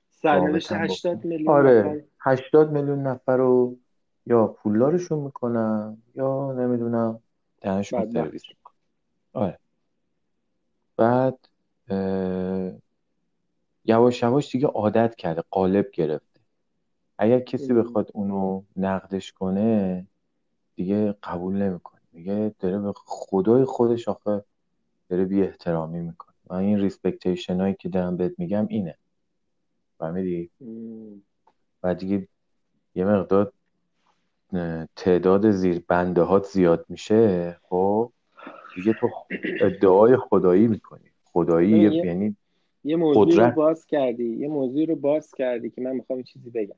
سرنوشت 0.10 0.72
80 0.72 1.26
میلیون 1.26 1.56
آره 1.56 2.06
80 2.20 2.72
میلیون 2.72 3.08
نفر 3.08 3.38
رو 3.38 3.78
یا 4.26 4.48
پولدارشون 4.48 5.20
می‌کنم 5.20 5.98
یا 6.16 6.52
نمی‌دونم 6.52 7.20
دهنشون 7.62 8.12
سرویس 8.12 8.44
آره. 9.34 9.60
بعد 10.98 11.40
یواش 13.86 14.24
یواش 14.24 14.52
دیگه 14.52 14.68
عادت 14.68 15.16
کرده 15.16 15.44
قالب 15.52 15.92
گرفته. 15.92 16.40
اگر 17.18 17.40
کسی 17.40 17.74
بخواد 17.74 18.10
اونو 18.14 18.64
نقدش 18.76 19.34
کنه 19.34 20.08
دیگه 20.76 21.16
قبول 21.24 21.56
نمی‌کنه. 21.56 22.02
دیگه 22.12 22.56
داره 22.60 22.80
به 22.80 22.94
خدای 22.96 23.66
خودش 23.66 24.08
آخه 24.08 24.44
داره 25.10 25.26
بی 25.26 25.42
احترامی 25.42 26.00
می‌کنه. 26.00 26.36
و 26.48 26.54
این 26.54 26.80
ریسپکتیشن 26.80 27.62
هایی 27.62 27.76
که 27.80 27.90
دارم 27.90 28.18
بهت 28.18 28.34
میگم 28.38 28.68
اینه. 28.68 28.96
فهمیدی؟ 29.98 30.50
و 31.84 31.96
دیگه 31.96 32.28
یه 32.96 33.06
مقدار 33.06 33.52
تعداد 34.96 35.52
زیر 35.52 35.84
بنده 35.88 36.22
هات 36.22 36.46
زیاد 36.46 36.86
میشه 36.90 37.58
خب؟ 37.64 38.12
دیگه 38.76 38.94
تو 38.94 39.10
ادعای 39.62 40.18
خدایی 40.18 40.68
می‌کنی. 40.68 41.12
خدایی 41.26 41.70
یعنی 41.70 42.36
یه 42.84 42.96
موضوع 42.96 43.46
رو 43.48 43.52
باز 43.52 43.86
کردی. 43.86 44.38
یه 44.38 44.48
موضوع 44.48 44.86
رو 44.86 44.96
باز 44.96 45.32
کردی 45.32 45.70
که 45.70 45.82
من 45.82 45.92
می‌خوام 45.92 46.24
چیزی 46.24 46.50
بگم. 46.50 46.76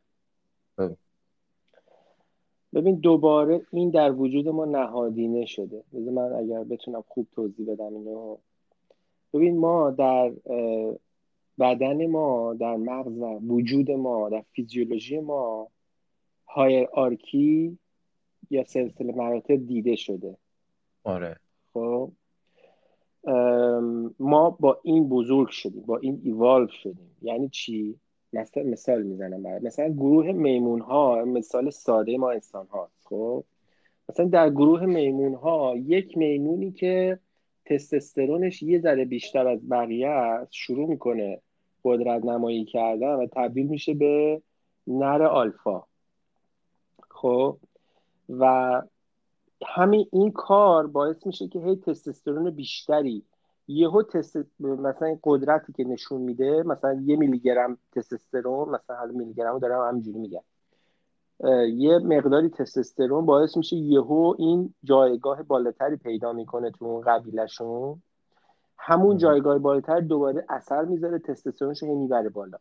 ببین 2.76 2.96
دوباره 2.96 3.62
این 3.72 3.90
در 3.90 4.12
وجود 4.12 4.48
ما 4.48 4.66
نهادینه 4.66 5.46
شده. 5.46 5.84
بذار 5.94 6.14
من 6.14 6.34
اگر 6.34 6.64
بتونم 6.64 7.04
خوب 7.08 7.28
توضیح 7.36 7.72
بدم 7.72 7.96
اینو. 7.96 8.38
ببین 9.34 9.58
ما 9.58 9.92
در 9.92 10.34
بدن 11.60 12.06
ما 12.06 12.54
در 12.54 12.76
مغز 12.76 13.18
و 13.18 13.40
وجود 13.40 13.92
ما 13.92 14.30
در 14.30 14.44
فیزیولوژی 14.52 15.20
ما 15.20 15.68
هایر 16.48 16.88
آرکی 16.94 17.78
یا 18.50 18.64
سلسله 18.64 19.14
مراتب 19.14 19.56
دیده 19.56 19.96
شده. 19.96 20.38
آره. 21.04 21.36
خب؟ 21.74 22.12
ما 24.20 24.50
با 24.60 24.80
این 24.84 25.10
بزرگ 25.10 25.50
شدیم 25.50 25.82
با 25.82 25.98
این 25.98 26.22
ایوالو 26.24 26.68
شدیم. 26.68 27.16
یعنی 27.22 27.50
چی؟ 27.50 28.00
مثلا 28.40 28.64
مثال 28.64 29.04
می‌زنم 29.04 29.44
برای 29.44 29.60
مثلا 29.60 29.90
گروه 29.90 30.32
میمون 30.32 30.82
ها 30.82 31.26
مثال 31.26 31.70
ساده 31.70 32.18
ما 32.18 32.32
انسان 32.32 32.68
هاست 32.68 33.02
خب؟ 33.04 33.44
مثلا 34.10 34.26
در 34.26 34.50
گروه 34.50 34.86
میمون 34.86 35.34
ها 35.34 35.76
یک 35.76 36.18
میمونی 36.18 36.72
که 36.72 37.20
تستوسترونش 37.66 38.64
یه 38.64 38.80
ذره 38.80 39.06
بیشتر 39.06 39.48
از 39.48 39.70
بقیه 39.70 40.08
است 40.08 40.52
شروع 40.54 40.90
می‌کنه 40.90 41.42
قدرت 41.84 42.26
نمایی 42.26 42.66
کردن 42.66 43.14
و 43.14 43.28
تبدیل 43.28 43.68
میشه 43.68 43.94
به 43.94 44.42
نر 44.88 45.24
آلفا. 45.24 45.84
خب؟ 47.10 47.58
و 48.30 48.82
همین 49.66 50.08
این 50.12 50.32
کار 50.32 50.88
باعث 50.88 51.26
میشه 51.26 51.48
که 51.48 51.60
هی 51.60 51.76
تستوسترون 51.76 52.50
بیشتری 52.50 53.24
یهو 53.68 54.04
تست 54.04 54.38
مثلا 54.60 55.18
قدرتی 55.24 55.74
که 55.74 55.84
نشون 55.84 56.22
میده 56.22 56.64
مثلا 56.64 57.02
یه 57.06 57.16
میلی 57.16 57.40
گرم 57.40 57.78
تستوسترون 57.92 58.70
مثلا 58.70 58.96
حالا 58.96 59.12
میلی 59.12 59.34
گرم 59.34 59.60
دارم 59.60 59.88
همینجوری 59.88 60.20
میگم. 60.20 60.42
یه 61.68 61.98
مقداری 61.98 62.50
تستوسترون 62.50 63.26
باعث 63.26 63.58
میشه 63.58 63.76
یهو 63.76 64.36
این 64.38 64.74
جایگاه 64.84 65.44
بالاتری 65.44 65.96
پیدا 65.96 66.34
می‌کنه 66.34 66.72
تو 66.72 66.86
اون 66.86 67.02
قبیلشون 67.02 68.02
همون 68.78 69.18
جایگاه 69.18 69.58
بالاتر 69.58 70.00
دوباره 70.00 70.46
اثر 70.50 70.86
می‌ذاره 70.86 71.20
تستوسترونش 71.20 71.84
رو 71.84 72.00
می‌بره 72.00 72.30
بالا. 72.30 72.58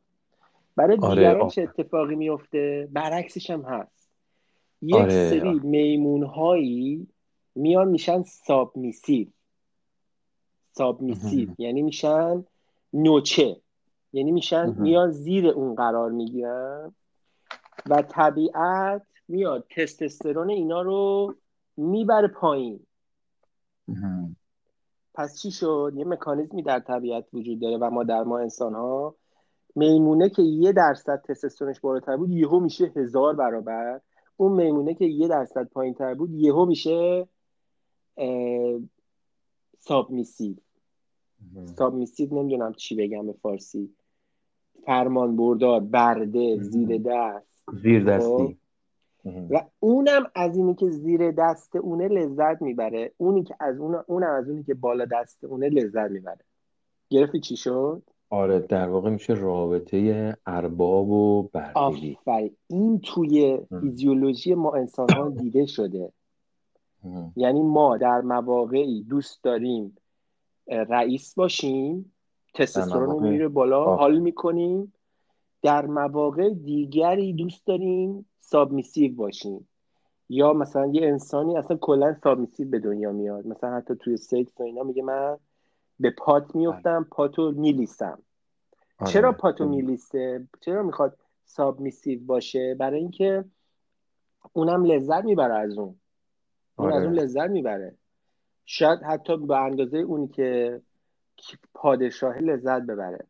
برای 0.77 0.99
آره، 1.03 1.15
دیگران 1.15 1.49
چه 1.49 1.63
اتفاقی 1.63 2.15
میفته 2.15 2.89
برعکسش 2.93 3.51
هم 3.51 3.63
هست. 3.63 4.11
یک 4.83 4.95
آره. 4.95 5.31
سری 5.31 5.61
میمون 5.63 6.23
هایی 6.23 7.09
میان 7.55 7.89
میشن 7.89 8.23
ساب 8.23 8.77
میسیو 8.77 9.27
ساب 10.77 11.01
میسیو 11.01 11.49
یعنی 11.59 11.83
میشن 11.83 12.45
نوچه. 12.93 13.57
یعنی 14.13 14.33
میشن 14.33 14.75
میان 14.79 15.11
زیر 15.11 15.49
اون 15.49 15.75
قرار 15.75 16.11
می‌گیرن 16.11 16.95
و 17.91 18.03
طبیعت 18.03 19.03
میاد 19.29 19.67
تستوسترون 19.77 20.51
اینا 20.51 20.83
رو 20.83 21.35
می‌بره 21.77 22.29
پایین. 22.29 22.81
پس 25.15 25.39
چی 25.43 25.51
شد؟ 25.51 25.93
یه 25.97 26.05
مکانیزمی 26.05 26.63
در 26.63 26.81
طبیعت 26.81 27.25
وجود 27.33 27.61
داره 27.61 27.79
و 27.79 27.91
ما 27.91 28.05
در 28.05 28.23
ما 28.23 28.39
انسان 28.39 28.75
ها 28.75 29.15
میمونه 29.75 30.29
که 30.29 30.43
یه 30.43 30.73
درصد 30.73 31.23
تستوسترونش 31.29 31.81
بالاتر 31.81 32.17
بود 32.17 32.31
یهو 32.31 32.61
میشه 32.61 32.93
هزار 32.97 33.35
برابر. 33.35 34.01
اون 34.37 34.53
میمونه 34.53 34.95
که 34.95 35.05
یه 35.05 35.29
درصد 35.29 35.65
پایین 35.65 35.95
تر 35.95 36.15
بود 36.15 36.31
یهو 36.31 36.65
میشه 36.65 37.29
submissive. 39.87 40.55
submissive 41.65 42.35
نمی‌دونم 42.35 42.73
چی 42.73 42.95
بگم 42.95 43.27
به 43.27 43.33
فارسی. 43.33 43.95
فرمان 44.87 45.37
بردار 45.37 45.81
برده 45.81 46.57
زیر 46.63 46.99
دست. 46.99 47.63
زیر 47.83 48.05
دستی. 48.05 48.57
خب؟ 49.23 49.31
و 49.51 49.65
اونم 49.81 50.31
از 50.35 50.57
اینی 50.57 50.75
که 50.75 50.91
زیر 50.91 51.31
دست 51.31 51.77
اونه 51.77 52.09
لذت 52.09 52.63
می‌بره. 52.63 53.13
اونی 53.17 53.43
که 53.45 53.57
از 53.61 53.79
اون 53.79 53.95
اونم 54.07 54.31
از 54.31 54.49
اونی 54.49 54.63
که 54.63 54.75
بالا 54.75 55.05
دست 55.05 55.45
اونه 55.45 55.69
لذت 55.69 56.11
می‌بره. 56.11 56.45
گرفتی 57.11 57.41
چی 57.41 57.57
شد؟ 57.57 58.03
آره 58.31 58.61
در 58.61 58.89
واقع 58.89 59.11
میشه 59.11 59.35
رابطه 59.35 60.37
ارباب 60.47 61.09
و 61.11 61.43
بردگی. 61.43 62.19
این 62.67 63.01
توی 63.01 63.59
فیزیولوژی 63.81 64.55
ما 64.55 64.75
انسان 64.75 65.07
ها 65.11 65.29
دیده 65.29 65.67
شده. 65.67 66.13
یعنی 67.37 67.63
ما 67.63 67.97
در 67.97 68.21
مواقعی 68.21 69.03
دوست 69.03 69.45
داریم 69.45 69.97
رئیس 70.67 71.35
باشیم 71.35 72.13
تستوسترون 72.55 73.29
میره 73.29 73.49
بالا 73.49 73.97
حال 73.97 74.19
می‌کنیم. 74.19 74.93
در 75.63 75.87
مواقع 75.87 76.51
دیگری 76.51 77.33
دوست 77.33 77.67
داریم 77.67 78.27
submissive 78.41 79.15
باشیم. 79.15 79.69
یا 80.29 80.53
مثلا 80.53 80.87
یه 80.87 81.09
انسانی 81.09 81.57
اصلا 81.57 81.77
کلا 81.77 82.15
submissive 82.15 82.69
به 82.69 82.79
دنیا 82.79 83.13
میاد. 83.13 83.47
مثلا 83.47 83.77
حتی 83.77 83.95
توی 83.95 84.17
سکس 84.17 84.61
و 84.61 84.63
اینا 84.63 84.83
میگه 84.83 85.03
من 85.03 85.39
به 86.01 86.11
پات 86.11 86.55
میفتم 86.57 87.07
پاتو 87.11 87.53
میلیسم 87.53 88.19
آره. 88.99 89.11
چرا 89.13 89.33
پاتو 89.33 89.69
میلیسه 89.69 90.49
چرا 90.61 90.83
می‌خواد 90.83 91.17
سابمیسیو 91.45 92.21
باشه؟ 92.27 92.77
برای 92.79 93.01
اینکه 93.01 93.45
اونم 94.53 94.85
لذت 94.85 95.25
می‌بره 95.25 95.55
از 95.55 95.79
اون. 95.79 95.95
اون 96.77 96.93
از 96.93 97.03
اون 97.03 97.13
آره. 97.13 97.23
لذت 97.23 97.51
می‌بره. 97.51 97.95
شاید 98.65 99.03
حتی 99.03 99.37
به 99.37 99.57
اندازه 99.57 99.99
اونی 99.99 100.29
که 100.29 100.81
پادشاه 101.75 102.39
لذت 102.39 102.83
ببره. 102.83 103.25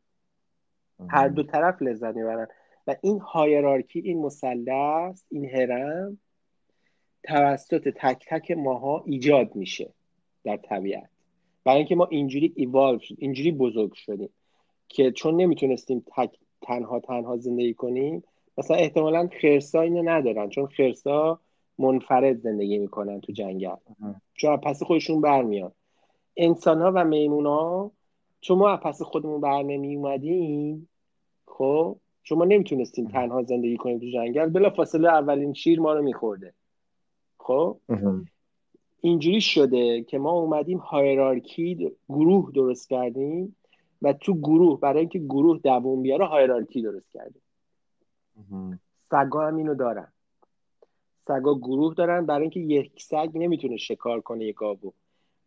هر 1.08 1.28
دو 1.28 1.42
طرف 1.42 1.82
لذت 1.82 2.14
می‌برن. 2.16 2.48
و 2.86 2.96
این 3.02 3.20
هایرارکی 3.20 4.00
این 4.00 4.22
مثلث 4.22 5.24
این 5.28 5.50
هرم 5.50 6.18
توسط 7.22 7.88
تک 7.88 8.26
تک 8.28 8.50
ماها 8.50 9.02
ایجاد 9.06 9.56
میشه 9.56 9.92
در 10.44 10.56
طبیعت. 10.56 11.08
برای 11.64 11.78
اینکه 11.78 11.94
ما 11.94 12.06
اینجوری 12.10 12.52
ایوالو 12.56 12.98
شد 12.98 13.14
اینجوری 13.18 13.52
بزرگ 13.52 13.92
شدیم 13.92 14.30
که 14.88 15.10
چون 15.10 15.36
نمی‌تونستیم 15.36 16.04
تک 16.16 16.38
تنها 16.62 17.00
تنها 17.00 17.36
زندگی 17.36 17.74
کنیم 17.74 18.22
مثلا 18.58 18.76
احتمالا 18.76 19.28
خرسا 19.42 19.80
اینو 19.80 20.02
ندارن. 20.02 20.48
چون 20.48 20.66
خرسا 20.66 21.40
منفرد 21.78 22.40
زندگی 22.40 22.78
می‌کنن 22.78 23.20
تو 23.20 23.32
جنگل. 23.32 23.76
چون 24.34 24.56
پس 24.56 24.82
خودشون 24.82 25.20
برمیان. 25.20 25.72
انسان 26.36 26.82
ها 26.82 26.92
و 26.94 27.04
میمون 27.04 27.46
ها 27.46 27.90
چون 28.40 28.58
ما 28.58 28.76
پس 28.76 29.02
خودمون 29.02 29.40
بر 29.40 29.62
نمی 29.62 29.96
اومدیم 29.96 30.88
خب 31.46 31.96
چون 32.22 32.38
ما 32.38 32.44
نمی‌تونستیم 32.44 33.08
تنها 33.08 33.42
زندگی 33.42 33.76
کنیم 33.76 33.98
تو 33.98 34.06
جنگل 34.06 34.46
بلا 34.46 34.70
فاصله 34.70 35.08
اولین 35.08 35.52
شیر 35.52 35.80
ما 35.80 35.94
رو 35.94 36.02
میخورده. 36.02 36.52
خب؟ 37.38 37.76
اینجوری 39.00 39.40
شده 39.40 40.02
که 40.02 40.18
ما 40.18 40.30
اومدیم 40.30 40.78
هایرارکی 40.78 41.92
گروه 42.08 42.52
درست 42.54 42.88
کردیم 42.88 43.56
و 44.02 44.12
تو 44.12 44.34
گروه 44.34 44.80
برای 44.80 45.00
اینکه 45.00 45.18
گروه 45.18 45.58
دووم 45.58 46.02
بیاره 46.02 46.26
هایرارکی 46.26 46.82
درست 46.82 47.12
کردیم. 47.12 47.42
سگا 49.10 49.46
هم 49.46 49.56
اینو 49.56 49.74
دارن. 49.74 50.12
سگا 51.28 51.54
گروه 51.54 51.94
دارن. 51.94 52.26
برای 52.26 52.42
اینکه 52.42 52.60
یک 52.60 53.02
سگ 53.02 53.30
نمی‌تونه 53.34 53.76
شکار 53.76 54.20
کنه 54.20 54.44
یک 54.44 54.54
گاوو 54.54 54.92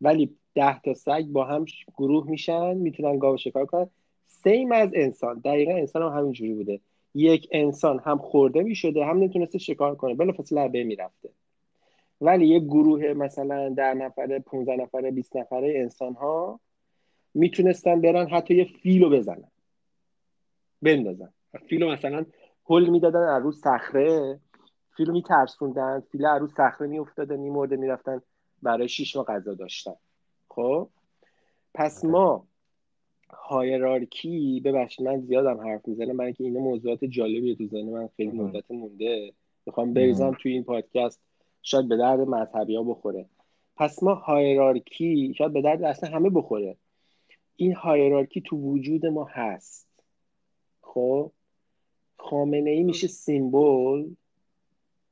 ولی 0.01 0.35
ده 0.55 0.79
تا 0.79 0.93
سگ 0.93 1.25
با 1.25 1.43
هم 1.45 1.65
گروه 1.97 2.29
میشن 2.29 2.73
می‌تونن 2.73 3.19
گاو 3.19 3.37
شکار 3.37 3.65
کنن. 3.65 3.89
سیم 4.27 4.71
از 4.71 4.89
انسان. 4.93 5.39
دقیقا 5.45 5.71
انسان 5.71 6.01
هم 6.01 6.19
همینجوری 6.19 6.53
بوده. 6.53 6.79
یک 7.15 7.47
انسان 7.51 7.99
هم 7.99 8.17
خورده 8.17 8.63
می‌شده 8.63 9.05
هم 9.05 9.23
نتونسته 9.23 9.57
شکار 9.59 9.95
کنه. 9.95 10.13
بلا 10.13 10.33
فصل 10.33 10.57
لبه 10.57 10.83
می‌رفته. 10.83 11.29
ولی 12.21 12.47
یک 12.47 12.63
گروه 12.63 13.13
مثلا 13.13 13.69
در 13.69 13.93
نفره 13.93 14.39
15 14.39 14.75
نفره 14.75 15.11
20 15.11 15.35
نفره 15.37 15.73
انسان 15.75 16.13
ها 16.13 16.59
می‌تونستن 17.33 18.01
برن 18.01 18.27
حتی 18.27 18.55
یه 18.55 18.63
فیلو 18.83 19.09
بزنن. 19.09 19.51
بندازن. 20.81 21.29
فیلو 21.69 21.91
مثلا 21.91 22.25
هل 22.69 22.89
می‌دادن 22.89 23.27
از 23.27 23.43
رو 23.43 23.51
صخره. 23.51 24.39
فیلو 24.97 25.13
میترسوندن 25.13 26.03
فیل 26.11 26.25
رو 26.25 26.47
صخره 26.47 26.87
میافتاده 26.87 27.37
میمرده 27.37 27.75
می‌رفتن 27.75 28.21
برای 28.61 28.89
شیش 28.89 29.15
ماه 29.15 29.25
غذا 29.25 29.53
داشتن. 29.53 29.95
خب؟ 30.49 30.89
پس 31.73 32.05
ما 32.05 32.47
هایرارکی 33.29 34.61
ببخشید 34.65 35.07
من 35.07 35.19
زیادم 35.19 35.61
حرف 35.61 35.87
می‌زنم 35.87 36.17
برای 36.17 36.25
اینکه 36.25 36.43
این 36.43 36.57
موضوعات 36.57 37.05
جالبی 37.05 37.55
تو 37.55 37.67
ذهن 37.67 37.89
من 37.89 38.09
خیلی 38.17 38.31
مدت 38.31 38.71
مونده. 38.71 39.33
می‌خوام 39.65 39.93
بریزم 39.93 40.37
توی 40.41 40.51
این 40.51 40.63
پادکست 40.63 41.21
شاید 41.61 41.87
به 41.87 41.97
درد 41.97 42.19
مذهبی 42.19 42.75
ها 42.75 42.83
بخوره. 42.83 43.25
پس 43.75 44.03
ما 44.03 44.13
هایرارکی 44.13 45.33
شاید 45.37 45.53
به 45.53 45.61
درد 45.61 45.83
اصلا 45.83 46.09
همه 46.09 46.29
بخوره. 46.29 46.77
این 47.55 47.73
هایرارکی 47.73 48.41
تو 48.41 48.57
وجود 48.57 49.05
ما 49.05 49.27
هست. 49.31 49.87
خب؟ 50.81 51.31
خامنه 52.17 52.69
ای 52.69 52.83
میشه 52.83 53.07
سیمبل. 53.07 54.05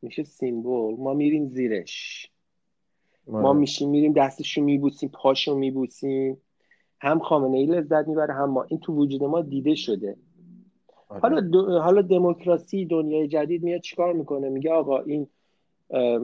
میشه 0.05 0.23
سیمبل. 0.23 0.95
ما 0.97 1.13
میریم 1.13 1.47
زیرش. 1.47 2.29
ما 3.27 3.49
آره. 3.49 3.59
میشیم 3.59 3.89
میریم 3.89 4.13
دستشو 4.13 4.61
میبوسیم 4.61 5.09
پاشو 5.13 5.55
میبوسیم. 5.55 6.37
هم 6.99 7.19
خامنه 7.19 7.57
ای 7.57 7.65
لذت 7.65 8.07
می‌بره 8.07 8.33
هم 8.33 8.49
ما. 8.49 8.63
این 8.63 8.79
تو 8.79 8.93
وجود 8.93 9.23
ما 9.23 9.41
دیده 9.41 9.75
شده. 9.75 10.17
آره. 11.09 11.21
حالا 11.21 11.81
حالا 11.81 12.01
دموکراسی 12.01 12.85
دنیای 12.85 13.27
جدید 13.27 13.63
میاد 13.63 13.81
چیکار 13.81 14.13
می‌کنه؟ 14.13 14.49
میگه 14.49 14.71
آقا 14.71 14.99
این 14.99 15.27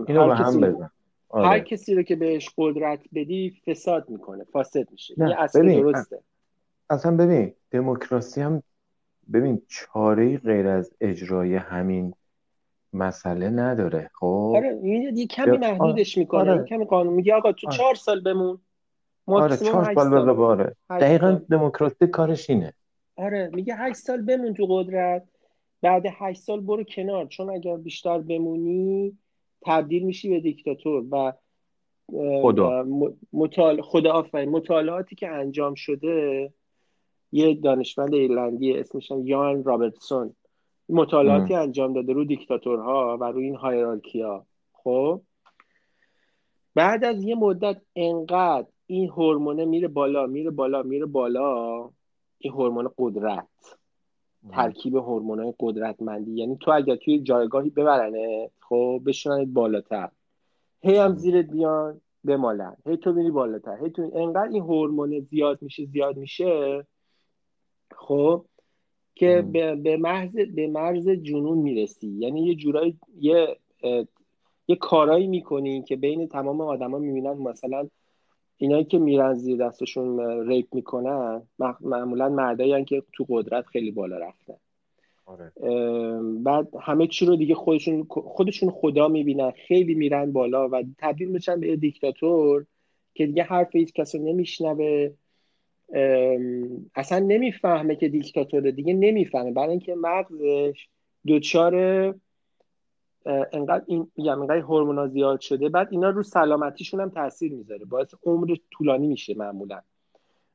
هر 0.09 0.35
کسی 0.43 0.63
هم 0.63 0.89
آره. 1.29 1.47
هر 1.47 1.59
کسی 1.59 1.95
رو 1.95 2.03
که 2.03 2.15
بهش 2.15 2.49
قدرت 2.57 2.99
بدی 3.13 3.49
فساد 3.65 4.09
می‌کنه 4.09 4.43
فاسد 4.43 4.91
میشه. 4.91 5.13
یه 5.17 5.35
اصلا 5.41 5.63
درسته. 5.63 6.19
اصلا 6.89 7.17
ببین 7.17 7.53
دموکراسی 7.71 8.41
هم 8.41 8.63
ببین 9.33 9.61
چاره 9.67 10.37
غیر 10.37 10.67
از 10.67 10.93
اجرای 11.01 11.55
همین 11.55 12.13
مسئله 12.93 13.49
نداره. 13.49 14.09
خب؟ 14.13 14.53
آره 14.55 14.79
یه 14.83 15.27
کمی 15.27 15.57
محدودش 15.57 16.17
می‌کنه. 16.17 16.51
آره. 16.51 16.63
کمی 16.63 16.85
قانون 16.85 17.13
میگه 17.13 17.33
آقا 17.33 17.51
تو 17.51 17.67
آره. 17.67 17.77
چهار 17.77 17.95
سال 17.95 18.21
بمون. 18.21 18.59
آره 19.25 19.57
چهار 19.57 19.93
سال 19.95 20.09
بذار 20.09 20.33
باره 20.33 20.75
دقیقا 20.89 21.41
دموکراسی 21.51 22.07
کارش 22.07 22.49
اینه. 22.49 22.73
آره 23.15 23.49
میگه 23.53 23.75
هشت 23.75 23.95
سال 23.95 24.21
بمون 24.21 24.53
تو 24.53 24.65
قدرت. 24.69 25.23
بعد 25.81 26.05
هشت 26.05 26.41
سال 26.41 26.59
برو 26.59 26.83
کنار. 26.83 27.25
چون 27.25 27.49
اگر 27.49 27.77
بیشتر 27.77 28.17
بمونی 28.17 29.17
تبدیل 29.61 30.03
میشی 30.03 30.29
به 30.29 30.39
دیکتاتور 30.39 31.05
و 31.11 31.33
خدا. 32.41 32.85
مطال... 33.33 33.81
خدا 33.81 34.11
آفرین. 34.11 34.49
مطالعاتی 34.49 35.15
که 35.15 35.27
انجام 35.27 35.75
شده 35.75 36.53
یه 37.31 37.55
دانشمند 37.55 38.13
ایرلندی 38.13 38.73
اسمش 38.73 39.11
یان 39.23 39.63
رابرتسون. 39.63 40.35
مطالعاتی 40.91 41.55
انجام 41.55 41.93
داده 41.93 42.13
رو 42.13 42.25
دیکتاتورها 42.25 43.17
و 43.21 43.23
روی 43.23 43.45
این 43.45 43.55
هایرارکیا. 43.55 44.45
خب؟ 44.73 45.21
بعد 46.75 47.03
از 47.03 47.23
یه 47.23 47.35
مدت 47.35 47.81
انقدر 47.95 48.67
این 48.85 49.09
هورمونه 49.09 49.65
میره 49.65 49.87
بالا 49.87 50.27
میره 50.27 50.49
بالا 50.49 50.83
میره 50.83 51.05
بالا 51.05 51.89
این 52.37 52.53
هورمون 52.53 52.89
قدرت 52.97 53.47
ترکیب 54.49 54.95
هورمونای 54.95 55.53
قدرتمندی. 55.59 56.31
یعنی 56.31 56.57
تو 56.57 56.71
اگر 56.71 56.95
توی 56.95 57.19
جایگاهی 57.19 57.69
ببرنه 57.69 58.49
خب 58.59 59.01
بشوننت 59.05 59.47
بالاتر. 59.47 60.09
هی 60.81 60.97
هم 60.97 61.15
زیرت 61.15 61.45
بیان 61.45 62.01
بمالن. 62.23 62.75
هی 62.85 62.97
تو 62.97 63.13
میری 63.13 63.31
بالاتر. 63.31 63.77
هی 63.83 63.89
تو 63.89 64.11
انقدر 64.15 64.49
این 64.51 64.61
هورمون 64.61 65.19
زیاد 65.19 65.61
میشه 65.61 65.85
زیاد 65.85 66.17
میشه 66.17 66.85
خب 67.95 68.45
که 69.21 69.41
به 69.83 69.97
محض 69.97 70.35
به 70.35 70.67
مرز 70.67 71.09
جنون 71.09 71.57
می‌رسی. 71.57 72.07
یعنی 72.07 72.45
یه 72.45 72.55
جورایی 72.55 72.97
یه 73.19 73.57
یه 74.67 74.75
کارایی 74.75 75.27
می‌کنی 75.27 75.81
که 75.81 75.95
بین 75.95 76.27
تمام 76.27 76.61
آدما 76.61 76.97
می‌بینن 76.97 77.33
مثلا 77.33 77.87
اینایی 78.57 78.83
که 78.83 78.99
میرن 78.99 79.33
زیر 79.33 79.57
دستشون 79.57 80.19
ریپ 80.47 80.75
می‌کنن 80.75 81.41
معمولا 81.81 82.29
مردایی 82.29 82.85
که 82.85 83.03
تو 83.13 83.25
قدرت 83.29 83.65
خیلی 83.65 83.91
بالا 83.91 84.17
رفتن. 84.17 84.53
آره. 85.25 85.51
بعد 86.43 86.67
همه 86.81 87.07
چی 87.07 87.25
رو 87.25 87.35
دیگه 87.35 87.55
خودشون 87.55 88.03
خودشون 88.09 88.71
خدا 88.71 89.07
می‌بینن. 89.07 89.51
خیلی 89.51 89.95
میرن 89.95 90.31
بالا 90.31 90.69
و 90.69 90.83
تبدیل 90.97 91.29
میشن 91.29 91.59
به 91.59 91.75
دیکتاتور 91.75 92.65
که 93.13 93.25
دیگه 93.25 93.43
حرف 93.43 93.75
هیچ 93.75 93.93
کسی 93.93 94.19
نمیشنوه. 94.19 95.09
اصلا 96.95 97.19
نمی‌فهمه 97.19 97.95
که 97.95 98.09
دیکتاتوره 98.09 98.71
دیگه 98.71 98.93
نمی‌فهمه. 98.93 99.51
برای 99.51 99.69
اینکه 99.69 99.95
مغزش 99.95 100.87
دچار 101.27 101.75
انقدر 103.25 103.83
این 103.87 104.11
میگم 104.15 104.41
انقدر 104.41 104.59
هورمونا 104.59 105.07
زیاد 105.07 105.39
شده 105.39 105.69
بعد 105.69 105.87
اینا 105.91 106.09
رو 106.09 106.23
سلامتیشون 106.23 107.01
هم 107.01 107.09
تاثیر 107.09 107.53
می‌ذاره. 107.53 107.85
باعث 107.85 108.13
عمر 108.23 108.55
طولانی 108.71 109.07
میشه 109.07 109.33
معمولا. 109.37 109.81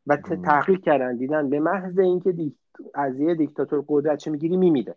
و 0.06 0.16
تحقیق 0.16 0.80
کردن 0.80 1.16
دیدن. 1.16 1.50
به 1.50 1.60
محض 1.60 1.98
اینکه 1.98 2.32
دی... 2.32 2.54
از 2.94 3.20
یه 3.20 3.34
دیکتاتور 3.34 3.84
قدرت 3.88 4.18
چه 4.18 4.30
می‌گیری 4.30 4.56
میمیره. 4.56 4.94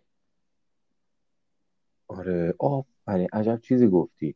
آره. 2.08 2.54
آفرین. 2.58 3.28
عجب 3.32 3.60
چیزی 3.60 3.88
گفتی. 3.88 4.34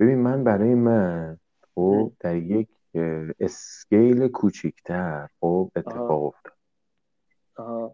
ببین 0.00 0.18
من 0.18 0.44
برای 0.44 0.74
من 0.74 1.38
خب 1.74 2.12
در 2.20 2.36
یک 2.36 2.68
اسکیل 3.40 4.28
کوچیکتر 4.28 5.28
خب 5.40 5.70
اتفاق 5.76 6.24
افتاد. 6.24 6.52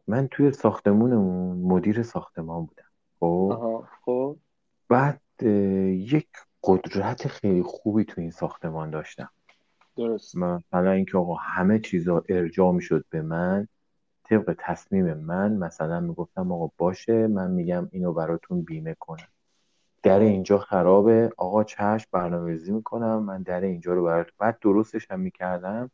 من 0.07 0.28
توی 0.28 0.53
ساختمونمون 0.53 1.59
مدیر 1.59 2.03
ساختمان 2.03 2.66
بودم 2.66 2.84
خب. 3.20 3.84
خب. 4.05 4.36
بعد 4.88 5.20
یک 5.92 6.28
قدرت 6.62 7.28
خیلی 7.28 7.62
خوبی 7.62 8.05
تو 8.05 8.20
این 8.20 8.30
ساختمان 8.30 8.90
داشتم. 8.90 9.30
درست. 9.97 10.36
مثلا 10.36 10.90
اینکه 10.90 11.18
آقا 11.18 11.34
همه 11.34 11.78
چیزا 11.78 12.24
ارجاع 12.28 12.72
می‌شد 12.72 13.05
به 13.11 13.22
من 13.22 13.68
طبق 14.24 14.57
تصمیم 14.59 15.14
من 15.14 15.57
مثلا 15.57 16.01
می‌گفتم 16.01 16.53
آقا 16.53 16.70
باشه 16.78 17.26
من 17.26 17.51
میگم 17.51 17.88
اینو 17.92 18.12
براتون 18.12 18.62
بیمه 18.62 18.95
کنم. 18.95 19.28
در 20.05 20.20
اینجا 20.20 20.59
خرابه. 20.59 21.30
آقا 21.36 21.64
چشم 21.64 22.09
برنامه‌ریزی 22.12 22.72
می‌کنم. 22.72 23.22
من 23.22 23.42
در 23.42 23.61
اینجا 23.61 23.94
رو 23.94 24.05
برات 24.05 24.26
بعد 24.38 24.59
درستش 24.61 25.11
هم 25.11 25.20
می‌کردم. 25.20 25.90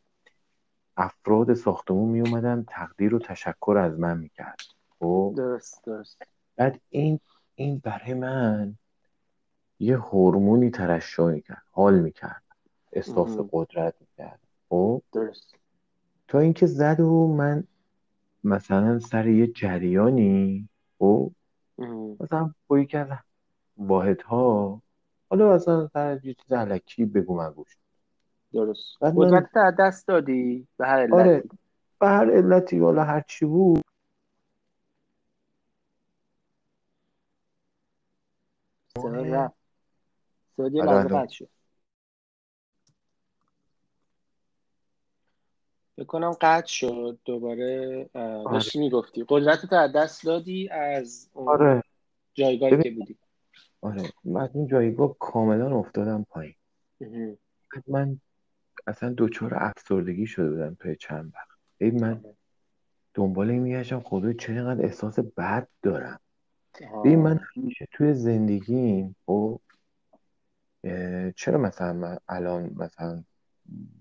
افراد 0.97 1.55
ساختمون 1.55 2.09
میومدن 2.09 2.65
تقدیر 2.69 3.15
و 3.15 3.19
تشکر 3.19 3.77
از 3.79 3.99
من 3.99 4.19
می‌کرد. 4.19 4.61
خب؟ 4.99 5.35
درست 5.37 5.85
درست. 5.85 6.23
بعد 6.57 6.81
این 6.89 7.21
این 7.55 7.81
برای 7.85 8.15
من 8.15 8.75
یه 9.79 9.99
هورمونی 9.99 10.71
ترشح 10.71 11.23
می‌کرد. 11.23 11.63
حال 11.71 12.01
می‌کرد. 12.01 12.43
احساس 12.93 13.39
قدرت 13.53 13.95
می‌کرد. 14.01 14.41
خب؟ 14.69 15.03
درست. 15.13 15.55
تا 16.29 16.39
اینکه 16.39 16.67
زد 16.67 17.01
و 17.01 17.29
من 17.29 17.65
مثلا 18.45 18.99
سر 18.99 19.27
یه 19.27 19.47
جریانی 19.47 20.69
خب؟ 20.99 21.33
مثلا 22.21 22.55
با 22.67 22.85
کردم 22.85 23.09
واحد 23.09 23.30
ها 24.25 24.83
حالا 25.31 25.55
مثلا 25.55 25.89
سر 25.89 26.21
یه 26.25 26.35
چیز 26.35 26.53
علکی 26.53 27.05
بگو 27.05 27.43
مگوش 27.43 27.77
درست. 28.53 28.97
قدرت 29.01 29.57
من... 29.57 29.75
دست 29.79 30.09
دادی؟ 30.09 30.67
به 30.77 30.87
هر 30.87 30.99
علتی. 31.01 31.15
آره. 31.15 31.45
به 32.01 32.09
هر 32.09 32.31
علتی 32.31 32.79
حالا 32.79 33.05
هر 33.05 33.21
چی 33.21 33.45
بود. 33.45 33.85
لحظه 40.67 41.09
قطع 41.09 41.33
شد. 41.33 41.49
بکنم 45.99 46.33
قطع 46.41 46.67
شد 46.67 47.19
دوباره. 47.25 48.09
داشتی 48.15 48.79
آره. 48.79 48.87
می‌گفتی. 48.87 49.25
قدرت 49.29 49.73
از 49.73 49.93
دست 49.93 50.25
دادی 50.25 50.69
از 50.69 51.31
اون 51.33 51.49
آره. 51.49 51.83
جایگاهی 52.35 52.83
که 52.83 52.91
بودی. 52.91 53.19
آره 53.81 54.03
من 54.25 54.51
این 54.55 54.67
جایگاه 54.67 55.17
کاملا 55.19 55.79
افتادم 55.79 56.27
پایین. 56.31 56.55
من 57.87 58.21
اصلا 58.87 59.09
دوچار 59.09 59.55
افسردگی 59.55 60.27
شده 60.27 60.51
بودم 60.51 60.75
توی 60.75 60.97
چند 60.97 61.33
وقت. 61.35 61.59
ببین 61.81 62.01
من 62.01 62.19
آره. 62.25 62.37
دنبال 63.15 63.51
این 63.51 63.63
میگشتم 63.63 64.01
خدای 64.01 64.35
چقدر 64.35 64.85
احساس 64.85 65.19
بد 65.19 65.69
دارم. 65.83 66.21
ببین 66.81 67.19
من 67.19 67.41
همیشه 67.57 67.89
توی 67.93 68.15
زندگیم 68.15 69.17
خب 69.27 69.61
چرا 71.37 71.59
مثلا 71.59 71.93
من 71.93 72.19
الان 72.29 72.71
مثلا 72.77 73.25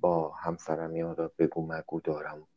با 0.02 0.34
همسرم 0.34 0.96
یادا 0.96 1.32
بگو 1.38 1.68
مگو 1.68 2.02
دارم 2.02 2.48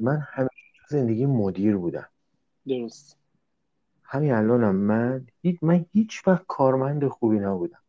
من 0.00 0.26
همیشه 0.32 0.82
زندگی 0.88 1.26
مدیر 1.26 1.76
بودم. 1.76 2.08
درست. 2.66 3.23
همین 4.04 4.32
الانم 4.32 4.76
من 4.76 5.26
هیچ 5.42 5.58
من 5.62 5.86
هیچ 5.92 6.28
وقت 6.28 6.44
کارمند 6.48 7.08
خوبی 7.08 7.38
نبودم. 7.38 7.82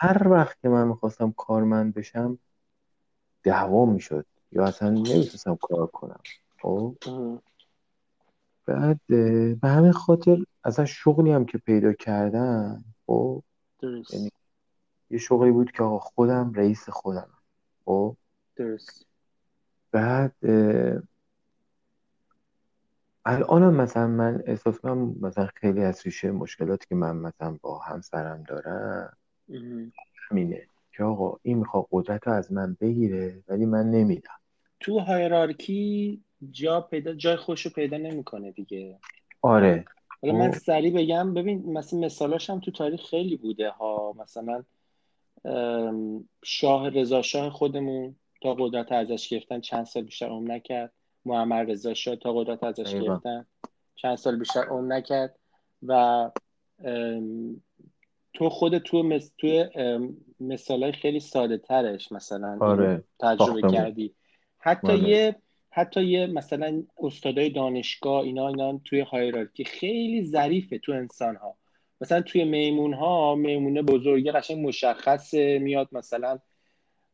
هر 0.00 0.28
وقت 0.28 0.60
که 0.60 0.68
من 0.68 0.88
می‌خواستم 0.88 1.32
کارمند 1.32 1.94
بشم 1.94 2.38
دعوا 3.42 3.86
می‌شد. 3.86 4.26
یا 4.52 4.64
اصلا 4.64 4.90
نمی‌تونستم 4.90 5.58
کار 5.62 5.86
کنم. 5.86 6.20
خب؟ 6.62 6.96
بعد 8.66 9.00
به 9.60 9.68
همین 9.68 9.92
خاطر 9.92 10.44
اصلا 10.64 10.84
شغلی 10.84 11.32
هم 11.32 11.44
که 11.44 11.58
پیدا 11.58 11.92
کردم 11.92 12.84
خب؟ 13.06 13.42
درست. 13.78 14.14
یعنی 14.14 14.30
یه 15.10 15.18
شغلی 15.18 15.50
بود 15.50 15.70
که 15.70 15.82
آقا 15.82 15.98
خودم 15.98 16.52
رئیس 16.52 16.88
خودم 16.88 17.28
خب؟ 17.84 18.16
درست. 18.56 19.06
بعد 19.92 20.34
الان 23.24 23.74
مثلا 23.74 24.06
من 24.06 24.42
احساس 24.46 24.78
کنم 24.78 25.14
مثلا 25.20 25.48
خیلی 25.54 25.84
از 25.84 26.02
ریشه 26.04 26.30
مشکلاتی 26.30 26.86
که 26.88 26.94
من 26.94 27.16
مثلا 27.16 27.58
با 27.62 27.78
همسرم 27.78 28.42
دارم 28.48 29.16
همینه 30.30 30.66
که 30.96 31.04
آقا 31.04 31.38
این 31.42 31.58
می‌خواد 31.58 31.86
قدرت 31.90 32.26
رو 32.26 32.32
از 32.32 32.52
من 32.52 32.76
بگیره 32.80 33.42
ولی 33.48 33.66
من 33.66 33.90
نمیدم. 33.90 34.30
تو 34.80 34.98
هایرارکی 34.98 36.20
جا 36.50 36.80
پیدا 36.80 37.14
جای 37.14 37.36
خوش 37.36 37.66
رو 37.66 37.70
پیدا 37.70 37.96
نمی‌کنه 37.96 38.52
دیگه. 38.52 38.98
آره. 39.42 39.84
حالا 40.22 40.34
من 40.34 40.50
سریع 40.50 40.94
بگم 40.94 41.34
ببین 41.34 41.72
مثلا 41.72 41.98
مثالاش 41.98 42.50
هم 42.50 42.60
تو 42.60 42.70
تاریخ 42.70 43.00
خیلی 43.00 43.36
بوده 43.36 43.70
ها. 43.70 44.14
مثلا 44.18 44.64
شاه 46.44 46.88
رضا 46.88 47.22
شاه 47.22 47.50
خودمون 47.50 48.16
تا 48.42 48.54
قدرت 48.54 48.92
ازش 48.92 49.28
گرفتن 49.28 49.60
چند 49.60 49.86
سال 49.86 50.02
بیشتر 50.02 50.26
عمر 50.26 50.54
نکرد. 50.54 50.92
محمد 51.24 51.70
رضا 51.70 51.94
شاه 51.94 52.16
تا 52.16 52.32
قدرت 52.32 52.64
ازش 52.64 52.94
گرفتن. 52.94 53.46
چند 53.94 54.16
سال 54.16 54.38
بیشتر 54.38 54.60
عمر 54.60 54.96
نکرد 54.96 55.36
و 55.82 56.30
تو 58.34 58.48
خود 58.48 58.78
تو 58.78 59.02
مس... 59.02 59.32
توی 59.38 59.64
مثال 60.40 60.92
خیلی 60.92 61.20
ساده 61.20 61.58
ترش 61.58 62.12
مثلا 62.12 62.58
آره. 62.60 63.04
تجربه 63.20 63.70
کردی. 63.70 64.14
حتی 64.58 64.92
آره. 64.92 65.08
یه 65.08 65.36
حتی 65.70 66.04
یه 66.04 66.26
مثلا 66.26 66.82
استادای 66.98 67.50
دانشگاه 67.50 68.22
اینا 68.22 68.48
اینا 68.48 68.80
توی 68.84 69.00
هایرارکی 69.00 69.64
خیلی 69.64 70.24
ظریفه 70.24 70.78
تو 70.78 70.92
انسان 70.92 71.36
ها 71.36 71.56
مثلا 72.00 72.20
توی 72.20 72.44
میمون 72.44 72.94
ها 72.94 73.34
میمونه 73.34 73.82
بزرگی 73.82 74.30
قشنگ 74.30 74.66
مشخصه 74.66 75.58
میاد 75.58 75.88
مثلا 75.92 76.38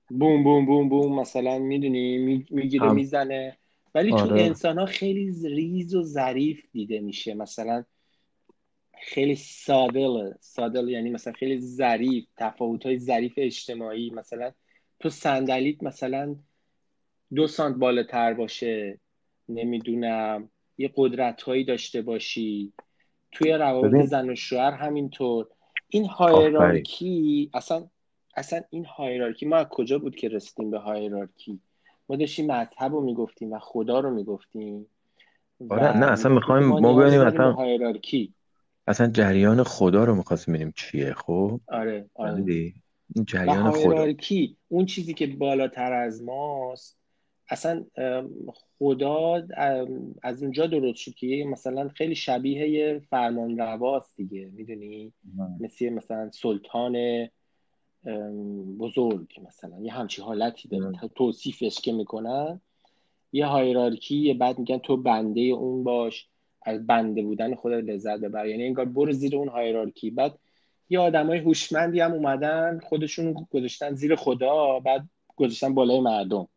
بوم 0.09 0.44
بوم 0.44 0.66
بوم 0.66 0.88
بوم 0.88 1.20
مثلا 1.20 1.59
می‌دونی 1.59 2.18
می‌گیره 2.50 2.92
می‌زنه. 2.92 3.57
ولی 3.97 4.12
آره. 4.12 4.28
تو 4.28 4.34
انسان 4.34 4.78
ها 4.78 4.86
خیلی 4.86 5.32
ریز 5.49 5.94
و 5.94 6.03
ظریف 6.03 6.62
دیده 6.72 7.01
میشه. 7.01 7.34
مثلا 7.34 7.84
خیلی 9.01 9.34
سادل 9.34 10.32
سادل 10.40 10.88
یعنی 10.88 11.11
مثلا 11.11 11.32
خیلی 11.32 11.61
ظریف 11.61 12.24
تفاوت 12.36 12.86
های 12.86 12.99
ظریف 12.99 13.32
اجتماعی. 13.36 14.11
مثلا 14.11 14.53
تو 15.01 15.11
صندلیت 15.11 15.82
مثلا 15.82 16.36
دو 17.34 17.47
سانت 17.47 17.76
بالاتر 17.76 18.34
باشه. 18.34 19.01
نمی‌دونم 19.49 20.51
یه 20.78 20.92
قدرت 20.97 21.42
هایی 21.42 21.64
داشته 21.64 22.03
باشی. 22.03 22.72
توی 23.32 23.53
روابط 23.53 24.07
زن 24.07 24.30
و 24.30 24.34
شوهر 24.34 24.70
همینطور. 24.70 25.49
این 25.88 26.05
هایرارکی 26.05 27.51
اصلا 27.55 27.88
اصلا 28.36 28.62
این 28.70 28.84
هایرارکی 28.84 29.47
ما 29.47 29.57
از 29.57 29.66
کجا 29.68 29.99
بود 29.99 30.16
که 30.16 30.28
رسیدیم 30.28 30.70
به 30.70 30.78
هایرارکی 30.78 31.61
ما 32.09 32.16
داشتیم 32.16 32.46
مذهب 32.52 32.92
رو 32.92 33.00
می‌گفتیم 33.00 33.52
و 33.52 33.59
خدا 33.59 34.00
رو 34.00 34.14
می‌گفتیم 34.14 34.86
آره 35.70 35.98
نه 35.98 36.07
اصلا 36.07 36.34
می‌خوایم 36.34 36.66
ما 36.66 36.94
ببینیم 36.94 37.20
اصلا 37.20 37.57
اصلا 38.86 39.07
جریان 39.07 39.62
خدا 39.62 40.04
رو 40.04 40.14
می‌خواستیم 40.14 40.54
ببینیم 40.54 40.72
چیه 40.76 41.14
خب؟ 41.14 41.61
آره 41.68 42.11
آره. 42.14 42.44
این 43.14 43.24
جریان 43.26 43.70
خدا. 43.70 44.07
اون 44.68 44.86
چیزی 44.86 45.14
که 45.14 45.26
بالاتر 45.26 45.92
از 45.92 46.22
ماست 46.22 46.98
اصلا 47.48 47.84
خدا 48.78 49.46
از 50.22 50.42
اونجا 50.42 50.66
درست 50.66 50.98
شد 50.98 51.14
که 51.14 51.44
مثلا 51.48 51.88
خیلی 51.88 52.14
شبیه 52.14 52.68
یه 52.68 53.02
فرمان 53.11 53.59
رواست 53.59 54.16
دیگه 54.16 54.50
می‌دونی؟ 54.54 55.12
مثل 55.61 55.88
مثلا 55.88 56.30
سلطان 56.30 57.28
بزرگ 58.78 59.26
مثلا. 59.46 59.80
یه 59.80 59.92
همچی 59.92 60.22
حالتی 60.22 60.68
داره 60.68 60.92
توصیفش 61.14 61.80
که 61.80 61.92
می‌کنن. 61.92 62.61
یه 63.32 63.46
هایرارکی 63.46 64.34
بعد 64.34 64.59
میگن 64.59 64.78
تو 64.78 64.96
بنده 64.96 65.40
اون 65.40 65.84
باش. 65.84 66.28
از 66.62 66.86
بنده 66.86 67.22
بودن 67.22 67.54
خودت 67.54 67.84
لذت 67.84 68.20
ببر. 68.20 68.46
یعنی 68.46 68.64
انگار 68.64 68.84
برو 68.84 69.12
زیر 69.12 69.36
اون 69.36 69.48
هایرارکی 69.48 70.11
بعد 70.11 70.38
یه 70.90 70.98
آدمای 70.98 71.38
هوشمندی 71.38 72.00
هم 72.00 72.12
اومدن 72.12 72.80
خودشون 72.88 73.46
گذاشتن 73.50 73.94
زیر 73.94 74.16
خدا 74.16 74.78
بعد 74.78 75.09
گذاشتن 75.36 75.74
بالای 75.74 76.00
مردم. 76.00 76.48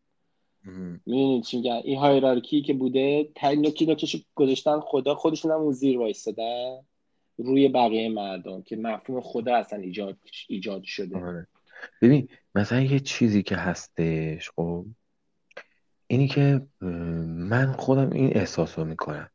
می‌دونید 1.06 1.44
چی 1.44 1.56
میگن 1.56 1.80
این 1.84 1.98
هایرارکی 1.98 2.62
که 2.62 2.74
بوده 2.74 3.28
نوکی 3.42 3.86
نوکش 3.86 4.16
گذاشتن 4.34 4.80
خدا 4.80 5.14
خودشون 5.14 5.50
هم 5.50 5.60
اون 5.60 5.72
زیر 5.72 5.98
وایستادن. 5.98 6.78
روی 7.44 7.68
بقیه 7.68 8.08
مردم 8.08 8.62
که 8.62 8.76
مفهوم 8.76 9.20
خدا 9.20 9.56
اصلا 9.56 9.78
ایجاد 9.78 10.18
ایجاد 10.48 10.82
شده. 10.82 11.16
آره. 11.16 11.46
ببین 12.02 12.28
مثلا 12.54 12.80
یه 12.80 13.00
چیزی 13.00 13.42
که 13.42 13.56
هستش 13.56 14.50
خب 14.50 14.86
اینی 16.06 16.28
که 16.28 16.60
من 17.26 17.72
خودم 17.72 18.10
این 18.10 18.36
احساس 18.36 18.78
رو 18.78 18.84
می‌کنم. 18.84 19.30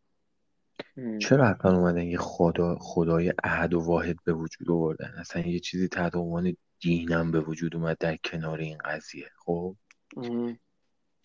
چرا 1.21 1.47
اصلا 1.47 1.77
اومدن 1.77 2.03
یه 2.03 2.17
خدا 2.17 2.77
خدای 2.79 3.33
احد 3.43 3.73
و 3.73 3.79
واحد 3.79 4.15
به 4.25 4.33
وجود 4.33 4.71
آوردن؟ 4.71 5.13
اصلا 5.17 5.41
یه 5.41 5.59
چیزی 5.59 5.87
تحت 5.87 6.15
عنوان 6.15 6.57
دینم 6.79 7.31
به 7.31 7.39
وجود 7.39 7.75
اومد 7.75 7.97
در 7.97 8.15
کنار 8.15 8.59
این 8.59 8.77
قضیه 8.77 9.25
خب؟ 9.45 9.75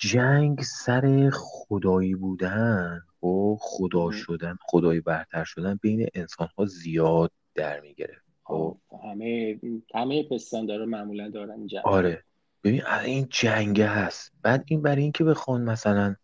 جنگ 0.00 0.62
سر 0.62 1.30
خدایی 1.32 2.14
بودن 2.14 3.02
و 3.22 3.56
خدا 3.60 4.10
شدن 4.10 4.56
خدایی 4.62 5.00
برتر 5.00 5.44
شدن 5.44 5.78
بین 5.82 6.08
انسان 6.14 6.48
ها 6.58 6.66
زیاد 6.66 7.32
در 7.54 7.80
می‌گرفت. 7.80 8.24
خب 8.42 8.78
همه 9.04 9.60
همه 9.94 10.28
داره 10.68 10.84
معمولا 10.84 11.28
دارن 11.28 11.66
جنگ. 11.66 11.82
آره. 11.84 12.24
ببین 12.64 12.86
این 12.86 13.26
جنگ 13.30 13.80
هست. 13.80 14.32
بعد 14.42 14.64
این 14.66 14.82
برای 14.82 15.02
اینکه 15.02 15.24
بخوان 15.24 15.62
مثلا 15.62 16.16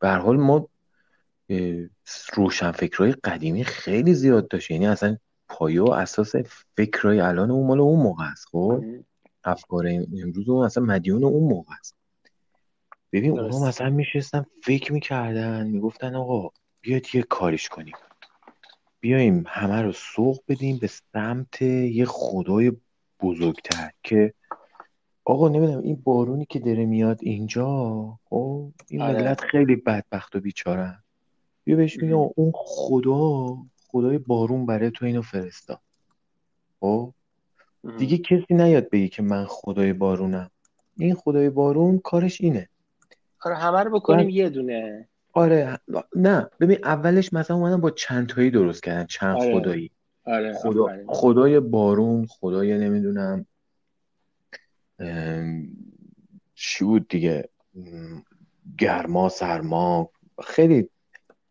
به 0.00 0.10
حال 0.10 0.36
ما 0.36 0.68
روشنفکرهای 2.34 3.12
قدیمی 3.12 3.64
خیلی 3.64 4.14
زیاد 4.14 4.48
داشت 4.48 4.70
یعنی 4.70 4.86
اصلا 4.86 5.16
پایه 5.48 5.82
و 5.82 5.90
اساس 5.90 6.34
فکرهای 6.76 7.20
الان 7.20 7.50
اون 7.50 7.66
مال 7.66 7.80
اون 7.80 8.02
موقع 8.02 8.24
است. 8.24 8.46
خب؟ 8.46 8.84
افکار 9.44 9.86
امروز 10.22 10.48
اون 10.48 10.64
اصلا 10.64 10.84
مدیون 10.84 11.24
اون 11.24 11.48
موقع 11.48 11.74
است. 11.80 11.97
ببین 13.12 13.38
اونا 13.38 13.68
مثلا 13.68 13.90
میشستن 13.90 14.46
فکر 14.62 14.92
می‌کردن 14.92 15.66
می‌گفتن 15.66 16.14
آقا 16.14 16.50
بیاید 16.80 17.06
یه 17.14 17.22
کاریش 17.22 17.68
کنیم. 17.68 17.94
بیایم 19.00 19.44
همه 19.46 19.82
رو 19.82 19.92
سوق 19.92 20.38
بدیم 20.48 20.78
به 20.78 20.86
سمت 20.86 21.62
یه 21.62 22.04
خدای 22.04 22.72
بزرگتر 23.20 23.90
که 24.02 24.34
آقا 25.24 25.48
نمی‌دونم 25.48 25.82
این 25.82 25.96
بارونی 26.04 26.46
که 26.50 26.58
داره 26.58 26.86
میاد 26.86 27.18
اینجا 27.22 28.18
خب 28.24 28.72
این 28.88 29.02
آره. 29.02 29.22
ملت 29.22 29.40
خیلی 29.40 29.76
بدبخت 29.76 30.36
و 30.36 30.40
بیچارن 30.40 31.02
بیا 31.64 31.76
بهش 31.76 31.96
میگم 32.02 32.30
اون 32.36 32.52
خدا 32.54 33.56
خدای 33.88 34.18
بارون 34.18 34.66
برای 34.66 34.90
تو 34.90 35.04
اینو 35.04 35.22
فرستا. 35.22 35.80
خب؟ 36.80 37.14
دیگه 37.98 38.18
کسی 38.18 38.54
نیاد 38.54 38.90
بگی 38.90 39.08
که 39.08 39.22
من 39.22 39.44
خدای 39.48 39.92
بارونم. 39.92 40.50
این 40.96 41.14
خدای 41.14 41.50
بارون 41.50 41.98
کارش 41.98 42.40
اینه. 42.40 42.68
آره 43.48 43.56
همه 43.56 43.82
رو 43.82 43.90
بکنیم 43.90 44.28
یه 44.28 44.48
دونه. 44.48 45.08
آره 45.32 45.78
نه. 46.16 46.50
ببین 46.60 46.78
اولش 46.84 47.32
مثلا 47.32 47.56
اومدن 47.56 47.80
با 47.80 47.90
چند 47.90 48.28
تایی 48.28 48.50
درست 48.50 48.82
کردن. 48.82 49.06
چند 49.06 49.36
آره. 49.36 49.54
خدایی. 49.54 49.90
آره. 50.24 50.52
خدا... 50.52 50.86
خدای 51.08 51.60
بارون 51.60 52.26
خدای 52.26 52.78
نمی‌دونم 52.78 53.46
چی 56.54 56.84
بود 56.84 57.08
دیگه؟ 57.08 57.48
گرما 58.78 59.28
سرما 59.28 60.10
خیلی 60.44 60.90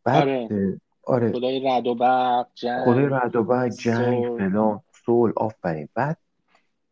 بعد 0.03 0.21
آره, 0.21 0.79
آره. 1.03 1.31
خدای 1.31 1.59
رد 1.59 1.87
و 1.87 1.95
برق 1.95 2.47
جنگ 2.55 2.85
خدای 2.85 3.05
رد 3.11 3.35
و 3.35 3.43
برق 3.43 3.69
جنگ 3.69 4.37
فلان 4.37 4.81
صلح 5.05 5.33
آفرین. 5.35 5.89
بعد 5.93 6.17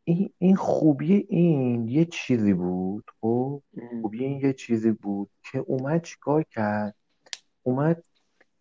این, 0.07 0.29
این 0.37 0.55
خوبی 0.55 1.25
این 1.29 1.87
یه 1.87 2.05
چیزی 2.05 2.53
بود 2.53 3.03
خب؟ 3.21 3.61
خوبی 4.01 4.25
این 4.25 4.39
یه 4.39 4.53
چیزی 4.53 4.91
بود 4.91 5.29
که 5.51 5.57
اومد 5.57 6.01
چیکار 6.03 6.43
کرد؟ 6.43 6.95
اومد 7.63 8.03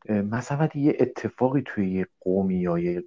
مثلا 0.08 0.68
یه 0.74 0.96
اتفاقی 1.00 1.62
توی 1.66 1.90
یه 1.90 2.06
قومی 2.20 2.56
یا 2.56 2.78
یه 2.78 3.04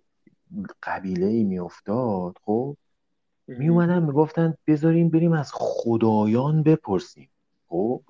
قبیله 0.83 1.25
ای 1.25 1.43
میافتاد 1.43 2.37
خب؟ 2.43 2.77
می 3.47 3.69
اومدن 3.69 4.03
می‌گفتن 4.03 4.57
بذاریم 4.67 5.09
بریم 5.09 5.31
از 5.31 5.51
خدایان 5.53 6.63
بپرسیم 6.63 7.29
خب؟ 7.69 8.01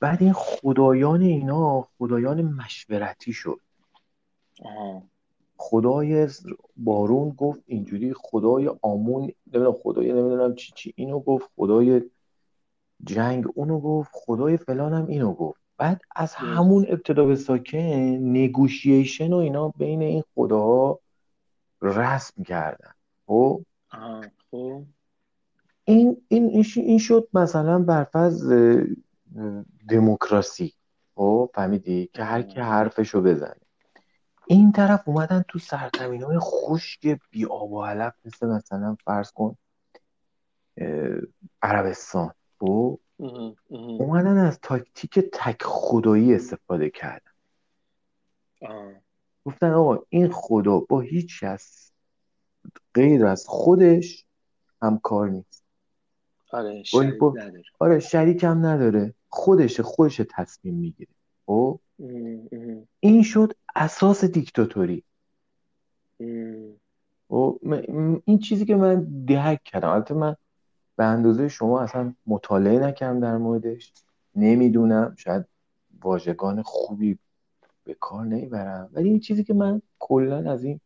بعد 0.00 0.22
این 0.22 0.32
خدایان 0.32 1.22
اینا 1.22 1.88
خدایان 1.98 2.42
مشورتی 2.42 3.32
شد. 3.32 3.60
خدای 5.56 6.28
بارون 6.76 7.30
گفت 7.30 7.60
اینجوری 7.66 8.14
خدای 8.14 8.70
آمون 8.82 9.32
نمی‌دونم 9.46 9.72
خدای 9.72 10.12
نمی‌دونم 10.12 10.54
چی 10.54 10.72
چی 10.76 10.92
اینو 10.96 11.20
گفت 11.20 11.50
خدای 11.56 12.02
جنگ 13.04 13.44
اونو 13.54 13.80
گفت 13.80 14.10
خدای 14.12 14.56
فلان 14.56 14.92
هم 14.92 15.06
اینو 15.06 15.32
گفت. 15.32 15.60
بعد 15.76 16.00
از 16.16 16.34
همون 16.34 16.86
ابتدا 16.88 17.24
به 17.24 17.36
ساکن 17.36 17.78
نگوشیشن 17.78 19.32
و 19.32 19.36
اینا 19.36 19.68
بین 19.68 20.02
این 20.02 20.22
خداها 20.34 21.00
رسم 21.82 22.42
کردن. 22.42 22.90
خب؟ 23.26 23.62
خب. 24.50 24.82
این 25.84 26.22
این 26.28 26.64
این 26.76 26.98
شد 26.98 27.28
مثلا 27.34 27.78
برفض 27.78 28.52
دموکراسی. 29.88 30.72
خب؟ 31.14 31.50
فهمیدی؟ 31.54 32.10
که 32.12 32.24
هر 32.24 32.42
کی 32.42 32.60
حرفشو 32.60 33.22
بزنه. 33.22 33.63
این 34.46 34.72
طرف 34.72 35.08
اومدن 35.08 35.44
تو 35.48 35.58
سرزمین 35.58 36.22
های 36.22 36.38
خشک 36.40 37.18
بی 37.30 37.44
آب 37.44 37.72
و 37.72 37.84
علف 37.84 38.14
مثل 38.24 38.46
مثلا 38.46 38.96
فرض 39.04 39.32
کن 39.32 39.56
عربستان. 41.62 42.34
خب؟ 42.60 43.00
اومدن 43.68 44.36
از 44.36 44.58
تاکتیک 44.62 45.18
تک 45.32 45.62
خدایی 45.62 46.34
استفاده 46.34 46.90
کردن. 46.90 47.30
گفتن 49.44 49.70
آقا 49.70 49.98
این 50.08 50.32
خدا 50.32 50.78
با 50.78 51.00
هیچ 51.00 51.42
از 51.42 51.90
غیر 52.94 53.26
از 53.26 53.44
خودش 53.48 54.26
همکار 54.82 55.28
نیست. 55.28 55.64
آره 56.52 56.82
شریک 56.82 57.22
نداره. 57.22 57.62
آره 57.78 57.98
شریک 58.00 58.44
هم 58.44 58.66
نداره. 58.66 59.14
خودش 59.28 59.80
خودش 59.80 60.20
تصمیم 60.30 60.74
می‌گیره. 60.74 61.12
خب؟ 61.46 61.80
این 63.00 63.22
شد 63.22 63.52
اساس 63.76 64.24
دیکتاتوری. 64.24 65.04
و 67.30 67.52
این 68.24 68.38
چیزی 68.38 68.64
که 68.64 68.76
من 68.76 69.24
درک 69.26 69.62
کردم 69.64 69.88
البته 69.88 70.14
من 70.14 70.36
به 70.96 71.04
اندازه 71.04 71.48
شما 71.48 71.80
اصلا 71.80 72.14
مطالعه 72.26 72.78
نکردم 72.78 73.20
در 73.20 73.36
موردش. 73.36 73.92
نمی‌دونم 74.36 75.14
شاید 75.18 75.44
واژگان 76.02 76.62
خوبی 76.62 77.18
به 77.84 77.94
کار 77.94 78.24
نمی‌برم 78.24 78.90
ولی 78.92 79.08
این 79.08 79.20
چیزی 79.20 79.44
که 79.44 79.54
من 79.54 79.82
کلا 79.98 80.50
از 80.50 80.64
این 80.64 80.80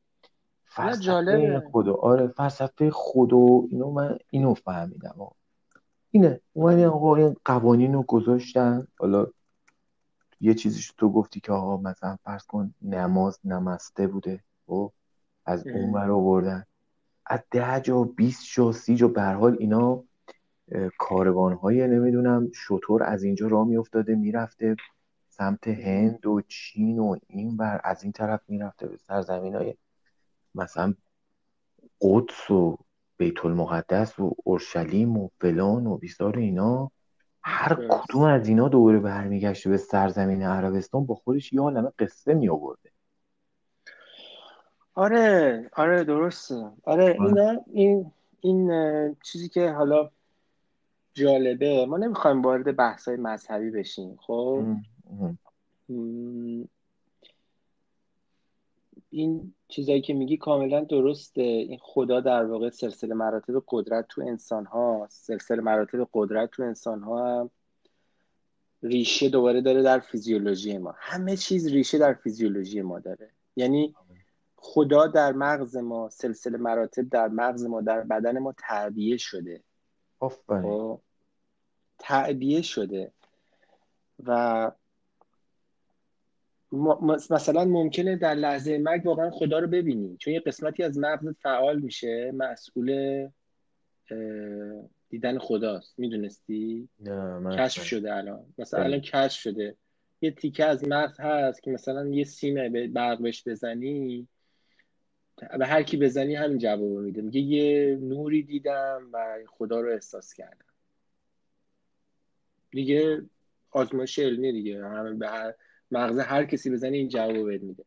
فلسفه 0.65 1.63
خدا 1.73 1.95
آره 1.95 2.27
فلسفه 2.29 2.91
خدا 2.91 3.63
اینو 3.71 3.91
من 3.91 4.19
اینو 4.31 4.55
فهمیدم. 4.55 5.15
اینه. 6.11 6.41
اومدن 6.53 6.85
آقا 6.85 7.17
این 7.17 7.37
قوانین 7.45 7.93
رو 7.95 8.03
گذاشتن. 8.03 8.87
حالا 8.99 9.27
یه 10.41 10.55
چیزیش 10.55 10.93
تو 10.99 11.13
گفتی 11.13 11.41
که 11.41 11.53
آقا 11.53 11.77
مثلا 11.77 12.17
فرض 12.25 12.47
کن 12.47 12.75
نماز 12.83 13.39
نمسته 13.45 14.07
بوده 14.07 14.41
و 14.69 14.89
از 15.47 15.67
اون 15.67 15.93
ور 15.93 16.11
آوردن. 16.11 16.65
از 17.27 17.41
ده 17.51 17.81
جا 17.81 18.03
20 18.03 18.47
جا 18.55 18.73
سی 18.73 18.97
جا 18.97 19.09
به 19.09 19.23
حال 19.23 19.57
اینا 19.59 20.05
کاروان 20.99 21.53
های 21.53 21.89
نمی‌دونم 21.89 22.51
شطور 22.55 23.03
از 23.03 23.23
اینجا 23.23 23.47
راه 23.47 23.67
میافتاده 23.67 24.15
می‌رفته 24.15 24.77
سمت 25.29 25.69
هند 25.69 26.27
و 26.27 26.41
چین 26.49 26.99
و 26.99 27.17
این 27.27 27.57
بر 27.57 27.81
از 27.85 28.03
این 28.03 28.13
طرف 28.13 28.41
می‌رفته 28.49 28.87
به 28.87 28.97
سرزمین 28.97 29.55
های 29.55 29.75
مثلا 30.55 30.95
قدس 32.01 32.51
و 32.51 32.79
بیت 33.17 33.45
المقدس 33.45 34.19
و 34.19 34.35
اورشلیم 34.45 35.19
و 35.19 35.29
فلان 35.41 35.87
و 35.87 35.97
بیسار 35.97 36.39
اینا. 36.39 36.91
هر 37.51 37.75
کدوم 37.89 38.23
از 38.23 38.49
اینا 38.49 38.69
دوره 38.69 38.99
برمیگشته 38.99 39.71
به 39.71 39.77
سرزمین 39.77 40.43
عربستان 40.43 41.07
با 41.07 41.15
خودش 41.15 41.53
یه 41.53 41.61
عالمه 41.61 41.93
قصه 41.99 42.35
می 42.35 42.49
آورده 42.49 42.91
آره 44.95 45.71
آره 45.73 46.05
درسته. 46.05 46.71
آره 46.85 47.17
اینا 47.21 47.65
این 47.67 48.13
این 48.41 48.71
چیزی 49.23 49.49
که 49.49 49.71
حالا 49.71 50.11
جالبه. 51.15 51.87
ما 51.87 51.97
نمی‌خوایم 51.97 52.43
وارد 52.43 52.77
بحث 52.77 53.09
های 53.09 53.17
مذهبی 53.17 53.71
بشیم 53.71 54.17
خب؟ 54.21 54.65
این 59.11 59.55
چیزایی 59.69 60.01
که 60.01 60.15
میگی 60.15 60.37
کاملا 60.37 60.85
درسته. 60.85 61.43
این 61.43 61.79
خدا 61.83 62.21
در 62.21 62.45
واقع 62.45 62.71
سلسله 62.71 63.15
مراتب 63.15 63.65
قدرت 63.69 64.07
تو 64.09 64.23
انسان 64.23 64.67
ها 64.67 65.07
سلسله 65.11 65.63
مراتب 65.63 66.09
قدرت 66.13 66.51
تو 66.51 66.63
انسان 66.63 67.03
ها 67.03 67.41
هم 67.41 67.51
ریشه 68.83 69.29
دوباره 69.29 69.61
داره 69.61 69.83
در 69.83 69.99
فیزیولوژی 69.99 70.79
ما. 70.79 70.95
همه 70.97 71.37
چیز 71.37 71.69
ریشه 71.69 71.99
در 71.99 72.15
فیزیولوژی 72.15 72.83
ما 72.83 72.99
داره. 72.99 73.31
یعنی 73.57 73.95
خدا 74.57 75.07
در 75.07 75.33
مغز 75.33 75.77
ما 75.77 76.09
سلسله 76.09 76.59
مراتب 76.59 77.09
در 77.09 77.29
مغز 77.29 77.65
ما 77.65 77.81
در 77.81 78.01
بدن 78.01 78.39
ما 78.39 78.55
تعبیه 78.59 79.17
شده. 79.17 79.63
خب؟ 80.21 81.01
تعبیه 81.99 82.63
شده. 82.63 83.13
و 84.27 84.71
مثلا 87.31 87.65
ممکنه 87.65 88.17
در 88.17 88.35
لحظه 88.35 88.79
مرگ 88.79 89.07
واقعا 89.07 89.31
خدا 89.31 89.59
رو 89.59 89.67
ببینی. 89.67 90.17
چون 90.17 90.35
یه 90.35 90.41
قسمتی 90.41 90.83
از 90.83 90.99
مغزت 90.99 91.41
فعال 91.41 91.79
میشه 91.79 92.33
مسئول 92.35 93.29
دیدن 95.09 95.39
خداست. 95.39 95.99
می‌دونستی؟ 95.99 96.89
کشف 97.59 97.85
شده 97.85 98.15
الان. 98.15 98.45
مثلا 98.59 98.85
الان 98.85 99.01
کشف 99.01 99.41
شده. 99.41 99.77
یه 100.21 100.31
تیکه 100.31 100.65
از 100.65 100.89
مغز 100.89 101.21
هست 101.21 101.63
که 101.63 101.71
مثلا 101.71 102.07
یه 102.07 102.25
سیمه 102.25 102.69
به 102.69 102.89
برق 102.89 103.23
بهش 103.23 103.49
بزنی. 103.49 104.29
به 105.59 105.67
هر 105.67 105.83
کی 105.83 105.97
بزنی 105.97 106.35
همین 106.35 106.59
جواب 106.59 106.81
میده. 106.83 107.23
میگه 107.23 107.41
یه 107.41 107.97
نوری 107.97 108.43
دیدم 108.43 109.09
و 109.13 109.39
خدا 109.47 109.81
رو 109.81 109.93
احساس 109.93 110.35
کردم. 110.35 110.65
دیگه 112.71 113.23
آزمایش 113.71 114.19
علمی 114.19 114.53
دیگه. 114.53 114.85
همه 114.85 115.15
به 115.15 115.29
هر 115.29 115.55
مغز 115.91 116.19
هر 116.19 116.45
کسی 116.45 116.71
بزنی 116.71 116.99
این 116.99 117.09
جواب 117.09 117.45
بهت 117.45 117.63
میده. 117.63 117.85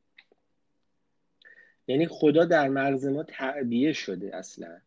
یعنی 1.87 2.07
خدا 2.07 2.45
در 2.45 2.69
مغز 2.69 3.05
ما 3.05 3.23
تعبیه 3.23 3.93
شده 3.93 4.35
اصلا. 4.35 4.81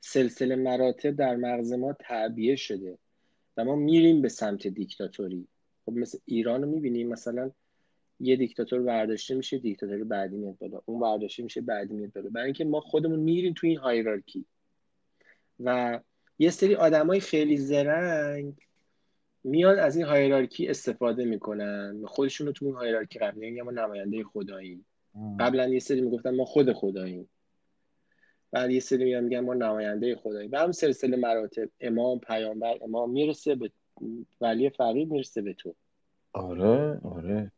سلسله 0.00 0.56
مراتب 0.56 1.10
در 1.10 1.36
مغز 1.36 1.72
ما 1.72 1.92
تعبیه 1.92 2.56
شده 2.56 2.98
و 3.56 3.64
ما 3.64 3.76
میریم 3.76 4.22
به 4.22 4.28
سمت 4.28 4.66
دیکتاتوری. 4.66 5.48
خب 5.86 5.92
مثل 5.92 6.18
ایران 6.24 6.62
رو 6.62 6.68
می‌بینیم 6.68 7.08
مثلا 7.08 7.50
یه 8.20 8.36
دیکتاتور 8.36 8.82
برداشته 8.82 9.34
میشه 9.34 9.58
دیکتاتور 9.58 10.04
بعدی 10.04 10.36
میاد 10.36 10.58
بالا. 10.58 10.80
اون 10.84 11.00
برداشته 11.00 11.42
میشه 11.42 11.60
بعدی 11.60 11.94
میاد 11.94 12.12
بالا. 12.12 12.30
برای 12.30 12.44
اینکه 12.44 12.64
ما 12.64 12.80
خودمون 12.80 13.20
میریم 13.20 13.54
تو 13.56 13.66
این 13.66 13.78
هایرارکی 13.78 14.44
و 15.60 16.00
یه 16.38 16.50
سری 16.50 16.74
آدمای 16.74 17.20
خیلی 17.20 17.56
زرنگ 17.56 18.54
میان 19.44 19.78
از 19.78 19.96
این 19.96 20.06
هایرارکی 20.06 20.68
استفاده 20.68 21.24
می‌کنن. 21.24 22.02
خودشون 22.06 22.46
رو 22.46 22.52
تو 22.52 22.66
اون 22.66 22.74
هایرارکی 22.74 23.18
قبل 23.18 23.38
میگن 23.38 23.62
ما 23.62 23.70
نماینده 23.70 24.24
خداییم. 24.24 24.86
قبلا 25.40 25.68
یه 25.68 25.78
سری 25.78 26.00
می‌گفتن 26.00 26.36
ما 26.36 26.44
خود 26.44 26.72
خداییم. 26.72 27.30
بعد 28.52 28.70
یه 28.70 28.80
سری 28.80 29.04
میگن 29.04 29.24
میگن 29.24 29.40
ما 29.40 29.54
نماینده 29.54 30.16
خداییم. 30.16 30.50
به 30.50 30.58
هم 30.58 30.72
سلسله 30.72 31.16
مراتب 31.16 31.68
امام 31.80 32.18
پیامبر 32.18 32.78
امام 32.82 33.10
می‌رسه 33.10 33.54
به 33.54 33.70
ولی 34.40 34.70
فقید 34.70 35.10
می‌رسه 35.10 35.42
به 35.42 35.54
تو. 35.54 35.74
آره 36.32 37.00
آره. 37.04 37.52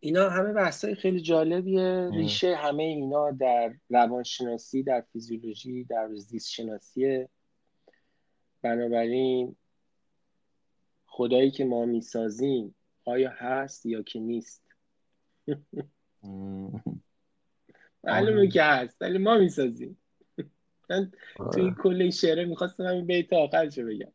اینا 0.00 0.28
همه 0.28 0.52
بحثای 0.52 0.94
خیلی 0.94 1.20
جالبیه. 1.20 2.10
ریشه 2.12 2.54
همه 2.54 2.82
اینا 2.82 3.30
در 3.30 3.74
روانشناسی 3.90 4.82
در 4.82 5.04
فیزیولوژی 5.12 5.84
در 5.84 6.14
زیست 6.14 6.50
شناسیه 6.50 7.28
بنابراین 8.62 9.56
خدایی 11.20 11.50
که 11.50 11.64
ما 11.64 11.84
می‌سازیم 11.84 12.74
آیا 13.04 13.30
هست 13.30 13.86
یا 13.86 14.02
که 14.02 14.20
نیست؟ 14.20 14.62
معلومه 18.04 18.48
که 18.48 18.62
هست 18.62 18.96
ولی 19.00 19.18
ما 19.18 19.38
می‌سازیم. 19.38 19.98
من 20.90 21.12
توی 21.52 21.62
این 21.62 21.74
کل 21.74 22.10
شعره 22.10 22.44
می‌خواستم 22.44 22.84
همین 22.84 23.06
بیت 23.06 23.32
آخرشو 23.32 23.86
بگم. 23.86 24.12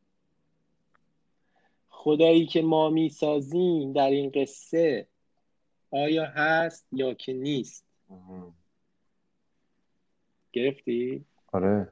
خدایی 1.89 2.45
که 2.45 2.61
ما 2.61 2.89
می‌سازیم 2.89 3.93
در 3.93 4.09
این 4.09 4.31
قصه 4.35 5.07
آیا 5.91 6.25
هست 6.25 6.87
یا 6.91 7.13
که 7.13 7.33
نیست؟ 7.33 7.85
گرفتی؟ 10.53 11.25
آره. 11.51 11.91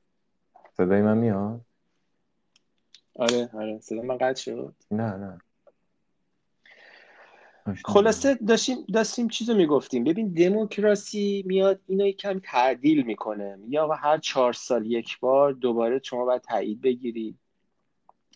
صدای 0.77 1.01
من 1.01 1.17
میاد؟ 1.17 1.61
آره 3.15 3.49
آره. 3.53 3.79
صدا 3.79 4.01
من 4.01 4.17
قطع 4.17 4.41
شد. 4.41 4.75
نه 4.91 5.17
نه. 5.17 5.41
خلاصه 7.85 8.33
داشتیم 8.35 8.77
داشتیم 8.93 9.27
چیزو 9.27 9.55
می‌گفتیم. 9.55 10.03
ببین 10.03 10.33
دموکراسی 10.33 11.43
میاد 11.47 11.79
اینو 11.87 12.11
کم 12.11 12.41
تعدیل 12.43 13.05
می‌کنه. 13.05 13.59
یا 13.67 13.87
هر 13.87 14.17
چهار 14.17 14.53
سال 14.53 14.85
یک 14.85 15.19
بار 15.19 15.51
دوباره 15.51 16.01
شما 16.03 16.25
باید 16.25 16.41
تایید 16.41 16.81
بگیری. 16.81 17.37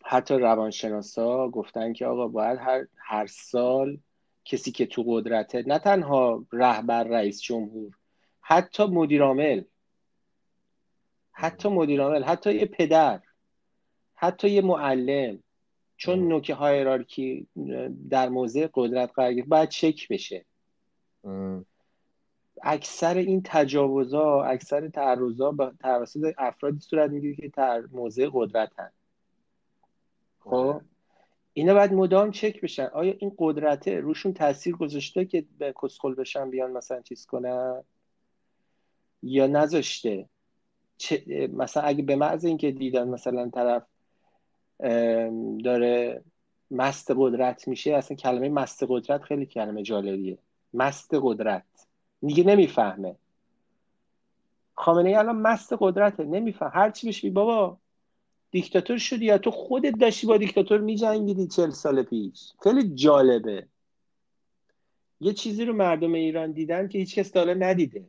حتی 0.03 0.35
روانشناسا 0.35 1.49
گفتن 1.49 1.93
که 1.93 2.05
آقا 2.05 2.27
باید 2.27 2.59
هر, 2.59 2.87
هر 2.97 3.25
سال 3.25 3.97
کسی 4.45 4.71
که 4.71 4.85
تو 4.85 5.03
قدرته 5.07 5.63
نه 5.67 5.79
تنها 5.79 6.45
رهبر 6.51 7.03
رئیس 7.03 7.41
جمهور 7.41 7.91
حتی 8.41 8.85
مدیرعامل 8.85 9.61
حتی 11.31 11.69
مدیرعامل 11.69 12.23
حتی 12.23 12.55
یه 12.55 12.65
پدر. 12.65 13.21
حتی 14.19 14.49
یه 14.49 14.61
معلم 14.61 15.44
چون 15.98 16.27
نوک 16.27 16.49
هایرارکی 16.49 17.48
در 18.10 18.30
موضع 18.30 18.68
قدرت 18.73 19.11
قرار 19.15 19.34
گرفت 19.34 19.48
باید 19.48 19.69
چک 19.69 20.07
بشه. 20.07 20.45
اکثر 22.64 23.18
این 23.18 23.41
تجاوزها 23.45 24.44
اکثر 24.44 24.88
تعرضها 24.88 25.52
به 25.52 25.72
توسط 25.80 26.34
افرادی 26.38 26.80
صورت 26.80 27.11
می‌گیره 27.11 27.35
که 27.35 27.48
در 27.48 27.84
موضع 27.91 28.30
قدرت 28.34 28.72
هست 28.80 28.98
خب 30.39 30.81
اینا 31.53 31.73
باید 31.73 31.94
مدام 31.94 32.31
چک 32.31 32.61
بشن. 32.61 32.85
آیا 32.85 33.15
این 33.19 33.35
قدرته 33.38 33.99
روشون 33.99 34.34
تاثیر 34.34 34.76
گذاشته 34.76 35.26
که 35.26 35.45
به 35.57 35.73
کسخل 35.84 36.14
بشن 36.14 36.49
بیان 36.49 36.72
مثلا 36.72 37.02
چیز 37.02 37.26
کنن؟ 37.26 37.84
یا 39.23 39.48
نذاشته؟ 39.48 40.30
مثلا 41.53 41.84
اگه 41.84 42.03
به 42.03 42.15
محض 42.15 42.45
اینکه 42.45 42.72
دیدن 42.72 43.07
مثلا 43.07 43.49
طرف 43.49 43.84
داره 45.63 46.23
مست 46.71 47.11
قدرت 47.15 47.67
میشه. 47.67 47.93
اصلا 47.93 48.17
کلمه 48.17 48.49
مست 48.49 48.83
قدرت 48.87 49.23
خیلی 49.23 49.45
کلمه 49.45 49.83
جالبیه. 49.83 50.37
مست 50.73 51.09
قدرت. 51.21 51.63
دیگه 52.21 52.43
نمی‌فهمه. 52.43 53.15
خامنه 54.75 55.09
ای 55.09 55.15
الان 55.15 55.35
مست 55.35 55.73
قدرته. 55.79 56.23
نمیفهم. 56.23 56.71
هر 56.73 56.91
چی 56.91 57.07
بشی 57.07 57.29
بابا 57.29 57.77
دیکتاتور 58.51 58.97
شدی 58.97 59.25
یا 59.25 59.37
تو 59.37 59.51
خودت 59.51 59.97
داشتی 59.99 60.27
با 60.27 60.37
دیکتاتور 60.37 60.81
میجنگیدی 60.81 61.47
چل 61.47 61.69
سال 61.69 62.03
پیش. 62.03 62.53
خیلی 62.63 62.95
جالبه. 62.95 63.67
یه 65.21 65.33
چیزی 65.33 65.65
رو 65.65 65.73
مردم 65.73 66.13
ایران 66.13 66.51
دیدن 66.51 66.87
که 66.87 66.97
هیچ 66.97 67.15
کس 67.15 67.29
تا 67.29 67.43
ندیده. 67.43 68.05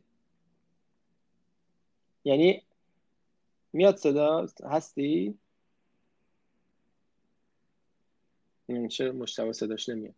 یعنی 2.23 2.63
میاد 3.73 3.95
صدا 3.95 4.47
هستی؟ 4.65 5.37
چه 8.87 9.11
مشتبه 9.11 9.53
صداش 9.53 9.89
نمیاد. 9.89 10.15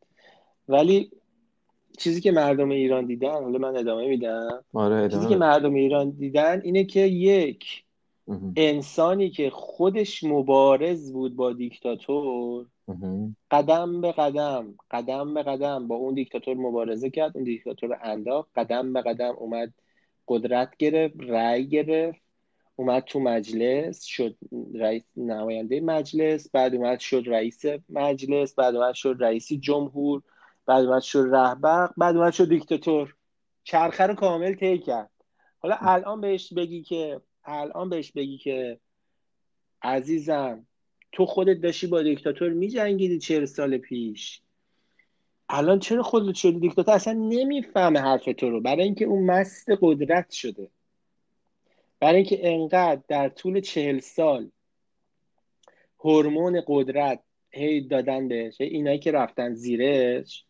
ولی 0.69 1.11
چیزی 1.97 2.21
که 2.21 2.31
مردم 2.31 2.69
ایران 2.69 3.05
دیدن 3.05 3.43
حالا 3.43 3.57
من 3.59 3.77
ادامه 3.77 4.07
میدم. 4.07 4.63
آره 4.73 5.09
چیزی 5.09 5.27
که 5.27 5.35
مردم 5.35 5.73
ایران 5.73 6.09
دیدن 6.09 6.61
اینه 6.63 6.83
که 6.83 6.99
یک 6.99 7.83
انسانی 8.55 9.29
که 9.29 9.49
خودش 9.49 10.23
مبارز 10.23 11.13
بود 11.13 11.35
با 11.35 11.53
دیکتاتور 11.53 12.65
قدم 13.51 14.01
به 14.01 14.11
قدم 14.11 14.75
قدم 14.91 15.33
به 15.33 15.43
قدم 15.43 15.87
با 15.87 15.95
اون 15.95 16.13
دیکتاتور 16.13 16.57
مبارزه 16.57 17.09
کرد 17.09 17.31
اون 17.35 17.43
دیکتاتور 17.43 17.99
انداخت 18.03 18.49
قدم 18.55 18.93
به 18.93 19.01
قدم 19.01 19.35
اومد 19.37 19.73
قدرت 20.27 20.77
گرفت 20.77 21.15
رأی 21.19 21.67
گرفت. 21.67 22.21
اومد 22.81 23.03
تو 23.03 23.19
مجلس 23.19 24.03
شد 24.03 24.37
رئیس 24.75 25.03
نماینده 25.17 25.81
مجلس 25.81 26.51
بعد 26.51 26.75
اومد 26.75 26.99
شد 26.99 27.23
رئیس 27.27 27.61
مجلس 27.89 28.55
بعد 28.55 28.75
اومد 28.75 28.93
شد 28.93 29.15
رئیس 29.19 29.53
جمهور 29.53 30.21
بعد 30.65 30.85
اومد 30.85 31.01
شد 31.01 31.27
رهبر 31.31 31.89
بعد 31.97 32.17
اومد 32.17 32.33
شد 32.33 32.49
دیکتاتور. 32.49 33.15
چرخه 33.63 34.03
رو 34.03 34.13
کامل 34.15 34.53
طی 34.53 34.77
کرد. 34.77 35.09
حالا 35.59 35.77
الان 35.79 36.21
بهش 36.21 36.53
بگی 36.53 36.83
که 36.83 37.21
الان 37.45 37.89
بهش 37.89 38.11
بگی 38.11 38.37
که 38.37 38.79
عزیزم 39.81 40.65
تو 41.11 41.25
خودت 41.25 41.61
داشتی 41.61 41.87
با 41.87 42.03
دیکتاتور 42.03 42.49
میجنگیدی 42.49 43.19
چهل 43.19 43.45
سال 43.45 43.77
پیش. 43.77 44.41
الان 45.49 45.79
چرا 45.79 46.03
خودت 46.03 46.35
شدی 46.35 46.59
دیکتاتور؟ 46.59 46.95
اصلا 46.95 47.13
نمی‌فهمه 47.13 47.99
حرف 47.99 48.29
تو 48.37 48.49
رو. 48.49 48.61
برای 48.61 48.83
اینکه 48.83 49.05
اون 49.05 49.25
مست 49.25 49.67
قدرت 49.81 50.31
شده. 50.31 50.67
برای 52.01 52.15
اینکه 52.15 52.53
انقدر 52.53 53.01
در 53.07 53.29
طول 53.29 53.59
چهل 53.59 53.99
سال 53.99 54.49
هورمون 55.99 56.61
قدرت 56.67 57.19
هی 57.49 57.81
دادن 57.81 58.27
بهش 58.27 58.61
اینایی 58.61 58.99
که 58.99 59.11
رفتن 59.11 59.53
زیرش 59.53 60.45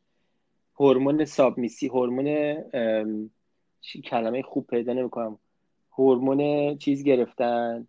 هورمون 0.80 1.26
سابمیسی 1.26 1.88
هورمون 1.88 2.58
کلمه 4.04 4.42
خوب 4.42 4.68
پیدا 4.68 4.94
نمی‌کنم. 4.94 5.40
هورمون 5.98 6.78
چیز 6.78 7.04
گرفتن 7.04 7.88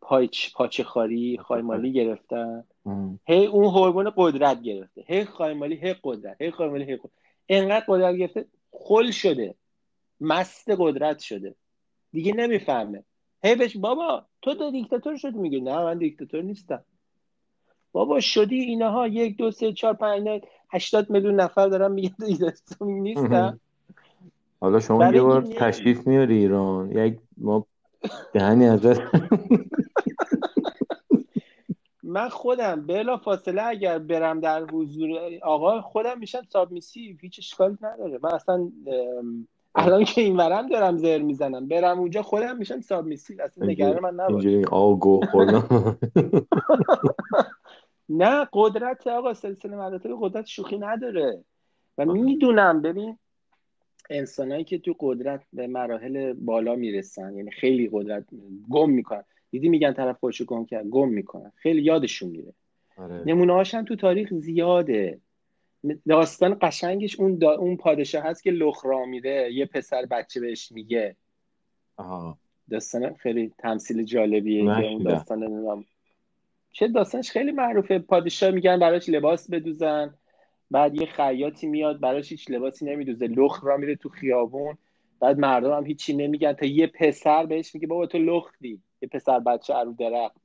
پایچ 0.00 0.54
پاچه 0.54 0.84
خاری 0.84 1.38
خایمالی 1.38 1.92
گرفتن. 1.92 2.64
هی 3.26 3.46
اون 3.46 3.64
هورمون 3.64 4.12
قدرت 4.16 4.62
گرفته. 4.62 5.04
هی 5.06 5.24
خایمالی 5.24 5.76
هی 5.76 5.94
قدرت 6.04 6.42
هی 6.42 6.50
خایمالی 6.50 6.84
هی 6.84 6.96
قدرت. 6.96 7.12
انقدر 7.48 7.84
قدرت 7.88 8.14
گرفته 8.16 8.46
خل 8.70 9.10
شده. 9.10 9.54
مست 10.20 10.70
قدرت 10.78 11.18
شده. 11.18 11.54
دیگه 12.12 12.32
نمی‌فهمه. 12.32 13.04
هی 13.44 13.54
بهش 13.54 13.76
بابا 13.76 14.26
تو 14.42 14.54
تو 14.54 14.70
دیکتاتور 14.70 15.16
شدی. 15.16 15.38
میگه 15.38 15.60
نه 15.60 15.82
من 15.82 15.98
دیکتاتور 15.98 16.42
نیستم. 16.42 16.84
بابا 17.92 18.20
شدی 18.20 18.60
اینها 18.60 19.08
یک 19.08 19.36
دو 19.36 19.50
سه 19.50 19.72
چهار 19.72 19.94
پنج 19.94 20.42
هشتاد 20.72 21.10
میلیون 21.10 21.34
نفر 21.34 21.68
دارن 21.68 21.92
میگه 21.92 22.14
دیکتاتور 22.26 22.88
نیستم 22.88 23.60
حالا 24.60 24.80
شما 24.80 25.14
یه 25.14 25.22
بار 25.22 25.42
تشریف 25.42 26.06
میاری 26.06 26.36
ایران. 26.36 26.90
یک 26.90 27.18
ما 27.36 27.66
دهنی 28.32 28.66
از 28.66 28.80
من 32.02 32.28
خودم 32.28 32.86
بلا 32.86 33.16
فاصله 33.16 33.62
اگر 33.62 33.98
برم 33.98 34.40
در 34.40 34.64
حضور 34.64 35.10
آقا 35.42 35.80
خودم 35.80 36.18
میشم 36.18 36.42
سابمیسی 36.52 37.18
هیچ 37.20 37.38
اشکالی 37.38 37.76
نداره. 37.80 38.18
من 38.22 38.30
اصلا 38.32 38.70
الان 39.76 40.04
که 40.04 40.20
این 40.20 40.36
ورم 40.36 40.68
دارم 40.68 40.96
زر 40.96 41.18
می‌زنم. 41.18 41.68
برم 41.68 41.98
اونجا 41.98 42.22
خودم 42.22 42.56
میشم 42.56 42.80
سابمیسی 42.80 43.40
اصلا 43.40 43.66
نگران 43.66 44.02
من 44.02 44.14
نباش. 44.14 44.30
اینجوری 44.30 44.64
آگو 44.64 45.20
نه 48.08 48.48
قدرت 48.52 49.06
آقا 49.06 49.34
سلسله 49.34 49.76
مراتب 49.76 50.10
قدرت 50.20 50.46
شوخی 50.46 50.78
نداره. 50.78 51.44
و 51.98 52.04
می‌دونم 52.04 52.82
ببین 52.82 53.18
انسانایی 54.10 54.64
که 54.64 54.78
تو 54.78 54.94
قدرت 55.00 55.42
به 55.52 55.66
مراحل 55.66 56.32
بالا 56.32 56.74
می‌رسن 56.74 57.36
یعنی 57.36 57.50
خیلی 57.50 57.88
قدرت 57.92 58.24
گم 58.70 58.90
می‌کنن. 58.90 59.24
دیدی 59.50 59.68
میگن 59.68 59.92
طرف 59.92 60.18
خودشو 60.18 60.44
گم 60.44 60.64
کرد؟ 60.64 60.86
گم 60.86 61.08
می‌کنن. 61.08 61.52
خیلی 61.56 61.82
یادشون 61.82 62.28
میره. 62.28 62.52
آره. 62.96 63.22
نمونه 63.26 63.64
تو 63.64 63.96
تاریخ 63.96 64.34
زیاده. 64.34 65.20
داستان 66.08 66.58
قشنگش 66.60 67.20
اون 67.20 67.44
اون 67.44 67.76
پادشاه 67.76 68.24
هست 68.24 68.42
که 68.42 68.50
لخرا 68.50 69.04
میره 69.04 69.52
یه 69.52 69.66
پسر 69.66 70.06
بچه 70.06 70.40
بهش 70.40 70.72
میگه. 70.72 71.16
آها. 71.96 72.38
داستان 72.70 73.14
خیلی 73.14 73.52
تمثیل 73.58 74.04
جالبیه. 74.04 74.62
اون 74.62 75.02
داستان 75.02 75.42
نمی‌دونم. 75.42 75.84
چه 76.72 76.88
داستانش 76.88 77.30
خیلی 77.30 77.52
معروفه. 77.52 77.98
پادشاه 77.98 78.50
میگن 78.50 78.78
براش 78.78 79.08
لباس 79.08 79.50
بدوزن. 79.50 80.14
بعد 80.70 81.00
یه 81.00 81.06
خیاطی 81.06 81.66
میاد 81.66 82.00
براش 82.00 82.30
هیچ 82.30 82.50
لباسی 82.50 82.84
نمیدوزه. 82.84 83.26
لخ 83.26 83.64
را 83.64 83.76
میره 83.76 83.96
تو 83.96 84.08
خیابون. 84.08 84.78
بعد 85.20 85.38
مردم 85.38 85.72
هم 85.72 85.86
هیچی 85.86 86.16
نمیگن. 86.16 86.52
تا 86.52 86.66
یه 86.66 86.86
پسر 86.86 87.46
بهش 87.46 87.74
میگه 87.74 87.86
بابا 87.86 88.06
تو 88.06 88.18
لختی 88.18 88.80
یه 89.02 89.08
پسر 89.08 89.38
بچه 89.38 89.74
رو 89.74 89.92
درخت 89.92 90.36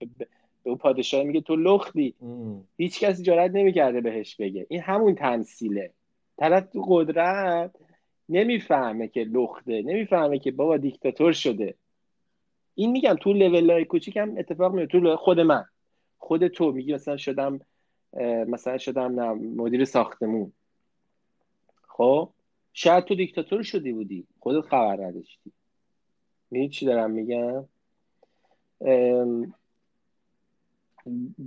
به 0.63 0.75
پادشاه 0.75 1.23
میگه 1.23 1.41
تو 1.41 1.55
لختی. 1.55 2.15
هیچ 2.77 2.99
کسی 2.99 3.23
جرات 3.23 3.51
نمی‌کرده 3.51 4.01
بهش 4.01 4.35
بگه. 4.35 4.65
این 4.69 4.81
همون 4.81 5.15
تمثیله. 5.15 5.93
طرف 6.38 6.69
تو 6.69 6.85
قدرت 6.88 7.71
نمی‌فهمه 8.29 9.07
که 9.07 9.23
لخته 9.23 9.81
نمی‌فهمه 9.81 10.39
که 10.39 10.51
بابا 10.51 10.77
دیکتاتور 10.77 11.33
شده. 11.33 11.75
این 12.75 12.91
میگم 12.91 13.15
تو 13.21 13.33
لول 13.33 13.71
های 13.71 13.85
کوچیک 13.85 14.17
هم 14.17 14.38
اتفاق 14.38 14.73
میفته 14.73 14.99
تو 14.99 15.15
خود 15.15 15.39
من. 15.39 15.65
خود 16.17 16.47
تو 16.47 16.71
میگی 16.71 16.93
مثلا 16.93 17.17
شدم 17.17 17.59
مثلا 18.47 18.77
شدم 18.77 19.19
نه 19.19 19.31
مدیر 19.33 19.85
ساختمون. 19.85 20.51
خب؟ 21.88 22.29
شاید 22.73 23.03
تو 23.03 23.15
دیکتاتور 23.15 23.63
شدی 23.63 23.93
بودی. 23.93 24.27
خودت 24.39 24.67
خبر 24.67 25.05
نداشتی. 25.05 25.51
می‌دونی 26.51 26.69
چی 26.69 26.85
دارم 26.85 27.11
میگم؟ 27.11 27.65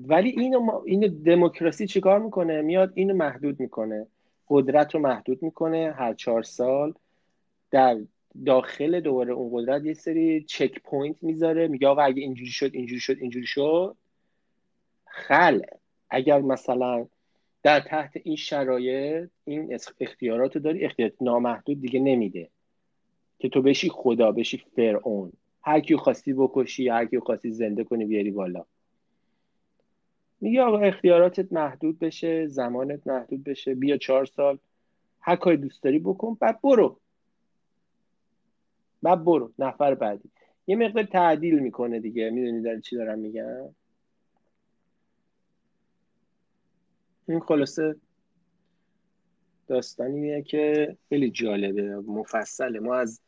ولی 0.08 0.30
اینو, 0.30 0.82
اینو 0.86 1.08
دموکراسی 1.08 1.86
چیکار 1.86 2.18
می‌کنه؟ 2.18 2.62
میاد 2.62 2.92
اینو 2.94 3.14
محدود 3.14 3.60
می‌کنه. 3.60 4.06
قدرت 4.48 4.94
رو 4.94 5.00
محدود 5.00 5.42
می‌کنه 5.42 5.94
هر 5.96 6.14
چهار 6.14 6.42
سال. 6.42 6.94
در 7.70 7.98
داخل 8.46 9.00
دوباره 9.00 9.32
اون 9.32 9.50
قدرت 9.52 9.84
یه 9.84 9.94
سری 9.94 10.42
checkpoint 10.42 11.16
می‌ذاره. 11.22 11.68
میگه 11.68 11.88
آقا 11.88 12.02
اگه 12.02 12.22
اینجوری 12.22 12.50
شد 12.50 12.70
اینجوری 12.74 13.00
شد 13.00 13.16
اینجوری 13.20 13.46
شد. 13.46 13.96
خل. 15.06 15.60
اگر 16.10 16.40
مثلا 16.40 17.06
در 17.62 17.80
تحت 17.80 18.12
این 18.24 18.36
شرایط 18.36 19.30
این 19.44 19.78
اختیارات 20.00 20.56
رو 20.56 20.62
داری 20.62 20.84
اختیارات 20.84 21.14
نامحدود 21.20 21.80
دیگه 21.80 22.00
نمیده. 22.00 22.48
که 23.38 23.48
تو 23.48 23.62
بشی 23.62 23.88
خدا 23.88 24.32
بشی 24.32 24.62
فرعون. 24.76 25.32
هر 25.62 25.80
کیو 25.80 25.96
خواستی 25.96 26.32
بکشی 26.32 26.88
هر 26.88 27.06
کیو 27.06 27.20
خواستی 27.20 27.50
زنده 27.50 27.84
کنی 27.84 28.04
بیاری 28.04 28.30
بالا. 28.30 28.64
میگه 30.44 30.62
آقا 30.62 30.78
اختیاراتت 30.78 31.52
محدود 31.52 31.98
بشه 31.98 32.46
زمانت 32.46 33.06
محدود 33.06 33.44
بشه 33.44 33.74
بیا 33.74 33.96
چهار 33.96 34.24
سال 34.24 34.58
هر 35.20 35.36
کاری 35.36 35.56
دوست 35.56 35.82
داری 35.82 35.98
بکن 35.98 36.34
بعد 36.40 36.60
برو. 36.62 37.00
بعد 39.02 39.24
برو 39.24 39.52
نفر 39.58 39.94
بعدی. 39.94 40.30
یه 40.66 40.76
مقدار 40.76 41.04
تعدیل 41.04 41.58
می‌کنه 41.58 42.00
دیگه. 42.00 42.30
می‌دونی 42.30 42.62
در 42.62 42.80
چی 42.80 42.96
دارم 42.96 43.18
میگم 43.18 43.74
این 47.28 47.40
خلاصه 47.40 47.96
داستانیه 49.66 50.42
که 50.42 50.96
خیلی 51.08 51.30
جالبه 51.30 51.96
مفصله. 51.96 52.80
ما 52.80 52.94
از 52.94 53.20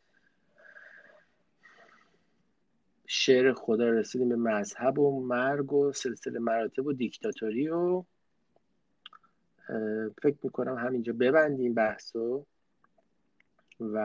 شعر 3.09 3.53
خدا 3.53 3.89
رسیدیم 3.89 4.29
به 4.29 4.35
مذهب 4.35 4.99
و 4.99 5.25
مرگ 5.25 5.73
و 5.73 5.93
سلسله 5.93 6.39
مراتب 6.39 6.85
و 6.85 6.93
دیکتاتوری 6.93 7.67
و 7.69 8.03
فکر 10.21 10.37
می‌کنم 10.43 10.75
همینجا 10.75 11.13
ببندیم 11.13 11.73
بحثو 11.73 12.45
و 13.79 13.97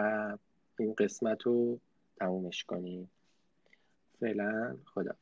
این 0.79 0.95
قسمت 0.95 1.43
رو 1.43 1.81
تمومش 2.17 2.65
کنیم. 2.65 3.11
فعلا 4.21 4.77
خدا. 4.87 5.15